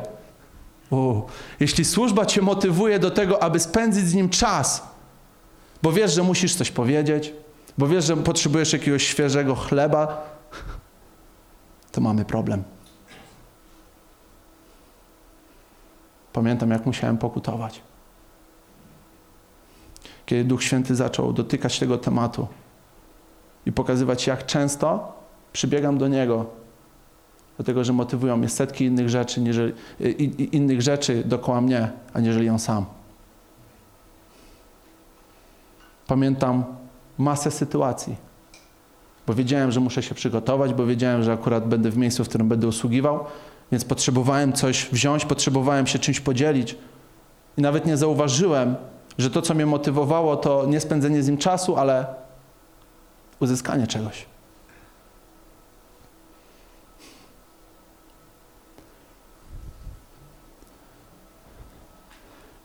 jeśli 1.61 1.85
służba 1.85 2.27
cię 2.27 2.43
motywuje 2.43 2.99
do 2.99 3.11
tego, 3.11 3.43
aby 3.43 3.61
spędzić 3.61 4.05
z 4.07 4.15
nim 4.15 4.29
czas, 4.29 4.83
bo 5.83 5.93
wiesz, 5.93 6.15
że 6.15 6.23
musisz 6.23 6.55
coś 6.55 6.71
powiedzieć, 6.71 7.33
bo 7.79 7.87
wiesz, 7.89 8.05
że 8.05 8.17
potrzebujesz 8.17 8.73
jakiegoś 8.73 9.07
świeżego 9.07 9.55
chleba, 9.55 10.25
to 11.93 12.01
mamy 12.01 12.25
problem. 12.25 12.63
Pamiętam, 16.33 16.71
jak 16.71 16.87
musiałem 16.87 17.19
pokutować. 17.19 17.81
Kiedy 20.27 20.45
Duch 20.45 20.63
Święty 20.63 20.95
zaczął 20.95 21.33
dotykać 21.33 21.79
tego 21.79 21.99
tematu 21.99 22.47
i 23.67 23.73
pokazywać, 23.73 24.27
jak 24.27 24.47
często 24.47 25.13
przybiegam 25.53 25.99
do 25.99 26.09
Niego 26.09 26.64
dlatego 27.57 27.85
że 27.85 27.93
motywują 27.93 28.37
mnie 28.37 28.49
setki 28.49 28.85
innych 28.85 29.09
rzeczy, 29.09 29.41
niżeli, 29.41 29.73
innych 30.53 30.83
rzeczy 30.83 31.23
dookoła 31.25 31.61
mnie, 31.61 31.91
aniżeli 32.13 32.51
On 32.51 32.59
sam. 32.59 32.85
Pamiętam 36.07 36.65
masę 37.19 37.51
sytuacji, 37.51 38.17
bo 39.27 39.35
wiedziałem, 39.35 39.73
że 39.73 39.81
muszę 39.81 40.03
się 40.03 40.15
przygotować, 40.15 40.75
bo 40.75 40.87
wiedziałem, 40.87 41.23
że 41.23 41.33
akurat 41.33 41.69
będę 41.69 41.91
w 41.91 41.97
miejscu, 41.97 42.25
w 42.25 42.29
którym 42.29 42.49
będę 42.49 42.67
usługiwał, 42.69 43.25
więc 43.73 43.85
potrzebowałem 43.85 44.53
coś 44.53 44.89
wziąć, 44.93 45.25
potrzebowałem 45.25 45.87
się 45.87 45.99
czymś 45.99 46.21
podzielić. 46.21 46.77
I 47.59 47.63
nawet 47.63 47.87
nie 47.87 47.97
zauważyłem, 47.97 48.77
że 49.19 49.31
to, 49.31 49.43
co 49.43 49.55
mnie 49.55 49.67
motywowało, 49.67 50.37
to 50.37 50.67
nie 50.67 50.81
spędzenie 50.81 51.23
z 51.23 51.29
nim 51.29 51.39
czasu, 51.39 51.77
ale 51.77 52.07
uzyskanie 53.41 53.87
czegoś. 53.87 54.27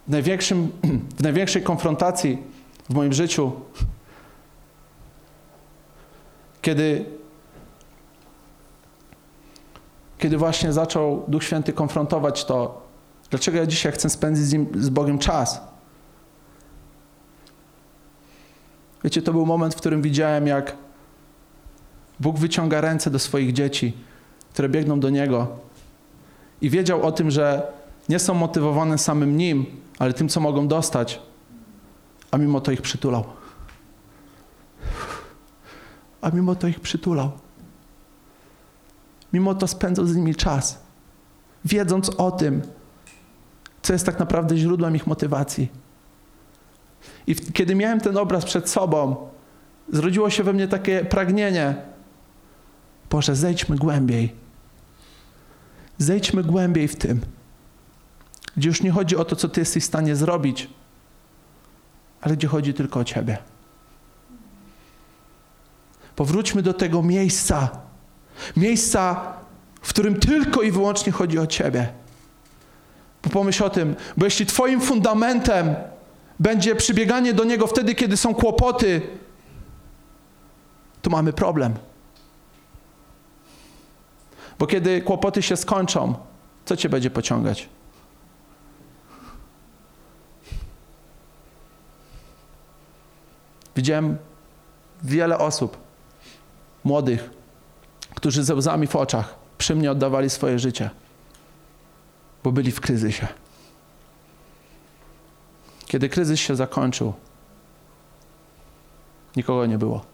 W, 0.10 0.12
największym, 0.12 0.72
w 1.20 1.24
największej 1.24 1.64
konfrontacji 1.64 2.44
w 2.90 2.94
moim 2.94 3.14
życiu, 3.14 3.52
kiedy, 6.62 7.06
kiedy 10.18 10.38
właśnie 10.38 10.74
zaczął 10.74 11.24
Duch 11.28 11.44
Święty 11.44 11.74
konfrontować 11.74 12.46
to, 12.46 12.88
dlaczego 13.30 13.58
ja 13.58 13.66
dzisiaj 13.66 13.92
chcę 13.92 14.10
spędzić 14.10 14.46
z, 14.46 14.54
nim, 14.54 14.68
z 14.76 14.90
Bogiem 14.90 15.20
czas. 15.20 15.62
Wiecie, 19.04 19.22
to 19.22 19.32
był 19.32 19.46
moment, 19.46 19.76
w 19.76 19.78
którym 19.78 20.02
widziałem, 20.02 20.48
jak 20.48 20.76
Bóg 22.20 22.38
wyciąga 22.38 22.82
ręce 22.82 23.12
do 23.12 23.20
swoich 23.20 23.54
dzieci, 23.54 23.98
które 24.54 24.70
biegną 24.70 25.00
do 25.00 25.10
Niego 25.10 25.48
i 26.62 26.70
wiedział 26.70 27.04
o 27.04 27.12
tym, 27.12 27.32
że 27.32 27.79
nie 28.10 28.20
są 28.20 28.34
motywowane 28.34 28.98
samym 28.98 29.38
Nim, 29.38 29.66
ale 30.00 30.14
tym, 30.14 30.30
co 30.30 30.40
mogą 30.40 30.68
dostać, 30.68 31.22
a 32.32 32.38
mimo 32.38 32.62
to 32.62 32.72
ich 32.72 32.82
przytulał. 32.82 33.24
A 36.22 36.30
mimo 36.30 36.56
to 36.56 36.68
ich 36.68 36.80
przytulał. 36.80 37.32
Mimo 39.34 39.56
to 39.56 39.68
spędzał 39.68 40.06
z 40.06 40.16
nimi 40.16 40.36
czas, 40.36 40.80
wiedząc 41.66 42.10
o 42.10 42.32
tym, 42.32 42.62
co 43.82 43.94
jest 43.94 44.06
tak 44.06 44.20
naprawdę 44.20 44.58
źródłem 44.58 44.96
ich 44.96 45.08
motywacji. 45.08 45.72
I 47.28 47.36
kiedy 47.36 47.76
miałem 47.76 48.00
ten 48.00 48.18
obraz 48.18 48.46
przed 48.46 48.70
sobą, 48.70 49.30
zrodziło 49.94 50.30
się 50.30 50.44
we 50.44 50.54
mnie 50.54 50.68
takie 50.68 51.06
pragnienie. 51.06 51.76
Boże, 53.10 53.36
zejdźmy 53.36 53.76
głębiej. 53.76 54.36
Zejdźmy 55.98 56.44
głębiej 56.44 56.88
w 56.88 56.96
tym, 56.96 57.22
gdzie 58.60 58.70
już 58.70 58.84
nie 58.84 58.92
chodzi 58.92 59.16
o 59.18 59.26
to, 59.26 59.36
co 59.36 59.50
Ty 59.50 59.60
jesteś 59.60 59.84
w 59.84 59.88
stanie 59.88 60.16
zrobić, 60.16 60.70
ale 62.22 62.38
gdzie 62.38 62.48
chodzi 62.48 62.74
tylko 62.74 63.00
o 63.00 63.04
Ciebie. 63.04 63.38
Powróćmy 66.16 66.62
do 66.62 66.74
tego 66.74 67.02
miejsca, 67.02 67.70
miejsca, 68.58 69.34
w 69.82 69.90
którym 69.90 70.20
tylko 70.20 70.62
i 70.62 70.72
wyłącznie 70.72 71.12
chodzi 71.12 71.40
o 71.40 71.48
Ciebie. 71.48 71.94
Bo 73.24 73.30
pomyśl 73.30 73.64
o 73.64 73.70
tym, 73.70 73.96
bo 74.18 74.26
jeśli 74.26 74.46
Twoim 74.46 74.82
fundamentem 74.82 75.76
będzie 76.40 76.76
przybieganie 76.76 77.34
do 77.34 77.44
Niego 77.44 77.68
wtedy, 77.68 77.96
kiedy 77.96 78.18
są 78.18 78.34
kłopoty, 78.34 79.02
to 81.02 81.10
mamy 81.10 81.34
problem. 81.34 81.74
Bo 84.60 84.68
kiedy 84.68 85.02
kłopoty 85.02 85.42
się 85.42 85.58
skończą, 85.58 86.16
co 86.66 86.78
Cię 86.78 86.90
będzie 86.90 87.10
pociągać? 87.10 87.70
Widziałem 93.80 94.18
wiele 95.04 95.38
osób, 95.38 95.78
młodych, 96.84 97.30
którzy 98.16 98.44
ze 98.44 98.56
łzami 98.56 98.88
w 98.88 98.96
oczach 98.96 99.36
przy 99.58 99.76
mnie 99.76 99.92
oddawali 99.92 100.30
swoje 100.30 100.60
życie, 100.60 100.90
bo 102.44 102.52
byli 102.52 102.72
w 102.72 102.82
kryzysie. 102.82 103.28
Kiedy 105.88 106.10
kryzys 106.10 106.40
się 106.40 106.56
zakończył, 106.56 107.14
nikogo 109.36 109.66
nie 109.66 109.78
było. 109.78 110.06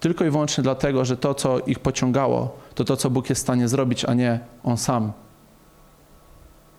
Tylko 0.00 0.24
i 0.24 0.30
wyłącznie 0.30 0.62
dlatego, 0.62 1.04
że 1.04 1.16
to, 1.16 1.34
co 1.34 1.58
ich 1.58 1.78
pociągało, 1.78 2.58
to 2.74 2.84
to, 2.84 2.96
co 2.96 3.10
Bóg 3.10 3.28
jest 3.28 3.40
w 3.40 3.42
stanie 3.42 3.68
zrobić, 3.68 4.04
a 4.04 4.14
nie 4.14 4.40
On 4.64 4.76
sam, 4.76 5.12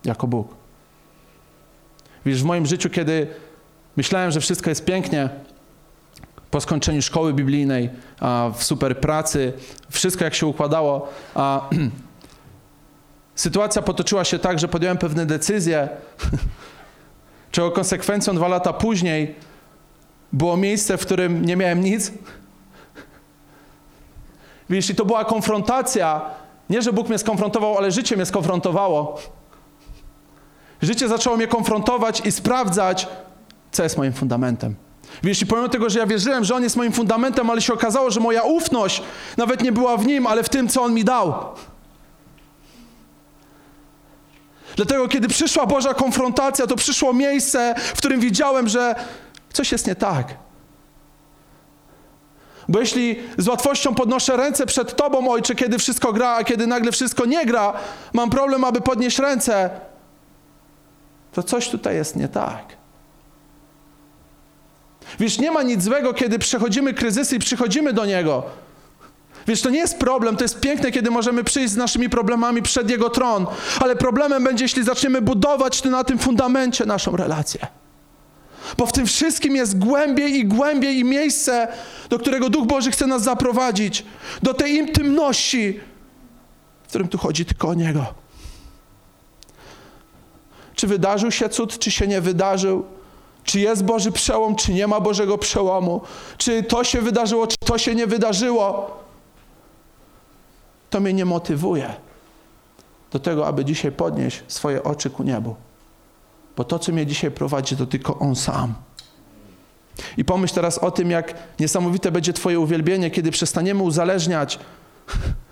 jako 0.04 0.26
Bóg. 0.26 0.54
Wiesz, 2.26 2.42
w 2.42 2.46
moim 2.46 2.66
życiu, 2.66 2.90
kiedy 2.90 3.49
myślałem, 3.96 4.30
że 4.30 4.40
wszystko 4.40 4.70
jest 4.70 4.84
pięknie, 4.84 5.28
po 6.50 6.60
skończeniu 6.60 7.02
szkoły 7.02 7.34
biblijnej, 7.34 7.90
w 8.54 8.64
super 8.64 9.00
pracy, 9.00 9.52
wszystko 9.90 10.24
jak 10.24 10.34
się 10.34 10.46
układało, 10.46 11.08
a 11.34 11.68
sytuacja 13.34 13.82
potoczyła 13.82 14.24
się 14.24 14.38
tak, 14.38 14.58
że 14.58 14.68
podjąłem 14.68 14.98
pewne 14.98 15.26
decyzje, 15.26 15.88
czego 17.52 17.70
konsekwencją 17.70 18.34
dwa 18.34 18.48
lata 18.48 18.72
później 18.72 19.34
było 20.32 20.56
miejsce, 20.56 20.98
w 20.98 21.00
którym 21.00 21.44
nie 21.44 21.56
miałem 21.56 21.80
nic. 21.80 22.12
Wiesz, 24.70 24.90
i 24.90 24.94
to 24.94 25.04
była 25.04 25.24
konfrontacja. 25.24 26.20
Nie, 26.70 26.82
że 26.82 26.92
Bóg 26.92 27.08
mnie 27.08 27.18
skonfrontował, 27.18 27.78
ale 27.78 27.90
życie 27.90 28.16
mnie 28.16 28.26
skonfrontowało. 28.26 29.20
Życie 30.82 31.08
zaczęło 31.08 31.36
mnie 31.36 31.46
konfrontować 31.46 32.26
i 32.26 32.32
sprawdzać, 32.32 33.08
co 33.72 33.82
jest 33.82 33.96
moim 33.96 34.12
fundamentem. 34.12 34.74
Wiesz, 35.22 35.42
i 35.42 35.46
pomimo 35.46 35.68
tego, 35.68 35.90
że 35.90 35.98
ja 35.98 36.06
wierzyłem, 36.06 36.44
że 36.44 36.54
On 36.54 36.62
jest 36.62 36.76
moim 36.76 36.92
fundamentem, 36.92 37.50
ale 37.50 37.62
się 37.62 37.72
okazało, 37.72 38.10
że 38.10 38.20
moja 38.20 38.42
ufność 38.42 39.02
nawet 39.36 39.62
nie 39.62 39.72
była 39.72 39.96
w 39.96 40.06
Nim, 40.06 40.26
ale 40.26 40.42
w 40.42 40.48
tym, 40.48 40.68
co 40.68 40.82
On 40.82 40.94
mi 40.94 41.04
dał. 41.04 41.34
Dlatego, 44.76 45.08
kiedy 45.08 45.28
przyszła 45.28 45.66
Boża 45.66 45.94
konfrontacja, 45.94 46.66
to 46.66 46.76
przyszło 46.76 47.12
miejsce, 47.12 47.74
w 47.78 47.98
którym 47.98 48.20
widziałem, 48.20 48.68
że 48.68 48.94
coś 49.52 49.72
jest 49.72 49.86
nie 49.86 49.94
tak. 49.94 50.34
Bo 52.68 52.80
jeśli 52.80 53.22
z 53.38 53.48
łatwością 53.48 53.94
podnoszę 53.94 54.36
ręce 54.36 54.66
przed 54.66 54.96
Tobą, 54.96 55.30
Ojcze, 55.30 55.54
kiedy 55.54 55.78
wszystko 55.78 56.12
gra, 56.12 56.28
a 56.28 56.44
kiedy 56.44 56.66
nagle 56.66 56.92
wszystko 56.92 57.26
nie 57.26 57.46
gra, 57.46 57.72
mam 58.12 58.30
problem, 58.30 58.64
aby 58.64 58.80
podnieść 58.80 59.18
ręce, 59.18 59.70
to 61.32 61.42
coś 61.42 61.68
tutaj 61.68 61.94
jest 61.94 62.16
nie 62.16 62.28
tak. 62.28 62.79
Wiesz, 65.18 65.38
nie 65.38 65.50
ma 65.50 65.62
nic 65.62 65.82
złego, 65.82 66.14
kiedy 66.14 66.38
przechodzimy 66.38 66.94
kryzysy 66.94 67.36
i 67.36 67.38
przychodzimy 67.38 67.92
do 67.92 68.06
Niego. 68.06 68.42
Wiesz, 69.46 69.62
to 69.62 69.70
nie 69.70 69.78
jest 69.78 69.98
problem, 69.98 70.36
to 70.36 70.44
jest 70.44 70.60
piękne, 70.60 70.90
kiedy 70.90 71.10
możemy 71.10 71.44
przyjść 71.44 71.72
z 71.72 71.76
naszymi 71.76 72.10
problemami 72.10 72.62
przed 72.62 72.90
Jego 72.90 73.10
tron, 73.10 73.46
ale 73.80 73.96
problemem 73.96 74.44
będzie, 74.44 74.64
jeśli 74.64 74.84
zaczniemy 74.84 75.22
budować 75.22 75.84
na 75.84 76.04
tym 76.04 76.18
fundamencie 76.18 76.86
naszą 76.86 77.16
relację. 77.16 77.66
Bo 78.76 78.86
w 78.86 78.92
tym 78.92 79.06
wszystkim 79.06 79.56
jest 79.56 79.78
głębiej 79.78 80.38
i 80.38 80.46
głębiej 80.46 80.98
i 80.98 81.04
miejsce, 81.04 81.68
do 82.08 82.18
którego 82.18 82.50
Duch 82.50 82.66
Boży 82.66 82.90
chce 82.90 83.06
nas 83.06 83.22
zaprowadzić. 83.22 84.04
Do 84.42 84.54
tej 84.54 84.74
intymności, 84.74 85.80
w 86.84 86.88
którym 86.88 87.08
tu 87.08 87.18
chodzi 87.18 87.44
tylko 87.44 87.68
o 87.68 87.74
Niego. 87.74 88.06
Czy 90.74 90.86
wydarzył 90.86 91.30
się 91.30 91.48
cud, 91.48 91.78
czy 91.78 91.90
się 91.90 92.06
nie 92.06 92.20
wydarzył? 92.20 92.84
Czy 93.44 93.60
jest 93.60 93.84
Boży 93.84 94.12
przełom, 94.12 94.56
czy 94.56 94.74
nie 94.74 94.86
ma 94.86 95.00
Bożego 95.00 95.38
przełomu? 95.38 96.00
Czy 96.38 96.62
to 96.62 96.84
się 96.84 97.00
wydarzyło, 97.00 97.46
czy 97.46 97.56
to 97.64 97.78
się 97.78 97.94
nie 97.94 98.06
wydarzyło? 98.06 98.90
To 100.90 101.00
mnie 101.00 101.12
nie 101.12 101.24
motywuje 101.24 101.94
do 103.10 103.18
tego, 103.18 103.46
aby 103.46 103.64
dzisiaj 103.64 103.92
podnieść 103.92 104.42
swoje 104.48 104.82
oczy 104.82 105.10
ku 105.10 105.22
niebu. 105.22 105.56
Bo 106.56 106.64
to, 106.64 106.78
co 106.78 106.92
mnie 106.92 107.06
dzisiaj 107.06 107.30
prowadzi, 107.30 107.76
to 107.76 107.86
tylko 107.86 108.18
On 108.18 108.36
sam. 108.36 108.74
I 110.16 110.24
pomyśl 110.24 110.54
teraz 110.54 110.78
o 110.78 110.90
tym, 110.90 111.10
jak 111.10 111.34
niesamowite 111.60 112.12
będzie 112.12 112.32
Twoje 112.32 112.60
uwielbienie, 112.60 113.10
kiedy 113.10 113.30
przestaniemy 113.30 113.82
uzależniać, 113.82 114.58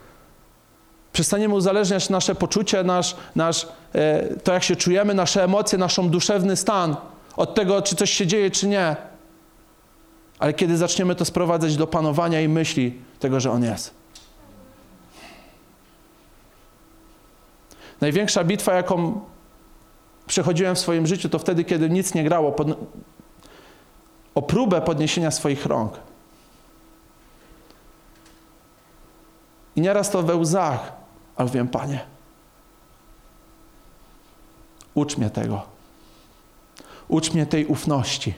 przestaniemy 1.13 1.55
uzależniać 1.55 2.11
nasze 2.11 2.35
poczucie, 2.35 2.85
nasz, 2.85 3.17
nasz, 3.37 3.69
e, 3.95 4.35
to, 4.37 4.53
jak 4.53 4.63
się 4.63 4.77
czujemy, 4.77 5.15
nasze 5.15 5.45
emocje, 5.45 5.79
nasz 5.79 6.01
duszewny 6.03 6.57
stan 6.57 6.97
od 7.39 7.55
tego, 7.55 7.83
czy 7.83 7.97
coś 7.97 8.11
się 8.11 8.27
dzieje, 8.27 8.51
czy 8.51 8.69
nie. 8.69 8.97
Ale 10.39 10.55
kiedy 10.55 10.77
zaczniemy 10.77 11.15
to 11.15 11.25
sprowadzać 11.25 11.77
do 11.77 11.87
panowania 11.87 12.41
i 12.41 12.49
myśli 12.49 13.03
tego, 13.19 13.41
że 13.41 13.51
On 13.51 13.65
jest. 13.65 13.95
Największa 18.01 18.45
bitwa, 18.45 18.75
jaką 18.75 19.21
przechodziłem 20.27 20.75
w 20.75 20.79
swoim 20.79 21.07
życiu, 21.07 21.29
to 21.29 21.39
wtedy, 21.39 21.65
kiedy 21.65 21.91
nic 21.91 22.15
nie 22.15 22.25
grało 22.25 22.53
pod... 22.53 22.69
o 24.35 24.43
próbę 24.43 24.81
podniesienia 24.81 25.31
swoich 25.31 25.67
rąk. 25.67 25.93
I 29.77 29.81
nieraz 29.81 30.11
to 30.11 30.23
we 30.23 30.37
łzach, 30.37 30.93
ale 31.37 31.49
wiem, 31.49 31.69
Panie, 31.69 32.01
ucz 34.95 35.17
mnie 35.17 35.31
tego. 35.31 35.78
Ucz 37.09 37.35
mnie 37.35 37.47
tej 37.47 37.67
ufności. 37.67 38.35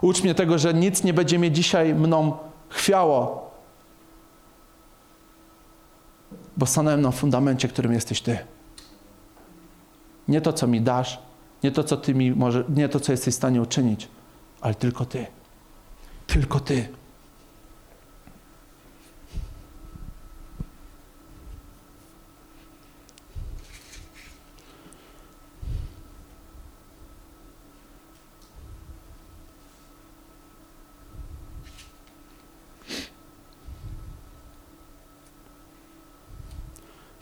Ucz 0.00 0.22
mnie 0.22 0.34
tego, 0.34 0.58
że 0.58 0.74
nic 0.74 1.04
nie 1.04 1.14
będzie 1.14 1.38
mnie 1.38 1.50
dzisiaj 1.50 1.94
mną 1.94 2.36
chwiało, 2.68 3.50
bo 6.56 6.66
stanąłem 6.66 7.02
na 7.02 7.10
fundamencie, 7.10 7.68
którym 7.68 7.92
jesteś 7.92 8.20
Ty. 8.20 8.38
Nie 10.28 10.40
to, 10.40 10.52
co 10.52 10.66
mi 10.66 10.80
dasz, 10.80 11.18
nie 11.62 11.72
to, 11.72 11.84
co 11.84 11.96
Ty 11.96 12.14
mi 12.14 12.32
może, 12.32 12.64
nie 12.68 12.88
to, 12.88 13.00
co 13.00 13.12
jesteś 13.12 13.34
w 13.34 13.36
stanie 13.36 13.62
uczynić, 13.62 14.08
ale 14.60 14.74
tylko 14.74 15.04
Ty. 15.04 15.26
Tylko 16.26 16.60
Ty. 16.60 16.88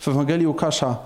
W 0.05 0.07
Ewangelii 0.07 0.47
Łukasza 0.47 0.97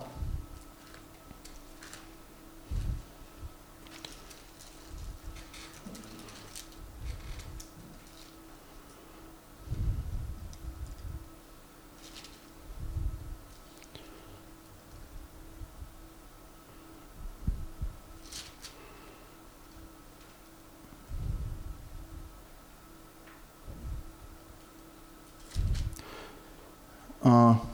w 27.23 27.68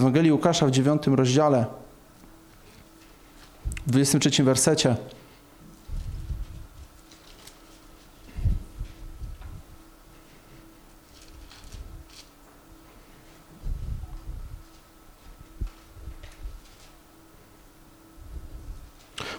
Ewangelii 0.00 0.32
Łukasza 0.32 0.66
w 0.66 0.70
dziewiątym 0.70 1.14
rozdziale, 1.14 1.66
w 3.86 3.90
23 3.90 4.44
wersecie. 4.44 4.96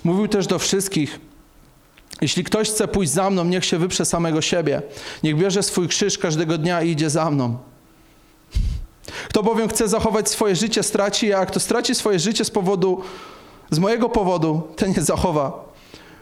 Mówił 0.03 0.28
też 0.28 0.47
do 0.47 0.59
wszystkich, 0.59 1.20
jeśli 2.22 2.43
ktoś 2.43 2.70
chce 2.70 2.88
pójść 2.88 3.12
za 3.12 3.30
mną, 3.30 3.45
niech 3.45 3.66
się 3.66 3.78
wyprze 3.78 4.05
samego 4.05 4.41
siebie. 4.41 4.82
Niech 5.24 5.38
bierze 5.38 5.64
swój 5.64 5.88
krzyż 5.88 6.18
każdego 6.18 6.57
dnia 6.57 6.82
i 6.82 6.91
idzie 6.91 7.09
za 7.09 7.32
mną. 7.32 7.70
Kto 9.32 9.43
bowiem 9.43 9.69
chce 9.69 9.88
zachować 9.88 10.29
swoje 10.29 10.55
życie, 10.55 10.84
straci, 10.84 11.34
a 11.34 11.45
kto 11.45 11.59
straci 11.59 11.95
swoje 11.95 12.19
życie 12.19 12.45
z 12.45 12.49
powodu, 12.49 13.01
z 13.69 13.79
mojego 13.79 14.09
powodu, 14.09 14.61
ten 14.75 14.93
nie 14.97 15.01
zachowa. 15.01 15.65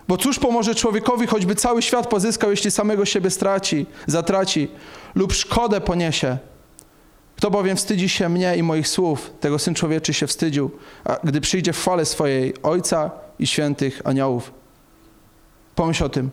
Bo 0.07 0.17
cóż 0.17 0.39
pomoże 0.39 0.75
człowiekowi, 0.75 1.27
choćby 1.27 1.55
cały 1.55 1.81
świat 1.81 2.07
pozyskał, 2.07 2.51
jeśli 2.51 2.71
samego 2.71 3.05
siebie 3.05 3.29
straci, 3.29 3.85
zatraci 4.07 4.67
lub 5.15 5.33
szkodę 5.33 5.81
poniesie? 5.81 6.37
Kto 7.35 7.51
bowiem 7.51 7.77
wstydzi 7.77 8.09
się 8.09 8.29
mnie 8.29 8.57
i 8.57 8.63
moich 8.63 8.87
słów, 8.87 9.31
tego 9.39 9.59
Syn 9.59 9.75
Człowieczy 9.75 10.13
się 10.13 10.27
wstydził, 10.27 10.71
gdy 11.23 11.41
przyjdzie 11.41 11.73
w 11.73 11.77
chwale 11.77 12.05
swojej 12.05 12.53
Ojca 12.63 13.11
i 13.39 13.47
świętych 13.47 14.01
aniołów. 14.03 14.51
Pomyśl 15.75 16.03
o 16.03 16.09
tym. 16.09 16.29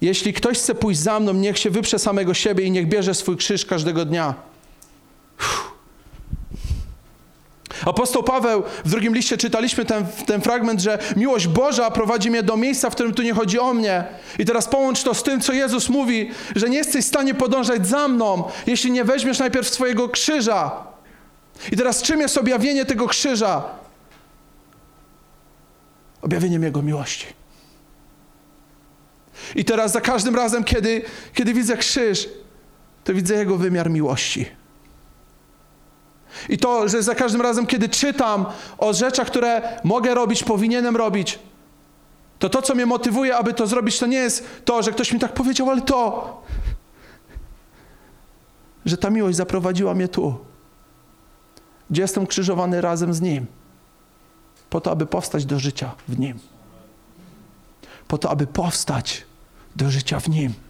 Jeśli 0.00 0.32
ktoś 0.32 0.58
chce 0.58 0.74
pójść 0.74 1.00
za 1.00 1.20
mną, 1.20 1.32
niech 1.32 1.58
się 1.58 1.70
wyprze 1.70 1.98
samego 1.98 2.34
siebie 2.34 2.64
i 2.64 2.70
niech 2.70 2.88
bierze 2.88 3.14
swój 3.14 3.36
krzyż 3.36 3.66
każdego 3.66 4.04
dnia. 4.04 4.34
Uff. 5.38 5.66
Apostoł 7.84 8.22
Paweł 8.22 8.62
w 8.84 8.90
drugim 8.90 9.14
liście 9.14 9.36
czytaliśmy 9.36 9.84
ten, 9.84 10.06
ten 10.26 10.40
fragment, 10.40 10.80
że 10.80 10.98
miłość 11.16 11.48
Boża 11.48 11.90
prowadzi 11.90 12.30
mnie 12.30 12.42
do 12.42 12.56
miejsca, 12.56 12.90
w 12.90 12.94
którym 12.94 13.14
tu 13.14 13.22
nie 13.22 13.34
chodzi 13.34 13.58
o 13.58 13.74
mnie. 13.74 14.04
I 14.38 14.44
teraz 14.44 14.68
połącz 14.68 15.02
to 15.02 15.14
z 15.14 15.22
tym, 15.22 15.40
co 15.40 15.52
Jezus 15.52 15.88
mówi, 15.88 16.30
że 16.56 16.70
nie 16.70 16.78
jesteś 16.78 17.04
w 17.04 17.08
stanie 17.08 17.34
podążać 17.34 17.86
za 17.86 18.08
mną, 18.08 18.44
jeśli 18.66 18.90
nie 18.90 19.04
weźmiesz 19.04 19.38
najpierw 19.38 19.68
swojego 19.68 20.08
krzyża. 20.08 20.86
I 21.72 21.76
teraz 21.76 22.02
czym 22.02 22.20
jest 22.20 22.38
objawienie 22.38 22.84
tego 22.84 23.06
krzyża? 23.06 23.64
Objawieniem 26.22 26.62
Jego 26.62 26.82
miłości. 26.82 27.26
I 29.54 29.64
teraz 29.64 29.92
za 29.92 30.00
każdym 30.00 30.36
razem, 30.36 30.64
kiedy, 30.64 31.02
kiedy 31.34 31.54
widzę 31.54 31.76
krzyż, 31.76 32.28
to 33.04 33.14
widzę 33.14 33.34
Jego 33.34 33.56
wymiar 33.56 33.90
miłości. 33.90 34.46
I 36.48 36.58
to, 36.58 36.88
że 36.88 37.02
za 37.02 37.14
każdym 37.14 37.40
razem, 37.40 37.66
kiedy 37.66 37.88
czytam 37.88 38.46
o 38.78 38.92
rzeczach, 38.92 39.26
które 39.26 39.80
mogę 39.84 40.14
robić, 40.14 40.44
powinienem 40.44 40.96
robić, 40.96 41.38
to 42.38 42.48
to, 42.48 42.62
co 42.62 42.74
mnie 42.74 42.86
motywuje, 42.86 43.36
aby 43.36 43.54
to 43.54 43.66
zrobić, 43.66 43.98
to 43.98 44.06
nie 44.06 44.18
jest 44.18 44.46
to, 44.64 44.82
że 44.82 44.92
ktoś 44.92 45.12
mi 45.12 45.20
tak 45.20 45.32
powiedział, 45.32 45.70
ale 45.70 45.80
to, 45.80 46.42
że 48.84 48.96
ta 48.96 49.10
miłość 49.10 49.36
zaprowadziła 49.36 49.94
mnie 49.94 50.08
tu, 50.08 50.38
gdzie 51.90 52.02
jestem 52.02 52.26
krzyżowany 52.26 52.80
razem 52.80 53.14
z 53.14 53.20
Nim, 53.20 53.46
po 54.70 54.80
to, 54.80 54.90
aby 54.90 55.06
powstać 55.06 55.46
do 55.46 55.58
życia 55.58 55.94
w 56.08 56.18
Nim. 56.18 56.38
Po 58.08 58.18
to, 58.18 58.30
aby 58.30 58.46
powstać 58.46 59.24
do 59.76 59.90
życia 59.90 60.20
w 60.20 60.28
Nim. 60.28 60.65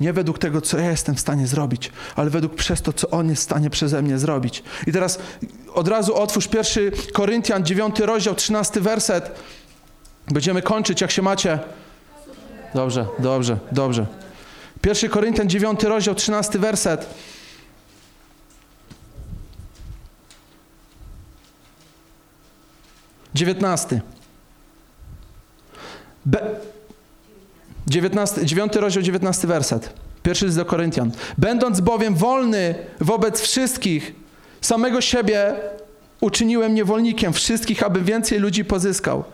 Nie 0.00 0.12
według 0.12 0.38
tego, 0.38 0.60
co 0.60 0.78
ja 0.78 0.90
jestem 0.90 1.14
w 1.14 1.20
stanie 1.20 1.46
zrobić, 1.46 1.92
ale 2.16 2.30
według 2.30 2.54
przez 2.54 2.82
to, 2.82 2.92
co 2.92 3.10
On 3.10 3.28
jest 3.28 3.42
w 3.42 3.44
stanie 3.44 3.70
przeze 3.70 4.02
mnie 4.02 4.18
zrobić. 4.18 4.62
I 4.86 4.92
teraz 4.92 5.18
od 5.74 5.88
razu 5.88 6.14
otwórz 6.14 6.48
pierwszy 6.48 6.92
Koryntian, 7.12 7.64
9 7.64 8.00
rozdział, 8.00 8.34
13 8.34 8.80
werset. 8.80 9.30
Będziemy 10.28 10.62
kończyć, 10.62 11.00
jak 11.00 11.10
się 11.10 11.22
macie. 11.22 11.58
Dobrze, 12.74 13.06
dobrze, 13.18 13.58
dobrze. 13.72 14.06
Pierwszy 14.80 15.08
Koryntian, 15.08 15.48
9 15.48 15.82
rozdział, 15.82 16.14
13 16.14 16.58
werset. 16.58 17.06
Dziewiętnasty. 23.34 24.00
Be 26.26 26.60
19, 27.86 28.46
9 28.46 28.76
rozdział, 28.76 29.02
19 29.02 29.48
werset. 29.48 29.92
Pierwszy 30.22 30.46
list 30.46 30.58
do 30.58 30.64
Koryntian. 30.64 31.10
Będąc 31.38 31.80
bowiem 31.80 32.14
wolny 32.14 32.74
wobec 33.00 33.40
wszystkich, 33.40 34.14
samego 34.60 35.00
siebie 35.00 35.54
uczyniłem 36.20 36.74
niewolnikiem 36.74 37.32
wszystkich, 37.32 37.82
aby 37.82 38.02
więcej 38.02 38.38
ludzi 38.38 38.64
pozyskał. 38.64 39.24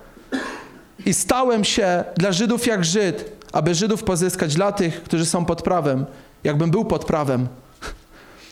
I 1.06 1.14
stałem 1.14 1.64
się 1.64 2.04
dla 2.16 2.32
Żydów 2.32 2.66
jak 2.66 2.84
Żyd, 2.84 3.32
aby 3.52 3.74
Żydów 3.74 4.04
pozyskać 4.04 4.54
dla 4.54 4.72
tych, 4.72 5.02
którzy 5.02 5.26
są 5.26 5.44
pod 5.44 5.62
prawem, 5.62 6.06
jakbym 6.44 6.70
był 6.70 6.84
pod 6.84 7.04
prawem. 7.04 7.48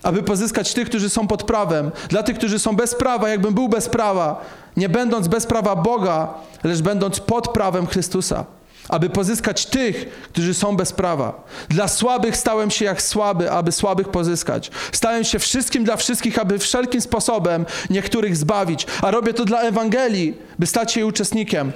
Aby 0.02 0.22
pozyskać 0.22 0.74
tych, 0.74 0.88
którzy 0.88 1.10
są 1.10 1.26
pod 1.26 1.42
prawem, 1.42 1.90
dla 2.08 2.22
tych, 2.22 2.38
którzy 2.38 2.58
są 2.58 2.76
bez 2.76 2.94
prawa, 2.94 3.28
jakbym 3.28 3.54
był 3.54 3.68
bez 3.68 3.88
prawa, 3.88 4.44
nie 4.76 4.88
będąc 4.88 5.28
bez 5.28 5.46
prawa 5.46 5.76
Boga, 5.76 6.34
lecz 6.64 6.80
będąc 6.80 7.20
pod 7.20 7.48
prawem 7.48 7.86
Chrystusa 7.86 8.44
aby 8.90 9.10
pozyskać 9.10 9.66
tych, 9.66 10.08
którzy 10.32 10.54
są 10.54 10.76
bez 10.76 10.92
prawa. 10.92 11.44
Dla 11.68 11.88
słabych 11.88 12.36
stałem 12.36 12.70
się 12.70 12.84
jak 12.84 13.02
słaby, 13.02 13.50
aby 13.50 13.72
słabych 13.72 14.08
pozyskać. 14.08 14.70
Stałem 14.92 15.24
się 15.24 15.38
wszystkim 15.38 15.84
dla 15.84 15.96
wszystkich, 15.96 16.38
aby 16.38 16.58
wszelkim 16.58 17.00
sposobem 17.00 17.66
niektórych 17.90 18.36
zbawić. 18.36 18.86
A 19.02 19.10
robię 19.10 19.34
to 19.34 19.44
dla 19.44 19.60
Ewangelii, 19.60 20.34
by 20.58 20.66
stać 20.66 20.92
się 20.92 21.00
jej 21.00 21.08
uczestnikiem. 21.08 21.72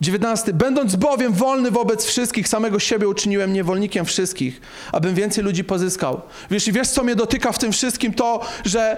19. 0.00 0.52
Będąc 0.52 0.96
bowiem 0.96 1.32
wolny 1.32 1.70
wobec 1.70 2.06
wszystkich, 2.06 2.48
samego 2.48 2.78
siebie 2.78 3.08
uczyniłem 3.08 3.52
niewolnikiem 3.52 4.04
wszystkich, 4.04 4.60
abym 4.92 5.14
więcej 5.14 5.44
ludzi 5.44 5.64
pozyskał. 5.64 6.20
Wiesz, 6.50 6.68
i 6.68 6.72
wiesz, 6.72 6.88
co 6.88 7.04
mnie 7.04 7.16
dotyka 7.16 7.52
w 7.52 7.58
tym 7.58 7.72
wszystkim? 7.72 8.14
To, 8.14 8.40
że 8.64 8.96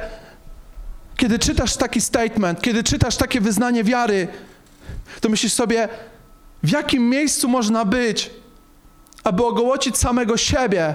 kiedy 1.17 1.39
czytasz 1.39 1.77
taki 1.77 2.01
statement, 2.01 2.61
kiedy 2.61 2.85
czytasz 2.85 3.17
takie 3.17 3.41
wyznanie 3.41 3.85
wiary, 3.85 4.29
to 5.21 5.29
myślisz 5.29 5.53
sobie, 5.53 5.89
w 6.67 6.71
jakim 6.71 7.09
miejscu 7.09 7.49
można 7.49 7.85
być, 7.85 8.31
aby 9.25 9.45
ogołocić 9.45 9.97
samego 9.97 10.37
siebie, 10.37 10.95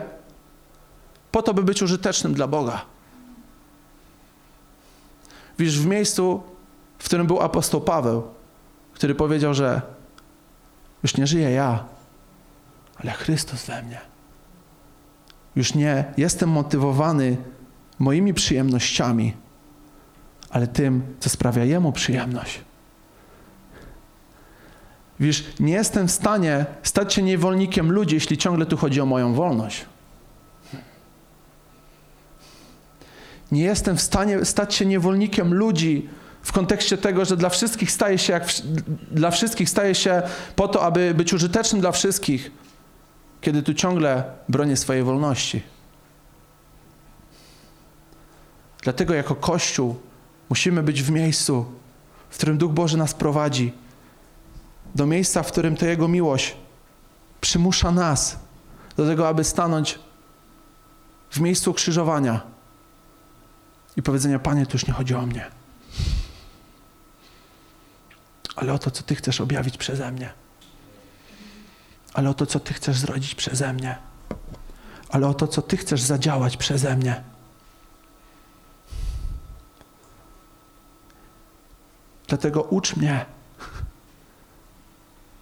po 1.32 1.42
to, 1.42 1.54
by 1.54 1.64
być 1.64 1.82
użytecznym 1.82 2.34
dla 2.34 2.48
Boga. 2.48 2.86
Widzisz, 5.60 5.80
w 5.80 5.86
miejscu, 5.86 6.44
w 7.00 7.06
którym 7.06 7.28
był 7.28 7.42
apostoł 7.42 7.82
Paweł, 7.82 8.24
który 8.94 9.16
powiedział, 9.16 9.54
że 9.54 9.82
już 11.04 11.18
nie 11.18 11.28
żyję 11.28 11.52
ja, 11.52 11.84
ale 12.98 13.12
Chrystus 13.12 13.66
we 13.66 13.84
mnie. 13.84 14.02
Już 15.56 15.74
nie 15.74 16.14
jestem 16.18 16.50
motywowany 16.50 17.38
moimi 18.00 18.34
przyjemnościami, 18.34 19.34
ale 20.50 20.68
tym, 20.68 21.16
co 21.20 21.30
sprawia 21.30 21.66
Jemu 21.66 21.92
przyjemność. 21.92 22.62
Wiesz, 25.22 25.46
nie 25.60 25.74
jestem 25.74 26.08
w 26.08 26.12
stanie 26.12 26.66
stać 26.84 27.14
się 27.14 27.22
niewolnikiem 27.22 27.92
ludzi, 27.92 28.16
jeśli 28.16 28.38
ciągle 28.38 28.66
tu 28.66 28.78
chodzi 28.78 29.02
o 29.02 29.06
moją 29.06 29.34
wolność. 29.34 29.86
Nie 33.52 33.64
jestem 33.64 33.98
w 33.98 34.02
stanie 34.02 34.46
stać 34.46 34.76
się 34.76 34.86
niewolnikiem 34.86 35.54
ludzi 35.54 36.10
w 36.42 36.52
kontekście 36.52 36.98
tego, 36.98 37.26
że 37.26 37.38
dla 37.38 37.50
wszystkich 37.50 37.92
staje 37.92 38.18
się 38.18 38.34
jak 38.34 38.44
dla 39.12 39.32
wszystkich 39.32 39.70
staje 39.70 39.96
się 39.96 40.22
po 40.56 40.68
to, 40.68 40.84
aby 40.84 41.14
być 41.14 41.34
użytecznym 41.34 41.82
dla 41.82 41.92
wszystkich, 41.92 42.52
kiedy 43.42 43.64
tu 43.64 43.74
ciągle 43.74 44.24
bronię 44.50 44.78
swojej 44.78 45.04
wolności. 45.04 45.62
Dlatego 48.84 49.14
jako 49.14 49.36
Kościół 49.36 49.96
musimy 50.50 50.84
być 50.84 51.04
w 51.04 51.12
miejscu, 51.12 51.66
w 52.30 52.38
którym 52.38 52.58
Duch 52.58 52.72
Boży 52.72 52.98
nas 52.98 53.14
prowadzi, 53.14 53.74
do 54.96 55.06
miejsca, 55.06 55.44
w 55.44 55.52
którym 55.52 55.78
to 55.78 55.86
Jego 55.86 56.08
miłość 56.08 56.56
przymusza 57.42 57.92
nas 57.92 58.40
do 58.98 59.08
tego, 59.08 59.28
aby 59.28 59.44
stanąć 59.44 60.00
w 61.32 61.40
miejscu 61.40 61.74
krzyżowania 61.74 62.42
i 63.98 64.04
powiedzenia: 64.04 64.40
Panie, 64.40 64.66
tu 64.66 64.74
już 64.74 64.88
nie 64.88 64.94
chodzi 64.94 65.16
o 65.16 65.26
mnie, 65.26 65.52
ale 68.56 68.74
o 68.74 68.80
to, 68.80 68.92
co 68.92 69.04
Ty 69.04 69.16
chcesz 69.16 69.42
objawić 69.42 69.78
przeze 69.78 70.12
mnie, 70.12 70.34
ale 72.14 72.30
o 72.30 72.34
to, 72.34 72.46
co 72.46 72.60
Ty 72.60 72.74
chcesz 72.74 72.98
zrodzić 72.98 73.36
przeze 73.36 73.74
mnie, 73.74 73.98
ale 75.10 75.28
o 75.28 75.34
to, 75.34 75.48
co 75.48 75.62
Ty 75.62 75.78
chcesz 75.78 76.02
zadziałać 76.02 76.58
przeze 76.58 76.96
mnie. 76.96 77.24
Dlatego 82.28 82.64
ucz 82.64 82.96
mnie 82.96 83.26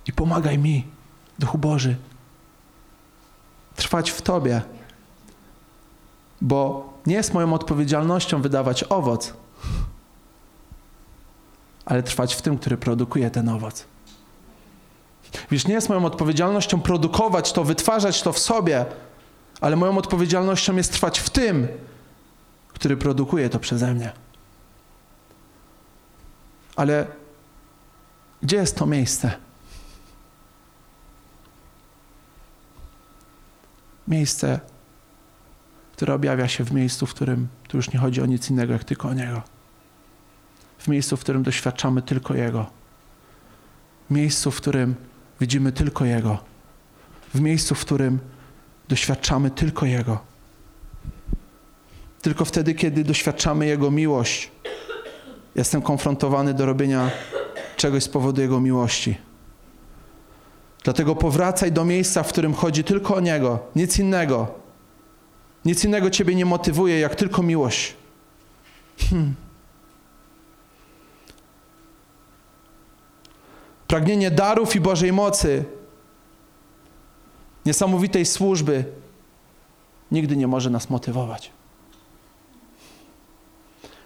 i 0.08 0.14
pomagaj 0.14 0.58
mi, 0.58 0.88
Duchu 1.40 1.58
Boży, 1.58 1.96
trwać 3.76 4.12
w 4.12 4.22
Tobie, 4.22 4.62
bo 6.42 6.90
nie 7.06 7.16
jest 7.16 7.34
moją 7.34 7.54
odpowiedzialnością 7.54 8.42
wydawać 8.42 8.84
owoc, 8.84 9.34
ale 11.86 12.04
trwać 12.04 12.36
w 12.36 12.42
tym, 12.42 12.58
który 12.58 12.78
produkuje 12.78 13.32
ten 13.32 13.50
owoc. 13.50 13.86
Wiesz, 15.52 15.68
nie 15.68 15.74
jest 15.74 15.90
moją 15.90 16.06
odpowiedzialnością 16.06 16.82
produkować 16.82 17.54
to, 17.54 17.64
wytwarzać 17.64 18.22
to 18.22 18.34
w 18.34 18.40
sobie, 18.40 18.86
ale 19.62 19.76
moją 19.76 19.98
odpowiedzialnością 19.98 20.76
jest 20.76 20.92
trwać 20.92 21.20
w 21.20 21.30
tym, 21.30 21.68
który 22.68 22.98
produkuje 22.98 23.50
to 23.50 23.60
przeze 23.60 23.94
mnie. 23.94 24.12
Ale 26.76 27.08
gdzie 28.42 28.58
jest 28.58 28.78
to 28.78 28.86
miejsce? 28.86 29.49
Miejsce, 34.10 34.60
które 35.94 36.14
objawia 36.14 36.48
się 36.48 36.64
w 36.64 36.72
miejscu, 36.72 37.06
w 37.06 37.14
którym 37.14 37.48
tu 37.68 37.78
już 37.78 37.92
nie 37.92 38.00
chodzi 38.00 38.22
o 38.22 38.26
nic 38.26 38.50
innego, 38.50 38.74
jak 38.74 38.84
tylko 38.84 39.10
o 39.10 39.14
Niego. 39.14 39.42
W 40.78 40.88
miejscu, 40.88 41.18
w 41.18 41.20
którym 41.20 41.44
doświadczamy 41.44 42.02
tylko 42.02 42.34
Jego. 42.34 42.66
Miejscu, 44.10 44.52
w 44.52 44.58
którym 44.58 44.96
widzimy 45.42 45.72
tylko 45.72 46.06
Jego. 46.06 46.38
W 47.34 47.42
miejscu, 47.42 47.76
w 47.76 47.82
którym 47.82 48.20
doświadczamy 48.88 49.52
tylko 49.52 49.86
Jego. 49.86 50.20
Tylko 52.22 52.46
wtedy, 52.46 52.74
kiedy 52.74 53.04
doświadczamy 53.04 53.66
Jego 53.66 53.92
miłość, 53.92 54.52
jestem 55.56 55.82
konfrontowany 55.82 56.54
do 56.54 56.66
robienia 56.66 57.12
czegoś 57.76 58.04
z 58.04 58.10
powodu 58.10 58.42
Jego 58.42 58.60
miłości. 58.60 59.29
Dlatego 60.84 61.16
powracaj 61.16 61.72
do 61.72 61.86
miejsca, 61.86 62.24
w 62.24 62.30
którym 62.30 62.54
chodzi 62.54 62.84
tylko 62.84 63.16
o 63.16 63.20
Niego, 63.20 63.60
nic 63.76 64.00
innego. 64.00 64.48
Nic 65.66 65.86
innego 65.86 66.10
Ciebie 66.10 66.36
nie 66.36 66.46
motywuje, 66.46 67.00
jak 67.00 67.16
tylko 67.16 67.44
miłość. 67.44 67.96
Hmm. 69.10 69.36
Pragnienie 73.88 74.32
darów 74.32 74.76
i 74.76 74.82
Bożej 74.82 75.14
mocy, 75.14 75.66
niesamowitej 77.66 78.26
służby, 78.26 78.86
nigdy 80.12 80.38
nie 80.38 80.48
może 80.48 80.70
nas 80.70 80.90
motywować. 80.90 81.52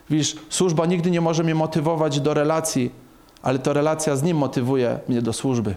Widzisz, 0.09 0.35
służba 0.49 0.85
nigdy 0.85 1.11
nie 1.11 1.21
może 1.21 1.43
mnie 1.43 1.55
motywować 1.55 2.19
do 2.19 2.33
relacji, 2.33 2.91
ale 3.41 3.59
to 3.59 3.73
relacja 3.73 4.15
z 4.15 4.23
Nim 4.23 4.37
motywuje 4.37 4.99
mnie 5.07 5.21
do 5.21 5.33
służby. 5.33 5.75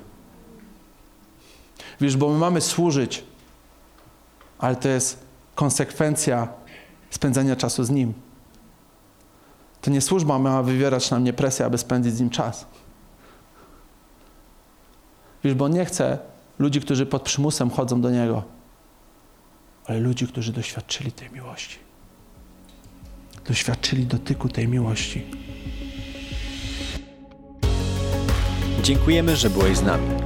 Wiesz, 2.00 2.16
bo 2.16 2.28
my 2.28 2.38
mamy 2.38 2.60
służyć, 2.60 3.24
ale 4.58 4.76
to 4.76 4.88
jest 4.88 5.26
konsekwencja 5.54 6.48
spędzania 7.10 7.56
czasu 7.56 7.84
z 7.84 7.90
Nim. 7.90 8.14
To 9.80 9.90
nie 9.90 10.00
służba 10.00 10.38
ma 10.38 10.62
wywierać 10.62 11.10
na 11.10 11.18
mnie 11.18 11.32
presję, 11.32 11.66
aby 11.66 11.78
spędzić 11.78 12.14
z 12.14 12.20
Nim 12.20 12.30
czas. 12.30 12.66
Wiesz, 15.44 15.54
bo 15.54 15.68
nie 15.68 15.84
chcę 15.84 16.18
ludzi, 16.58 16.80
którzy 16.80 17.06
pod 17.06 17.22
przymusem 17.22 17.70
chodzą 17.70 18.00
do 18.00 18.10
Niego, 18.10 18.42
ale 19.86 20.00
ludzi, 20.00 20.26
którzy 20.26 20.52
doświadczyli 20.52 21.12
tej 21.12 21.30
miłości. 21.30 21.78
Doświadczyli 23.48 24.06
dotyku 24.06 24.48
tej 24.48 24.68
miłości. 24.68 25.26
Dziękujemy, 28.82 29.36
że 29.36 29.50
byłeś 29.50 29.76
z 29.76 29.82
nami. 29.82 30.25